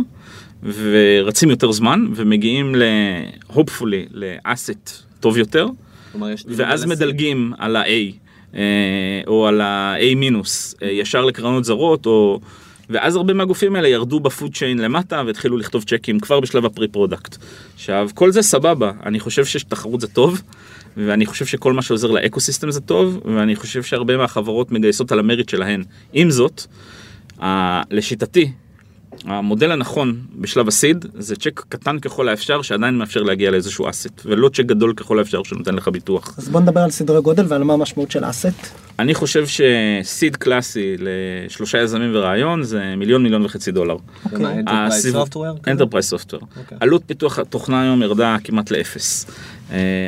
ורצים 0.63 1.51
יותר 1.51 1.73
זמן 1.73 2.07
ומגיעים 2.15 2.75
ל-hopefully 2.75 4.09
ל-asset 4.11 4.91
טוב 5.21 5.39
יותר 5.39 5.67
ואז 6.49 6.85
מדלגים 6.85 7.53
על 7.59 7.77
ה-A 7.77 7.89
אה, 8.55 8.61
או 9.27 9.47
על 9.47 9.61
ה-A 9.61 10.15
מינוס 10.17 10.75
אה, 10.83 10.91
ישר 10.91 11.25
לקרנות 11.25 11.65
זרות 11.65 12.07
או 12.07 12.41
ואז 12.91 13.17
הרבה 13.17 13.35
מהגופים 13.35 13.77
האלה 13.77 13.89
ירדו 13.89 14.21
ב 14.21 14.28
food 14.28 14.55
chain 14.55 14.79
למטה 14.79 15.23
והתחילו 15.27 15.57
לכתוב 15.57 15.85
צ'קים 15.85 16.21
כבר 16.21 16.41
בשלב 16.41 16.67
ה 16.67 16.89
pre-product. 16.89 17.37
עכשיו 17.75 18.11
כל 18.15 18.31
זה 18.31 18.43
סבבה 18.43 18.93
אני 19.07 19.21
חושב 19.21 19.45
שתחרות 19.45 20.01
זה 20.01 20.09
טוב 20.09 20.43
ואני 20.97 21.27
חושב 21.27 21.47
שכל 21.47 21.73
מה 21.73 21.83
שעוזר 21.83 22.11
ל 22.11 22.41
ecosystem 22.41 22.71
זה 22.71 22.81
טוב 22.81 23.21
ואני 23.25 23.57
חושב 23.57 23.83
שהרבה 23.83 24.17
מהחברות 24.17 24.73
מגייסות 24.73 25.13
על 25.13 25.19
ה 25.19 25.24
merit 25.24 25.49
שלהן. 25.49 25.85
עם 26.13 26.31
זאת 26.31 26.63
לשיטתי 27.91 28.53
המודל 29.27 29.71
הנכון 29.71 30.17
בשלב 30.39 30.69
ה 30.69 30.76
seed 30.76 31.05
זה 31.19 31.37
צ'ק 31.37 31.63
קטן 31.69 31.99
ככל 31.99 32.29
האפשר 32.29 32.63
שעדיין 32.63 32.99
מאפשר 32.99 33.23
להגיע 33.23 33.51
לאיזשהו 33.51 33.91
asset 33.91 34.23
ולא 34.25 34.49
צ'ק 34.49 34.65
גדול 34.67 34.95
ככל 34.95 35.19
האפשר 35.19 35.43
שנותן 35.43 35.75
לך 35.75 35.89
ביטוח. 35.89 36.35
אז 36.39 36.49
בוא 36.49 36.61
נדבר 36.61 36.81
על 36.81 36.91
סדרי 36.91 37.21
גודל 37.21 37.45
ועל 37.49 37.65
מה 37.65 37.73
המשמעות 37.73 38.11
של 38.11 38.31
asset. 38.31 38.69
אני 38.99 39.15
חושב 39.15 39.45
ש 39.47 39.77
seed 39.77 40.37
קלאסי 40.37 40.97
לשלושה 40.99 41.79
יזמים 41.79 42.11
ורעיון 42.15 42.63
זה 42.63 42.95
מיליון 42.97 43.23
מיליון 43.23 43.45
וחצי 43.45 43.73
דולר. 43.73 43.97
אוקיי. 44.25 44.63
Enterprise 45.67 46.13
Software. 46.13 46.45
אוקיי. 46.57 46.79
עלות 46.81 47.03
פיתוח 47.07 47.39
התוכנה 47.39 47.83
היום 47.83 48.03
ירדה 48.03 48.37
כמעט 48.45 48.71
לאפס. 48.71 49.27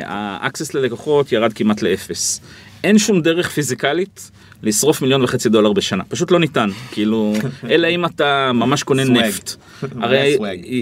ה 0.03 0.13
access 0.13 0.73
ללקוחות 0.73 1.31
ירד 1.31 1.53
כמעט 1.53 1.81
לאפס. 1.81 2.41
אין 2.83 2.97
שום 2.97 3.21
דרך 3.21 3.49
פיזיקלית 3.49 4.31
לשרוף 4.63 5.01
מיליון 5.01 5.23
וחצי 5.23 5.49
דולר 5.49 5.73
בשנה, 5.73 6.03
פשוט 6.03 6.31
לא 6.31 6.39
ניתן, 6.39 6.69
כאילו, 6.91 7.33
אלא 7.69 7.87
אם 7.87 8.05
אתה 8.05 8.51
ממש 8.53 8.83
קונה. 8.83 9.03
נפט. 9.03 9.55
הרי. 9.99 10.37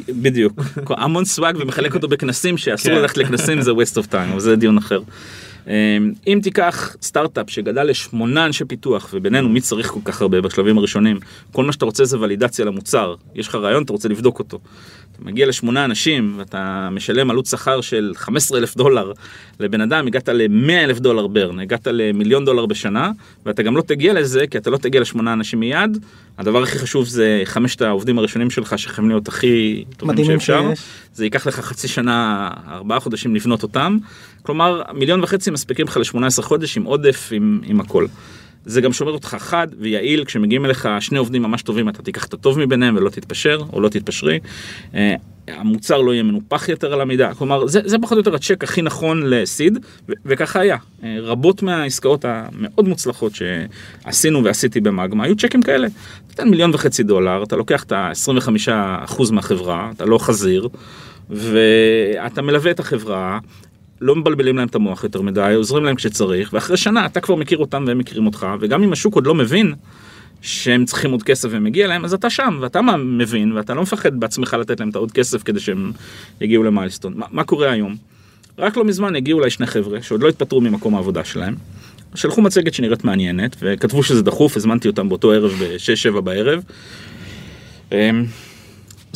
בדיוק, 0.10 0.62
המון 0.90 1.26
swag 1.26 1.56
ומחלק 1.60 1.96
אותו 1.96 2.08
בכנסים, 2.08 2.58
שאסור 2.58 2.92
כן. 2.92 3.02
ללכת 3.02 3.18
לכנסים 3.18 3.62
זה 3.62 3.72
waste 3.72 3.98
of 3.98 4.12
time, 4.12 4.32
אבל 4.32 4.40
זה 4.40 4.56
דיון 4.56 4.78
אחר. 4.78 5.00
אמ, 5.68 6.14
אם 6.28 6.40
תיקח 6.44 6.96
סטארט-אפ 7.02 7.50
שגדל 7.50 7.84
לשמונה 7.84 8.46
אנשי 8.46 8.66
פיתוח, 8.66 9.10
ובינינו 9.14 9.50
מי 9.50 9.62
צריך 9.62 9.88
כל 9.88 10.00
כך 10.06 10.22
הרבה 10.22 10.42
בשלבים 10.42 10.78
הראשונים, 10.78 11.20
כל 11.52 11.66
מה 11.66 11.72
שאתה 11.72 11.86
רוצה 11.86 12.06
זה 12.06 12.20
ולידציה 12.20 12.66
למוצר, 12.66 13.16
יש 13.36 13.48
לך 13.48 13.56
רעיון, 13.56 13.84
אתה 13.84 13.94
רוצה 13.94 14.10
לבדוק 14.10 14.40
אותו. 14.40 14.60
אתה 15.12 15.26
מגיע 15.26 15.48
לשמונה 15.48 15.86
אנשים 15.86 16.34
ואתה 16.38 16.90
משלם 16.92 17.30
עלות 17.30 17.46
שכר 17.46 17.82
של 17.82 18.12
15 18.16 18.60
אלף 18.60 18.76
דולר 18.76 19.12
לבן 19.60 19.82
אדם, 19.82 20.08
הגעת 20.08 20.30
ל-100 20.30 20.72
אלף 20.72 21.00
דולר 21.00 21.28
ברן, 21.28 21.60
הגעת 21.60 21.88
למיליון 21.92 22.46
דולר 22.46 22.66
בשנה, 22.66 23.12
ואתה 23.46 23.64
גם 23.64 23.78
לא 23.78 23.82
תגיע 23.82 24.14
לזה, 24.14 24.48
כי 24.48 24.58
אתה 24.58 24.70
לא 24.70 24.78
תגיע 24.78 25.02
לשמונה 25.02 25.34
אנשים 25.34 25.60
מיד. 25.60 25.98
הדבר 26.38 26.64
הכי 26.64 26.80
חשוב 26.80 27.08
זה 27.08 27.42
חמשת 27.46 27.82
העובדים 27.82 28.20
הראשונים 28.20 28.50
שלך 28.50 28.80
שחייבים 28.80 29.10
להיות 29.10 29.28
הכי 29.28 29.84
טובים 29.98 30.26
שאפשר. 30.26 30.64
שיש. 30.70 30.80
זה 31.14 31.26
ייקח 31.26 31.48
לך 31.48 31.60
חצי 31.60 31.88
שנה, 31.88 32.50
ארבעה 32.68 33.00
חודשים 33.00 33.36
לבנות 33.36 33.64
אותם. 33.64 33.98
כלומר, 34.44 34.82
מיליון 34.94 35.24
וחצי 35.24 35.52
מספיקים 35.52 35.86
לך 35.86 35.98
ל-18 35.98 36.42
חודש 36.42 36.78
עם 36.78 36.84
עודף, 36.84 37.30
עם, 37.32 37.62
עם 37.66 37.80
הכל. 37.80 38.06
זה 38.68 38.82
גם 38.82 38.94
שומר 38.94 39.12
אותך 39.12 39.38
חד 39.40 39.68
ויעיל, 39.80 40.26
כשמגיעים 40.26 40.66
אליך 40.66 40.90
שני 41.00 41.18
עובדים 41.18 41.42
ממש 41.42 41.62
טובים, 41.62 41.90
אתה 41.90 42.02
תיקח 42.04 42.26
את 42.26 42.34
הטוב 42.34 42.60
מביניהם 42.60 42.96
ולא 42.96 43.10
תתפשר, 43.10 43.62
או 43.74 43.82
לא 43.82 43.90
תתפשרי. 43.90 44.40
אה, 44.96 45.16
המוצר 45.48 46.02
לא 46.02 46.14
יהיה 46.14 46.24
מנופח 46.24 46.70
יותר 46.70 46.94
על 46.94 47.02
המידה, 47.02 47.34
כלומר, 47.34 47.68
זה, 47.68 47.82
זה 47.86 47.98
פחות 48.02 48.12
או 48.12 48.18
יותר 48.18 48.36
הצ'ק 48.36 48.64
הכי 48.64 48.82
נכון 48.82 49.22
לסיד, 49.26 49.78
ו- 50.10 50.14
וככה 50.26 50.60
היה. 50.60 50.78
אה, 51.04 51.18
רבות 51.22 51.64
מהעסקאות 51.64 52.26
המאוד 52.26 52.88
מוצלחות 52.88 53.32
שעשינו 53.36 54.44
ועשיתי 54.44 54.80
במאגמה, 54.80 55.24
היו 55.24 55.36
צ'קים 55.36 55.62
כאלה. 55.62 55.88
אתה 55.88 56.26
נותן 56.30 56.50
מיליון 56.50 56.72
וחצי 56.74 57.04
דולר, 57.04 57.44
אתה 57.44 57.56
לוקח 57.56 57.84
את 57.84 57.92
ה-25% 57.92 59.32
מהחברה, 59.32 59.92
אתה 59.96 60.06
לא 60.06 60.18
חזיר, 60.18 60.70
ואתה 61.30 62.42
מלווה 62.42 62.72
את 62.72 62.80
החברה, 62.80 63.40
לא 64.02 64.16
מבלבלים 64.16 64.58
להם 64.58 64.68
את 64.68 64.76
המוח 64.76 65.04
יותר 65.04 65.22
מדי, 65.22 65.54
עוזרים 65.56 65.84
להם 65.84 65.96
כשצריך, 65.96 66.50
ואחרי 66.54 66.78
שנה 66.78 67.06
אתה 67.06 67.20
כבר 67.20 67.36
מכיר 67.36 67.58
אותם 67.58 67.84
והם 67.88 67.98
מכירים 67.98 68.26
אותך, 68.26 68.48
וגם 68.60 68.84
אם 68.84 68.94
השוק 68.94 69.16
עוד 69.16 69.28
לא 69.28 69.36
מבין 69.36 69.74
שהם 70.42 70.86
צריכים 70.86 71.12
עוד 71.12 71.24
כסף 71.24 71.50
ומגיע 71.52 71.88
להם, 71.88 72.06
אז 72.06 72.14
אתה 72.14 72.30
שם, 72.30 72.58
ואתה 72.62 72.82
מבין, 72.98 73.52
ואתה 73.52 73.74
לא 73.74 73.82
מפחד 73.82 74.20
בעצמך 74.20 74.56
לתת 74.60 74.80
להם 74.80 74.90
את 74.90 74.96
העוד 74.96 75.12
כסף 75.12 75.44
כדי 75.44 75.60
שהם 75.60 75.92
יגיעו 76.42 76.64
למיילסטון. 76.64 77.14
מה, 77.16 77.26
מה 77.32 77.44
קורה 77.44 77.72
היום? 77.72 77.96
רק 78.58 78.78
לא 78.78 78.86
מזמן 78.86 79.16
הגיעו 79.16 79.40
אליי 79.40 79.50
שני 79.50 79.68
חבר'ה 79.68 80.02
שעוד 80.02 80.24
לא 80.24 80.30
התפטרו 80.30 80.62
ממקום 80.62 80.96
העבודה 80.96 81.24
שלהם. 81.24 81.56
שלחו 82.16 82.42
מצגת 82.42 82.74
שנראית 82.74 83.04
מעניינת, 83.04 83.56
וכתבו 83.60 84.04
שזה 84.04 84.22
דחוף, 84.22 84.58
הזמנתי 84.58 84.88
אותם 84.88 85.10
באותו 85.10 85.32
ערב 85.32 85.52
ב-6-7 85.52 86.22
בערב. 86.22 86.64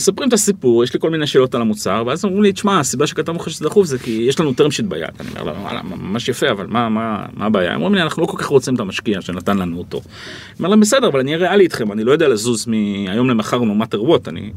מספרים 0.02 0.30
את 0.30 0.34
הסיפור, 0.34 0.84
יש 0.84 0.94
לי 0.94 1.00
כל 1.00 1.10
מיני 1.10 1.28
שאלות 1.28 1.56
על 1.56 1.62
המוצר, 1.62 2.04
ואז 2.08 2.26
אומרים 2.26 2.44
לי, 2.44 2.52
תשמע, 2.52 2.80
הסיבה 2.80 3.08
שכתבנו 3.08 3.40
לך 3.40 3.50
שזה 3.50 3.66
דחוף 3.66 3.86
זה 3.88 4.00
כי 4.00 4.12
יש 4.12 4.40
לנו 4.40 4.52
term 4.52 4.72
sheet 4.80 4.86
ביד. 4.88 5.10
אני 5.20 5.30
אומר 5.40 5.54
וואלה, 5.62 5.82
ממש 5.84 6.30
יפה, 6.30 6.52
אבל 6.52 6.68
מה, 6.68 6.90
מה, 6.90 7.26
מה 7.34 7.46
הבעיה? 7.46 7.76
אומרים 7.76 7.96
לי, 7.96 8.02
אנחנו 8.02 8.22
לא 8.22 8.28
כל 8.28 8.38
כך 8.38 8.46
רוצים 8.46 8.76
את 8.76 8.80
המשקיע 8.80 9.22
שנתן 9.22 9.58
לנו 9.58 9.78
אותו. 9.78 9.98
אני 9.98 10.56
אומר 10.60 10.70
להם, 10.70 10.80
בסדר, 10.80 11.08
אבל 11.08 11.20
אני 11.20 11.36
אהיה 11.36 11.48
ריאלי 11.48 11.64
איתכם, 11.64 11.92
אני 11.92 12.04
לא 12.04 12.12
יודע 12.12 12.28
לזוז 12.28 12.68
מהיום 12.68 13.30
למחר 13.30 13.60
no 13.60 13.84
matter 13.84 13.98
what, 13.98 14.30
אני... 14.30 14.52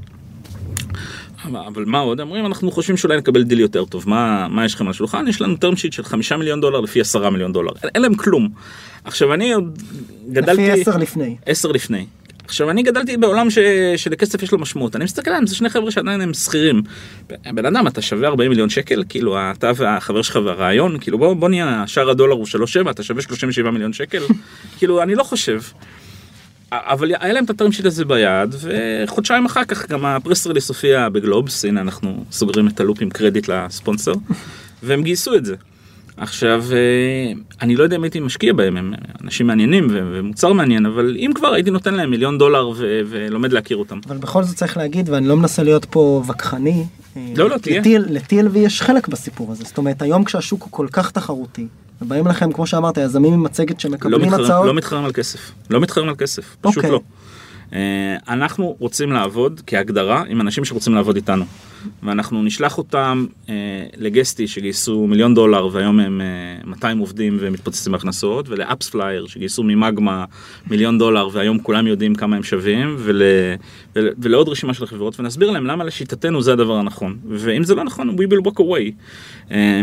אבל 1.45 1.85
מה 1.85 1.99
עוד? 1.99 2.21
אומרים, 2.21 2.47
אנחנו 2.47 2.71
חושבים 2.71 2.97
שאולי 2.97 3.17
נקבל 3.17 3.43
דיל 3.43 3.61
יותר 3.61 3.85
טוב, 3.85 4.05
מה, 4.07 4.49
מה 4.49 4.65
יש 4.65 4.75
לכם 4.75 4.85
על 4.85 4.91
השולחן? 4.91 5.29
יש 5.29 5.41
לנו 5.41 5.55
term 5.55 5.75
sheet 5.75 5.93
של 5.93 6.05
חמישה 6.05 6.37
מיליון 6.37 6.61
דולר 6.61 6.81
לפי 6.81 7.01
עשרה 7.01 7.31
מיליון 7.31 7.53
דולר. 7.53 7.73
אין, 7.83 7.91
אין 7.95 8.03
להם 8.03 8.15
כלום. 8.15 8.49
עכשיו, 9.05 9.35
אני 9.35 9.53
עוד 9.53 9.79
גדלתי... 10.33 10.69
לפי 10.69 10.81
עשר 10.81 10.97
לפני. 10.97 11.37
עשר 11.47 11.73
לפני. 11.73 12.07
עכשיו 12.55 12.71
אני 12.71 12.83
גדלתי 12.83 13.17
בעולם 13.17 13.51
ש... 13.51 13.59
שלכסף 13.97 14.43
יש 14.43 14.53
לו 14.53 14.59
משמעות 14.59 14.97
אני 14.97 15.05
מסתכל 15.05 15.31
עליהם 15.31 15.47
זה 15.47 15.57
שני 15.57 15.69
חבר'ה 15.69 15.91
שעדיין 15.91 16.21
הם 16.21 16.35
שכירים. 16.35 16.83
בן 17.55 17.67
אדם 17.67 17.87
אתה 17.87 18.03
שווה 18.03 18.29
40 18.29 18.51
מיליון 18.51 18.69
שקל 18.69 19.05
כאילו 19.09 19.37
אתה 19.39 19.71
והחבר 19.77 20.23
שלך 20.23 20.39
והרעיון 20.45 20.99
כאילו 20.99 21.19
בוא 21.19 21.35
בוא 21.35 21.49
נהיה 21.49 21.85
שער 21.87 22.11
הדולר 22.11 22.35
הוא 22.35 22.47
3.7 22.85 22.91
אתה 22.91 23.03
שווה 23.03 23.23
37 23.23 23.71
מיליון 23.71 23.93
שקל 23.93 24.23
כאילו 24.79 25.03
אני 25.03 25.15
לא 25.15 25.23
חושב. 25.23 25.61
אבל 26.73 27.13
היה 27.21 27.33
להם 27.33 27.45
את 27.45 27.51
הטרם 27.51 27.73
שיט 27.73 27.87
הזה 27.87 28.05
ביד 28.05 28.55
וחודשיים 28.61 29.47
אחר 29.47 29.65
כך 29.65 29.89
גם 29.89 30.05
הפרס 30.05 30.47
רליס 30.47 30.69
הופיע 30.69 31.09
בגלובס 31.09 31.65
הנה 31.65 31.81
אנחנו 31.81 32.25
סוגרים 32.31 32.69
את 32.69 32.81
הלופ 32.81 32.99
עם 33.03 33.11
קרדיט 33.11 33.49
לספונסר 33.49 34.13
והם 34.83 35.03
גייסו 35.03 35.35
את 35.35 35.45
זה. 35.45 35.55
עכשיו 36.17 36.65
אה, 36.73 37.33
אני 37.63 37.77
לא 37.77 37.83
יודע 37.85 37.97
אם 37.97 38.03
הייתי 38.03 38.21
משקיע 38.21 38.53
בהם 38.53 38.77
הם 38.77 38.95
אנשים 39.25 39.47
מעניינים 39.47 39.87
ומוצר 39.91 40.53
מעניין 40.53 40.87
אבל 40.87 41.17
אם 41.19 41.31
כבר 41.35 41.49
הייתי 41.55 41.71
נותן 41.71 41.95
להם 41.95 42.11
מיליון 42.11 42.39
דולר 42.39 42.69
ו- 42.69 43.01
ולומד 43.07 43.53
להכיר 43.53 43.77
אותם. 43.77 43.99
אבל 44.09 44.17
בכל 44.17 44.43
זאת 44.45 44.57
צריך 44.57 44.77
להגיד, 44.77 45.09
ואני 45.09 45.29
לא 45.29 45.37
מנסה 45.37 45.63
להיות 45.63 45.85
פה 45.85 46.23
וכחני. 46.29 46.85
אה, 47.17 47.33
לא, 47.37 47.51
לא, 47.51 47.59
תהיה. 47.59 47.81
לטיל- 47.81 48.05
ל-TLV 48.09 48.59
יש 48.59 48.83
חלק 48.83 49.09
בסיפור 49.09 49.53
הזה. 49.53 49.65
זאת 49.65 49.79
אומרת, 49.79 50.03
היום 50.03 50.25
כשהשוק 50.25 50.63
הוא 50.63 50.69
כל 50.73 50.87
כך 50.93 51.11
תחרותי, 51.11 51.67
ובאים 52.03 52.27
לכם, 52.27 52.53
כמו 52.53 52.67
שאמרת, 52.67 52.97
יזמים 52.99 53.33
עם 53.33 53.43
מצגת 53.43 53.71
לא 53.71 53.79
שמקבלים 53.91 54.21
מתחרים, 54.23 54.45
הצעות, 54.45 54.67
לא 54.67 54.75
מתחרים 54.75 55.05
על 55.05 55.13
כסף 55.13 55.53
לא 55.71 55.81
מתחרים 55.81 56.09
על 56.09 56.15
כסף 56.15 56.57
פשוט 56.61 56.77
אוקיי. 56.77 56.91
לא. 56.91 57.01
אה, 57.73 58.17
אנחנו 58.29 58.77
רוצים 58.79 59.13
לעבוד 59.13 59.61
כהגדרה 59.67 60.23
עם 60.29 60.41
אנשים 60.41 60.65
שרוצים 60.65 60.95
לעבוד 60.95 61.17
איתנו 61.17 61.45
ואנחנו 62.03 62.43
נשלח 62.43 62.79
אותם 62.79 63.27
אה, 63.49 63.55
ל 63.97 64.04
Guesty 64.04 64.47
שגייסו 64.49 65.07
מיליון 65.07 65.35
דולר 65.35 65.69
והיום 65.73 66.01
הם 66.01 66.21
אה, 66.21 66.27
200 66.65 66.99
עובדים 66.99 67.37
ומתפוצצים 67.41 67.93
בהכנסות 67.93 68.49
ול 68.49 68.91
AppsFlyer 68.91 69.27
שגייסו 69.27 69.63
מ 69.63 69.73
Magma 69.73 70.25
מיליון 70.67 70.99
דולר 70.99 71.29
והיום 71.33 71.59
כולם 71.59 71.87
יודעים 71.87 72.15
כמה 72.15 72.37
הם 72.37 72.43
שווים 72.43 72.97
ול, 72.99 73.23
ול, 73.97 74.11
ולעוד 74.19 74.49
רשימה 74.49 74.75
של 74.75 74.87
חברות 74.87 75.21
ונסביר 75.21 75.51
להם 75.51 75.67
למה 75.67 75.85
לשיטתנו 75.85 76.43
זה 76.43 76.53
הדבר 76.53 76.77
הנכון 76.77 77.19
ואם 77.29 77.65
זה 77.65 77.75
לא 77.75 77.85
נכון 77.85 78.11
we 78.11 78.23
will 78.23 78.51
walk 78.51 78.59
away. 78.59 78.93
אה, 79.51 79.81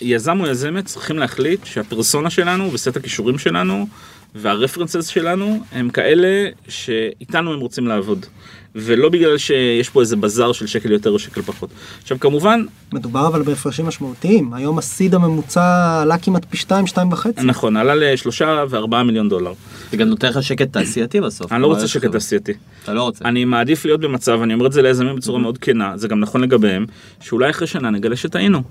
יזם 0.00 0.40
או 0.40 0.46
יזמת 0.46 0.84
צריכים 0.84 1.18
להחליט 1.18 1.64
שהפרסונה 1.64 2.30
שלנו 2.30 2.72
וסט 2.72 2.96
הכישורים 2.96 3.38
שלנו 3.38 3.86
וה 4.34 4.46
references 4.46 5.06
שלנו 5.06 5.60
הם 5.72 5.90
כאלה 5.90 6.48
שאיתנו 6.68 7.52
הם 7.52 7.60
רוצים 7.60 7.86
לעבוד. 7.86 8.26
ולא 8.74 9.08
בגלל 9.08 9.38
שיש 9.38 9.88
פה 9.88 10.00
איזה 10.00 10.16
בזאר 10.16 10.52
של 10.52 10.66
שקל 10.66 10.92
יותר 10.92 11.10
או 11.10 11.18
שקל 11.18 11.42
פחות. 11.42 11.70
עכשיו 12.02 12.20
כמובן, 12.20 12.64
מדובר 12.92 13.26
אבל 13.26 13.42
בהפרשים 13.42 13.86
משמעותיים. 13.86 14.54
היום 14.54 14.78
הסיד 14.78 15.14
הממוצע 15.14 16.00
עלה 16.02 16.18
כמעט 16.18 16.44
פי 16.50 16.56
2, 16.56 16.86
2 16.86 17.12
וחצי. 17.12 17.42
נכון, 17.42 17.76
עלה 17.76 17.94
לשלושה 17.94 18.64
וארבעה 18.68 19.02
מיליון 19.02 19.28
דולר. 19.28 19.52
זה 19.90 19.96
גם 19.96 20.08
נותן 20.08 20.28
לך 20.28 20.42
שקט 20.42 20.72
תעשייתי 20.72 21.20
בסוף. 21.20 21.52
אני 21.52 21.62
לא 21.62 21.66
רוצה 21.66 21.88
שקט? 21.88 22.12
תעשייתי. 22.12 22.52
אתה 22.82 22.94
לא 22.94 23.02
רוצה. 23.02 23.24
אני 23.24 23.44
מעדיף 23.44 23.84
להיות 23.84 24.00
במצב, 24.00 24.40
אני 24.42 24.54
אומר 24.54 24.66
את 24.66 24.72
זה 24.72 24.82
ליזמים 24.82 25.16
בצורה 25.16 25.38
מאוד 25.38 25.58
כנה, 25.58 25.92
זה 25.96 26.08
גם 26.08 26.20
נכון 26.20 26.40
לגביהם, 26.40 26.86
שאולי 27.20 27.50
אחרי 27.50 27.66
שנה 27.66 27.90
נגלה 27.90 28.16
שטעינו. 28.16 28.62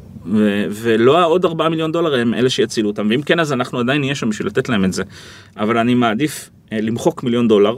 ולא 0.70 1.20
העוד 1.20 1.46
4 1.46 1.70
מיליון 1.70 1.92
דולר 1.92 2.16
הם 2.16 2.34
אלה 2.34 2.50
שיצילו 2.50 2.90
אותם, 2.90 3.08
ואם 3.10 3.22
כן 3.22 3.40
אז 3.40 3.54
אנחנו 3.54 3.80
עדיין 3.80 4.02
נהיה 4.02 4.16
שם 4.16 4.30
בשביל 4.30 4.48
לתת 4.48 4.70
להם 4.70 4.86
את 4.86 4.94
זה. 4.94 5.04
אבל 5.58 5.78
אני 5.78 5.94
מעדיף 5.94 6.50
למחוק 6.72 7.24
מיליון 7.24 7.48
דולר. 7.48 7.78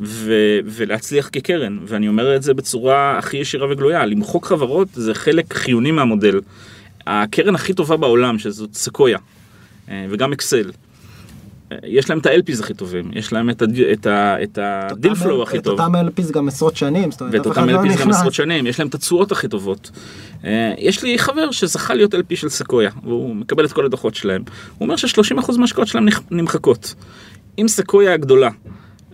ו- 0.00 0.32
ולהצליח 0.64 1.28
כקרן, 1.32 1.78
ואני 1.86 2.08
אומר 2.08 2.36
את 2.36 2.42
זה 2.42 2.54
בצורה 2.54 3.18
הכי 3.18 3.36
ישירה 3.36 3.72
וגלויה, 3.72 4.06
למחוק 4.06 4.46
חברות 4.46 4.88
זה 4.92 5.14
חלק 5.14 5.54
חיוני 5.54 5.90
מהמודל. 5.90 6.40
הקרן 7.06 7.54
הכי 7.54 7.74
טובה 7.74 7.96
בעולם, 7.96 8.38
שזאת 8.38 8.74
סקויה, 8.74 9.18
אה, 9.88 10.06
וגם 10.10 10.32
Accel, 10.32 10.70
אה, 11.72 11.76
יש 11.86 12.10
להם 12.10 12.18
את 12.18 12.26
ה-LPs 12.26 12.60
הכי 12.60 12.74
טובים, 12.74 13.10
יש 13.14 13.32
להם 13.32 13.50
את 13.50 13.62
ה- 13.62 13.66
את 13.92 14.06
ה- 14.06 14.42
את 14.42 14.58
ה 14.62 14.72
deal 14.72 15.14
flow 15.14 15.42
הכי 15.42 15.58
את 15.58 15.64
טוב. 15.64 15.80
אותם 15.80 15.92
LPs 15.96 16.32
גם 16.32 16.48
עשרות 16.48 16.76
שנים, 16.76 17.10
זאת 17.10 17.20
אומרת, 17.20 17.34
ואת 17.34 17.40
אף 17.40 17.46
אותם 17.46 17.60
אחד 17.60 17.68
לא 17.70 17.78
LPs 17.78 17.84
גם 17.86 17.92
נכנס. 17.92 18.16
עשרות 18.16 18.34
שנים, 18.34 18.66
יש 18.66 18.78
להם 18.78 18.88
את 18.88 18.94
התשואות 18.94 19.32
הכי 19.32 19.48
טובות. 19.48 19.90
אה, 20.44 20.74
יש 20.78 21.02
לי 21.02 21.18
חבר 21.18 21.50
שזכה 21.50 21.94
להיות 21.94 22.14
LP 22.14 22.36
של 22.36 22.48
סקויה, 22.48 22.90
והוא 23.04 23.36
מקבל 23.36 23.64
את 23.64 23.72
כל 23.72 23.84
הדוחות 23.86 24.14
שלהם. 24.14 24.42
הוא 24.78 24.86
אומר 24.86 24.96
ש-30% 24.96 25.58
מההשקעות 25.58 25.88
שלהם 25.88 26.06
נמחקות. 26.30 26.94
אם 27.58 27.68
סקויה 27.68 28.14
הגדולה, 28.14 28.50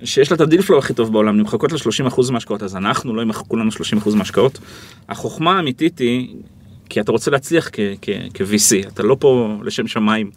שיש 0.04 0.30
לה 0.30 0.34
את 0.34 0.40
ה 0.40 0.45
deal 0.45 0.62
flow 0.62 0.78
הכי 0.78 0.94
טוב 0.94 1.12
בעולם, 1.12 1.36
נמחקות 1.36 1.72
לה 1.72 1.78
30% 2.08 2.30
מההשקעות, 2.32 2.62
אז 2.62 2.76
אנחנו 2.76 3.16
לא 3.16 3.22
ימחקו 3.22 3.56
לנו 3.56 3.70
30% 4.04 4.14
מההשקעות. 4.14 4.58
החוכמה 5.08 5.56
האמיתית 5.56 5.98
היא, 5.98 6.36
כי 6.88 7.00
אתה 7.00 7.12
רוצה 7.12 7.30
להצליח 7.30 7.70
כ-VC, 8.34 8.88
אתה 8.88 9.02
לא 9.02 9.16
פה 9.20 9.56
לשם 9.64 9.86
שמיים. 9.86 10.30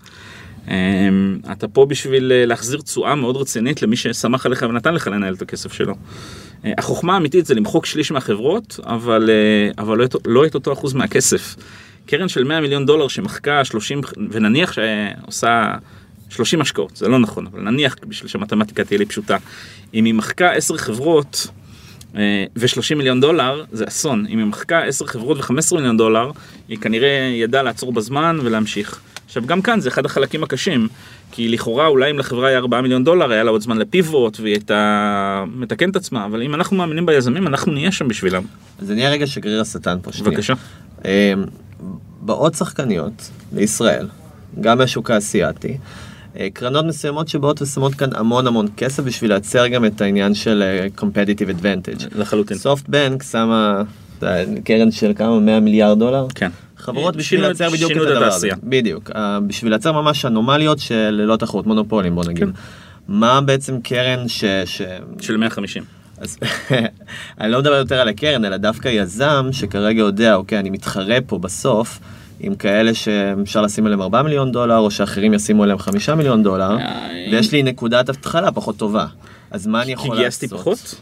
אמ, 0.68 1.40
אתה 1.52 1.68
פה 1.68 1.86
בשביל 1.86 2.32
אה, 2.32 2.46
להחזיר 2.46 2.82
תשואה 2.82 3.16
מאוד 3.16 3.38
רצינית 3.38 3.82
למי 3.82 3.96
שסמך 3.96 4.46
עליך 4.46 4.66
ונתן 4.70 4.94
לך 4.94 5.08
לנהל 5.08 5.34
את 5.34 5.42
הכסף 5.42 5.74
שלו. 5.74 5.96
אה, 6.66 6.72
החוכמה 6.78 7.14
האמיתית 7.14 7.46
זה 7.46 7.56
למחוק 7.56 7.86
שליש 7.86 8.12
מהחברות, 8.12 8.80
אבל, 8.84 9.30
אה, 9.30 9.84
אבל 9.84 9.98
לא, 9.98 10.04
את, 10.04 10.16
לא 10.26 10.46
את 10.46 10.56
אותו 10.56 10.74
אחוז 10.74 10.94
מהכסף. 10.94 11.56
קרן 12.06 12.28
של 12.28 12.44
100 12.44 12.62
מיליון 12.62 12.86
דולר 12.86 13.08
שמחקה 13.08 13.66
30, 13.66 14.02
ונניח 14.32 14.72
שעושה 14.74 15.74
30 16.32 16.62
השקעות, 16.62 16.96
זה 16.96 17.08
לא 17.08 17.20
נכון, 17.20 17.48
אבל 17.48 17.62
נניח 17.62 17.96
בשביל 18.08 18.30
שהמתמטיקה 18.30 18.84
תהיה 18.84 18.98
לי 18.98 19.06
פשוטה, 19.06 19.38
אם 19.94 20.06
היא 20.06 20.14
מחקה 20.14 20.52
10 20.52 20.78
חברות 20.78 21.48
ו-30 22.56 22.96
מיליון 22.96 23.22
דולר, 23.22 23.64
זה 23.72 23.86
אסון. 23.88 24.26
אם 24.30 24.38
היא 24.38 24.46
מחקה 24.46 24.84
10 24.84 25.06
חברות 25.06 25.38
ו-15 25.38 25.76
מיליון 25.76 25.98
דולר, 25.98 26.32
היא 26.68 26.78
כנראה 26.78 27.32
ידעה 27.34 27.64
לעצור 27.64 27.94
בזמן 27.94 28.38
ולהמשיך. 28.44 29.00
עכשיו 29.26 29.44
גם 29.46 29.62
כאן 29.62 29.80
זה 29.80 29.90
אחד 29.90 30.06
החלקים 30.06 30.44
הקשים, 30.44 30.88
כי 31.32 31.50
לכאורה 31.50 31.88
אולי 31.88 32.12
אם 32.12 32.20
לחברה 32.20 32.48
היה 32.48 32.58
4 32.58 32.82
מיליון 32.82 33.04
דולר 33.04 33.32
היה 33.32 33.44
לה 33.44 33.52
עוד 33.52 33.62
זמן 33.62 33.78
לפיבוט 33.78 34.40
והיא 34.40 34.54
הייתה 34.54 35.44
מתקנת 35.56 35.96
עצמה, 35.96 36.26
אבל 36.26 36.44
אם 36.44 36.56
אנחנו 36.56 36.78
מאמינים 36.78 37.06
ביזמים 37.06 37.48
אנחנו 37.48 37.72
נהיה 37.72 37.92
שם 37.92 38.08
בשבילם. 38.08 38.44
אז 38.80 38.88
זה 38.88 38.96
נהיה 38.96 39.10
רגע 39.10 39.28
שגריר 39.28 39.62
השטן 39.62 39.98
פה 40.02 40.12
שנייה. 40.12 40.32
בבקשה. 40.32 40.54
אה, 41.06 41.34
באות 42.22 42.54
שחקניות 42.54 43.30
בישראל, 43.52 44.08
גם 44.62 44.78
מהשוק 44.78 45.12
האסייתי, 45.12 45.68
אה, 45.68 46.11
קרנות 46.54 46.86
מסוימות 46.86 47.28
שבאות 47.28 47.62
ושמות 47.62 47.96
כאן 47.96 48.10
המון 48.16 48.48
המון 48.48 48.68
כסף 48.78 49.04
בשביל 49.04 49.32
לייצר 49.32 49.68
גם 49.68 49.86
את 49.86 50.02
העניין 50.02 50.34
של 50.34 50.64
אה, 50.64 50.88
competitive 50.98 51.62
advantage. 51.62 52.18
לחלוטין. 52.20 52.58
סופטבנק 52.58 53.24
שמה 53.24 53.84
אה, 54.24 54.44
קרן 54.64 54.92
של 54.92 55.12
כמה 55.16 55.40
100 55.40 55.60
מיליארד 55.60 56.00
דולר. 56.00 56.28
כן. 56.36 56.50
חברות 56.78 57.16
בשביל 57.16 57.42
לייצר 57.42 57.70
בדיוק 57.70 57.92
את 57.92 57.98
הדבר 57.98 58.26
הזה. 58.26 58.50
בדיוק. 58.64 59.12
אה, 59.16 59.40
בשביל 59.40 59.72
לייצר 59.72 59.92
ממש 59.92 60.26
אנומליות 60.26 60.80
של 60.80 61.10
ללא 61.10 61.36
תחרות, 61.36 61.68
מונופולים 61.68 62.16
בוא 62.16 62.24
נגיד. 62.26 62.44
כן. 62.44 62.50
מה 63.08 63.42
בעצם 63.42 63.82
קרן 63.82 64.28
ש... 64.28 64.46
ש... 64.66 64.82
של 65.20 65.38
150. 65.38 65.84
אז 66.18 66.38
אני 67.42 67.52
לא 67.52 67.60
מדבר 67.60 67.74
יותר 67.74 68.00
על 68.00 68.08
הקרן, 68.08 68.46
אלא 68.46 68.58
דווקא 68.58 68.88
יזם 68.88 69.50
שכרגע 69.52 70.00
יודע, 70.00 70.36
אוקיי, 70.36 70.60
אני 70.60 70.70
מתחרה 70.70 71.18
פה 71.28 71.38
בסוף 71.38 72.00
עם 72.44 72.56
כאלה 72.56 72.94
שאפשר 72.94 73.62
לשים 73.62 73.86
עליהם 73.86 74.02
4 74.02 74.22
מיליון 74.22 74.52
דולר, 74.52 74.78
או 74.78 74.92
שאחרים 74.92 75.34
ישימו 75.34 75.64
עליהם 75.64 75.80
5 75.80 76.10
מיליון 76.10 76.44
דולר, 76.44 76.78
ויש 77.32 77.52
לי 77.52 77.64
נקודת 77.64 78.10
התחלה 78.10 78.52
פחות 78.52 78.78
טובה. 78.78 79.06
אז 79.52 79.68
מה 79.68 79.82
אני 79.82 79.86
כי 79.86 79.92
יכול 79.92 80.08
לעשות? 80.08 80.22
גייסתי 80.22 80.48
פחות? 80.48 80.96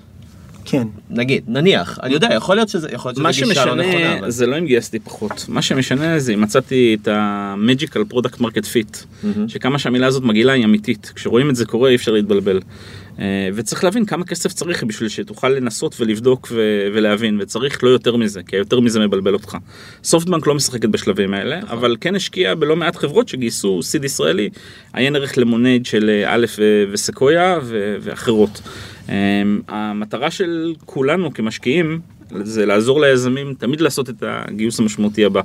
כן. 0.65 0.87
נגיד, 1.09 1.43
נניח, 1.47 1.99
אני 2.03 2.13
יודע, 2.13 2.29
יכול 2.35 2.55
להיות 2.55 2.69
שזה, 2.69 2.87
יכול 2.91 3.09
להיות 3.09 3.19
מה 3.19 3.33
שזה 3.33 3.45
גישה 3.45 3.65
לא 3.65 3.75
נכונה, 3.75 3.91
שמשנה 3.93 4.19
אבל... 4.19 4.29
זה 4.29 4.45
לא 4.45 4.57
אם 4.57 4.65
גייסתי 4.65 4.99
פחות, 4.99 5.45
מה 5.47 5.61
שמשנה 5.61 6.19
זה 6.19 6.33
אם 6.33 6.41
מצאתי 6.41 6.97
את 7.01 7.07
ה-magical 7.07 8.13
product 8.13 8.41
market 8.41 8.65
fit, 8.73 9.25
שכמה 9.47 9.79
שהמילה 9.79 10.07
הזאת 10.07 10.23
מגעילה 10.23 10.53
היא 10.53 10.65
אמיתית, 10.65 11.11
כשרואים 11.15 11.49
את 11.49 11.55
זה 11.55 11.65
קורה 11.65 11.89
אי 11.89 11.95
אפשר 11.95 12.11
להתבלבל. 12.11 12.59
אה, 13.20 13.49
וצריך 13.53 13.84
להבין 13.84 14.05
כמה 14.05 14.26
כסף 14.26 14.53
צריך 14.53 14.84
בשביל 14.84 15.09
שתוכל 15.09 15.49
לנסות 15.49 15.95
ולבדוק 15.99 16.47
ו- 16.51 16.88
ולהבין, 16.93 17.38
וצריך 17.41 17.84
לא 17.84 17.89
יותר 17.89 18.15
מזה, 18.15 18.43
כי 18.43 18.55
יותר 18.55 18.80
מזה 18.80 18.99
מבלבל 18.99 19.34
אותך. 19.34 19.57
סופטבנק 20.03 20.47
לא 20.47 20.55
משחקת 20.55 20.89
בשלבים 20.89 21.34
האלה, 21.34 21.59
אבל 21.70 21.95
כן 22.01 22.15
השקיע 22.15 22.55
בלא 22.55 22.76
מעט 22.76 22.95
חברות 22.95 23.28
שגייסו 23.28 23.84
סיד 23.84 24.03
ישראלי, 24.03 24.49
עיין 24.93 25.15
ערך 25.15 25.38
למונייד 25.38 25.86
של 25.86 26.09
אה, 26.09 26.36
א' 26.36 26.45
ו- 26.57 26.84
וסקויה 26.91 27.59
ו- 27.63 27.97
ואחרות. 28.01 28.61
אה, 29.09 29.15
המטרה 29.67 30.32
של 30.32 30.74
כולנו 30.86 31.34
כמשקיעים 31.34 31.99
זה 32.43 32.65
לעזור 32.65 33.01
ליזמים 33.01 33.53
תמיד 33.53 33.82
לעשות 33.82 34.09
את 34.09 34.24
הגיוס 34.28 34.80
המשמעותי 34.80 35.26
הבא. 35.26 35.41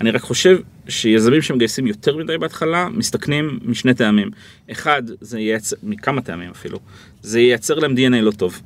אני 0.00 0.10
רק 0.10 0.20
חושב 0.20 0.58
שיזמים 0.88 1.42
שמגייסים 1.42 1.86
יותר 1.86 2.16
מדי 2.16 2.38
בהתחלה 2.38 2.88
מסתכנים 2.88 3.58
משני 3.64 3.94
טעמים. 3.94 4.30
אחד, 4.70 5.02
זה 5.20 5.40
ייצר, 5.40 5.76
מכמה 5.82 6.20
טעמים 6.20 6.50
אפילו, 6.50 6.78
זה 7.26 7.40
ייצר 7.40 7.74
להם 7.74 7.94
DNA 7.94 8.20
לא 8.22 8.30
טוב. 8.30 8.60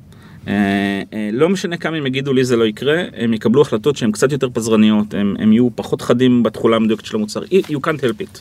אה, 0.47 0.53
אה, 1.13 1.29
לא 1.33 1.49
משנה 1.49 1.77
כמה 1.77 1.97
הם 1.97 2.05
יגידו 2.05 2.33
לי 2.33 2.43
זה 2.43 2.55
לא 2.55 2.63
יקרה, 2.63 3.03
הם 3.13 3.33
יקבלו 3.33 3.61
החלטות 3.61 3.97
שהן 3.97 4.11
קצת 4.11 4.31
יותר 4.31 4.49
פזרניות, 4.53 5.13
הם, 5.13 5.35
הם 5.39 5.53
יהיו 5.53 5.69
פחות 5.75 6.01
חדים 6.01 6.43
בתכולה 6.43 6.75
המדויקת 6.75 7.05
של 7.05 7.15
המוצר. 7.15 7.41
You 7.43 7.77
can't 7.77 8.01
help 8.01 8.21
it. 8.21 8.39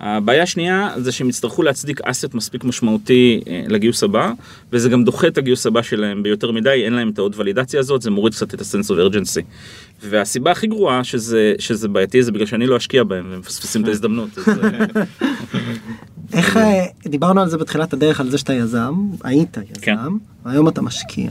הבעיה 0.00 0.42
השנייה 0.42 0.94
זה 0.96 1.12
שהם 1.12 1.28
יצטרכו 1.28 1.62
להצדיק 1.62 2.00
אסט 2.00 2.34
מספיק 2.34 2.64
משמעותי 2.64 3.40
אה, 3.48 3.64
לגיוס 3.68 4.02
הבא, 4.02 4.32
וזה 4.72 4.88
גם 4.88 5.04
דוחה 5.04 5.26
את 5.26 5.38
הגיוס 5.38 5.66
הבא 5.66 5.82
שלהם 5.82 6.22
ביותר 6.22 6.50
מדי, 6.50 6.84
אין 6.84 6.92
להם 6.92 7.08
את 7.08 7.18
העוד 7.18 7.34
ולידציה 7.36 7.80
הזאת, 7.80 8.02
זה 8.02 8.10
מוריד 8.10 8.34
קצת 8.34 8.54
את 8.54 8.60
ה-sense 8.60 8.88
of 8.88 9.12
urgency. 9.12 9.42
והסיבה 10.02 10.50
הכי 10.50 10.66
גרועה 10.66 11.04
שזה, 11.04 11.52
שזה 11.58 11.88
בעייתי 11.88 12.22
זה 12.22 12.32
בגלל 12.32 12.46
שאני 12.46 12.66
לא 12.66 12.76
אשקיע 12.76 13.04
בהם, 13.04 13.30
והם 13.30 13.40
מפספסים 13.40 13.82
את 13.82 13.88
ההזדמנות. 13.88 14.38
אז, 14.38 14.48
אה, 14.48 15.02
איך, 16.38 16.56
אה, 16.56 16.84
דיברנו 17.06 17.40
על 17.40 17.48
זה 17.48 17.58
בתחילת 17.58 17.92
הדרך, 17.92 18.20
על 18.20 18.30
זה 18.30 18.38
שאתה 18.38 18.54
יזם, 18.54 18.94
היית 19.24 19.58
כן. 19.80 19.92
יזם, 19.92 20.16
והיום 20.44 20.68
אתה 20.68 20.82
משקיע. 20.82 21.30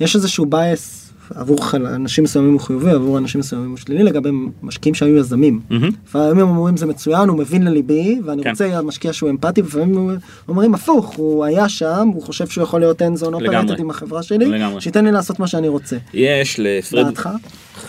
יש 0.00 0.16
איזשהו 0.16 0.46
בייס 0.46 1.11
עבור 1.34 1.64
חל- 1.66 1.86
אנשים 1.86 2.24
מסוימים 2.24 2.52
הוא 2.52 2.60
חיובי, 2.60 2.90
עבור 2.90 3.18
אנשים 3.18 3.38
מסוימים 3.40 3.68
הוא 3.70 3.76
שלילי, 3.76 4.02
לגבי 4.02 4.30
משקיעים 4.62 4.94
שהיו 4.94 5.16
יזמים. 5.16 5.60
לפעמים 6.06 6.38
הם 6.38 6.56
אומרים 6.56 6.76
זה 6.76 6.86
מצוין, 6.86 7.28
הוא 7.28 7.38
מבין 7.38 7.62
לליבי, 7.62 8.20
ואני 8.24 8.42
כן. 8.42 8.50
רוצה 8.50 8.82
משקיע 8.82 9.12
שהוא 9.12 9.30
אמפתי, 9.30 9.62
ולפעמים 9.62 10.16
אומרים 10.48 10.74
הפוך, 10.74 11.06
הוא 11.16 11.44
היה 11.44 11.68
שם, 11.68 12.08
הוא 12.14 12.22
חושב 12.22 12.46
שהוא 12.46 12.64
יכול 12.64 12.80
להיות 12.80 13.02
zone 13.02 13.04
לגמרי. 13.40 13.74
operated 13.74 13.80
עם 13.80 13.90
החברה 13.90 14.22
שלי. 14.22 14.50
שייתן 14.78 15.04
לי 15.04 15.12
לעשות 15.12 15.38
מה 15.40 15.46
שאני 15.46 15.68
רוצה. 15.68 15.96
יש 16.14 16.56
לפרד, 16.60 17.04
דעתך? 17.06 17.28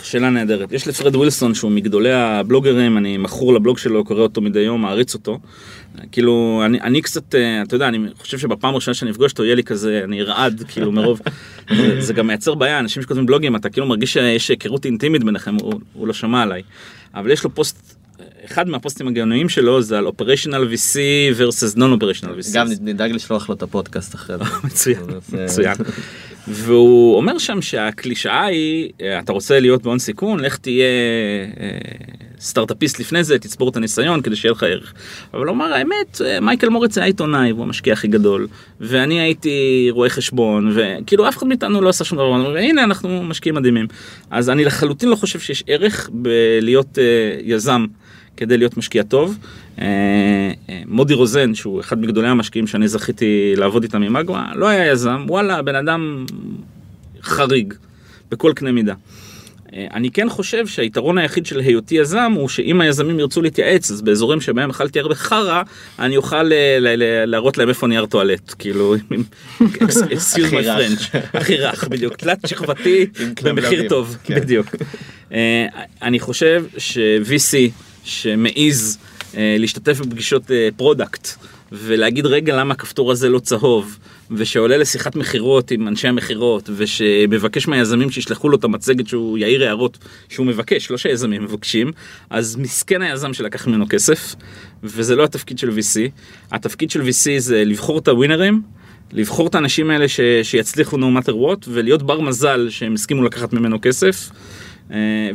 שאלה 0.04 0.30
נהדרת, 0.30 0.72
יש 0.72 0.88
לפרד 0.88 1.16
ווילסון 1.16 1.54
שהוא 1.54 1.70
מגדולי 1.70 2.12
הבלוגרים, 2.12 2.98
אני 2.98 3.16
מכור 3.16 3.54
לבלוג 3.54 3.78
שלו, 3.78 4.04
קורא 4.04 4.20
אותו 4.20 4.40
מדי 4.40 4.58
יום, 4.58 4.82
מעריץ 4.82 5.14
אותו. 5.14 5.38
כאילו, 6.12 6.62
אני, 6.64 6.80
אני 6.80 7.02
קצת, 7.02 7.34
אה, 7.34 7.62
אתה 7.62 7.74
יודע, 7.74 7.88
אני 7.88 7.98
חושב 8.18 8.38
שבפעם 8.38 8.72
הראשונה 8.72 8.94
שאני 8.94 9.10
אפגוש 9.10 9.32
אותו 9.32 9.44
יהיה 9.44 9.54
לי 9.54 9.62
כזה, 9.62 10.00
אני 10.04 10.20
ארעד, 10.20 10.62
כאילו, 10.68 10.92
מרוב, 10.92 11.20
זה, 11.76 12.00
זה 12.00 12.12
גם 12.12 12.26
מייצר 12.26 12.54
בעיה, 12.54 12.78
אנשים 12.78 13.02
שכותבים 13.02 13.26
בלוגים, 13.26 13.56
אתה 13.56 13.70
כאילו 13.70 13.86
מרגיש 13.86 14.12
שיש 14.12 14.48
היכרות 14.48 14.84
אינטימית 14.86 15.24
ביניכם, 15.24 15.54
הוא, 15.54 15.80
הוא 15.92 16.06
לא 16.06 16.12
שמע 16.12 16.42
עליי. 16.42 16.62
אבל 17.14 17.30
יש 17.30 17.44
לו 17.44 17.54
פוסט, 17.54 17.93
אחד 18.44 18.68
מהפוסטים 18.68 19.08
הגאוניים 19.08 19.48
שלו 19.48 19.82
זה 19.82 19.98
על 19.98 20.06
אופריישנל 20.06 20.68
VC 20.72 20.96
versus 21.38 21.76
non-operational 21.76 22.40
VC. 22.40 22.54
גם 22.54 22.66
נדאג 22.80 23.12
לשלוח 23.12 23.48
לו 23.48 23.54
את 23.54 23.62
הפודקאסט 23.62 24.14
אחרי 24.14 24.38
זה. 24.38 24.44
מצוין, 24.66 25.00
מצוין. 25.32 25.74
והוא 26.48 27.16
אומר 27.16 27.38
שם 27.38 27.62
שהקלישאה 27.62 28.44
היא, 28.44 28.90
אה, 29.02 29.18
אתה 29.18 29.32
רוצה 29.32 29.60
להיות 29.60 29.82
בהון 29.82 29.98
סיכון, 29.98 30.40
לך 30.40 30.56
תהיה 30.56 30.84
אה, 31.60 31.78
סטארט-אפיסט 32.40 33.00
לפני 33.00 33.24
זה, 33.24 33.38
תצבור 33.38 33.68
את 33.68 33.76
הניסיון 33.76 34.22
כדי 34.22 34.36
שיהיה 34.36 34.52
לך 34.52 34.62
ערך. 34.62 34.94
אבל 35.34 35.46
הוא 35.46 35.54
אמר, 35.54 35.72
האמת, 35.72 36.20
אה, 36.24 36.40
מייקל 36.40 36.68
מוריץ 36.68 36.98
היה 36.98 37.06
עיתונאי, 37.06 37.52
והוא 37.52 37.64
המשקיע 37.64 37.92
הכי 37.92 38.08
גדול, 38.08 38.46
ואני 38.80 39.20
הייתי 39.20 39.88
רואה 39.90 40.08
חשבון, 40.08 40.72
וכאילו 40.74 41.28
אף 41.28 41.36
אחד 41.36 41.46
מאיתנו 41.46 41.80
לא 41.82 41.88
עשה 41.88 42.04
שום 42.04 42.18
דבר, 42.18 42.52
והנה 42.54 42.84
אנחנו 42.84 43.22
משקיעים 43.22 43.54
מדהימים. 43.54 43.86
אז 44.30 44.50
אני 44.50 44.64
לחלוטין 44.64 45.08
לא 45.08 45.16
חושב 45.16 45.38
שיש 45.38 45.64
ערך 45.66 46.10
בלהיות 46.12 46.98
יזם. 47.42 47.86
כדי 48.36 48.58
להיות 48.58 48.76
משקיע 48.76 49.02
טוב. 49.02 49.38
אה, 49.78 49.84
אה, 50.68 50.82
מודי 50.86 51.14
רוזן, 51.14 51.54
שהוא 51.54 51.80
אחד 51.80 52.00
מגדולי 52.00 52.28
המשקיעים 52.28 52.66
שאני 52.66 52.88
זכיתי 52.88 53.54
לעבוד 53.56 53.82
איתם 53.82 54.02
עם 54.02 54.16
אגווה, 54.16 54.52
לא 54.54 54.68
היה 54.68 54.92
יזם, 54.92 55.24
וואלה, 55.28 55.62
בן 55.62 55.76
אדם 55.76 56.26
חריג, 57.22 57.74
בכל 58.30 58.52
קנה 58.56 58.72
מידה. 58.72 58.94
אה, 59.74 59.86
אני 59.94 60.10
כן 60.10 60.28
חושב 60.28 60.66
שהיתרון 60.66 61.18
היחיד 61.18 61.46
של 61.46 61.60
היותי 61.60 61.94
יזם 61.94 62.32
הוא 62.36 62.48
שאם 62.48 62.80
היזמים 62.80 63.18
ירצו 63.20 63.42
להתייעץ 63.42 63.90
אז 63.90 64.02
באזורים 64.02 64.40
שבהם 64.40 64.70
אכלתי 64.70 65.00
הרבה 65.00 65.14
חרא 65.14 65.62
אני 65.98 66.16
אוכל 66.16 66.50
להראות 67.26 67.58
להם 67.58 67.68
איפה 67.68 67.86
נייר 67.86 68.06
טואלט 68.06 68.54
כאילו 68.58 68.96
my 69.60 70.54
רך. 70.54 70.78
French, 70.78 71.16
הכי 71.34 71.56
רך 71.56 71.88
בדיוק 71.88 72.16
תלת 72.16 72.38
שכבתי. 72.46 73.06
במחיר 73.42 73.88
טוב 73.88 74.16
כן. 74.24 74.34
בדיוק. 74.34 74.66
אני 76.02 76.20
חושב 76.20 76.64
ש-VC 76.78 77.56
שמעיז 78.04 78.98
אה, 79.36 79.56
להשתתף 79.58 80.00
בפגישות 80.00 80.42
product 80.76 81.28
ולהגיד 81.72 82.26
רגע 82.26 82.56
למה 82.56 82.74
הכפתור 82.74 83.12
הזה 83.12 83.28
לא 83.28 83.38
צהוב? 83.38 83.98
ושעולה 84.30 84.76
לשיחת 84.76 85.16
מכירות 85.16 85.70
עם 85.70 85.88
אנשי 85.88 86.08
המכירות 86.08 86.70
ושמבקש 86.76 87.68
מהיזמים 87.68 88.10
שישלחו 88.10 88.48
לו 88.48 88.56
את 88.56 88.64
המצגת 88.64 89.08
שהוא 89.08 89.38
יעיר 89.38 89.64
הערות 89.64 89.98
שהוא 90.28 90.46
מבקש 90.46 90.90
לא 90.90 90.96
שהיזמים 90.96 91.44
מבקשים 91.44 91.92
אז 92.30 92.56
מסכן 92.56 93.02
היזם 93.02 93.34
שלקח 93.34 93.66
ממנו 93.66 93.86
כסף 93.88 94.34
וזה 94.82 95.16
לא 95.16 95.24
התפקיד 95.24 95.58
של 95.58 95.70
VC 95.70 96.00
התפקיד 96.52 96.90
של 96.90 97.02
VC 97.02 97.38
זה 97.38 97.64
לבחור 97.64 97.98
את 97.98 98.08
הווינרים 98.08 98.62
לבחור 99.12 99.46
את 99.46 99.54
האנשים 99.54 99.90
האלה 99.90 100.08
ש, 100.08 100.20
שיצליחו 100.42 100.96
no 100.96 101.20
matter 101.20 101.32
what 101.32 101.68
ולהיות 101.68 102.02
בר 102.02 102.20
מזל 102.20 102.66
שהם 102.70 102.94
הסכימו 102.94 103.22
לקחת 103.22 103.52
ממנו 103.52 103.78
כסף 103.82 104.30
אה, 104.30 104.36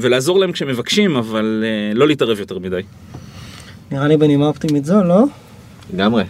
ולעזור 0.01 0.39
להם 0.39 0.51
כשמבקשים 0.51 1.15
אבל 1.15 1.63
אה, 1.65 1.93
לא 1.95 2.07
להתערב 2.07 2.39
יותר 2.39 2.59
מדי. 2.59 2.81
נראה 3.91 4.07
לי 4.07 4.17
בנימה 4.17 4.45
אופטימית 4.47 4.85
זו, 4.85 5.03
לא? 5.03 5.23
לגמרי. 5.93 6.23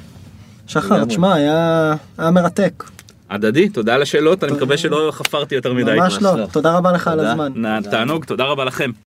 שחר. 0.67 1.05
תשמע, 1.05 1.33
היה 1.33 1.95
היה 2.17 2.31
מרתק. 2.31 2.83
הדדי, 3.29 3.69
תודה 3.69 3.95
על 3.95 4.01
השאלות, 4.01 4.43
אני 4.43 4.51
מקווה 4.51 4.77
שלא 4.77 5.09
חפרתי 5.11 5.55
יותר 5.55 5.73
מדי. 5.73 5.95
ממש 5.95 6.21
לא. 6.21 6.37
לא. 6.37 6.45
תודה 6.45 6.77
רבה 6.77 6.91
לך 6.91 7.07
על. 7.07 7.19
הזמן. 7.19 7.81
תענוג, 7.91 8.25
תודה 8.25 8.43
רבה 8.43 8.65
לכם. 8.65 8.91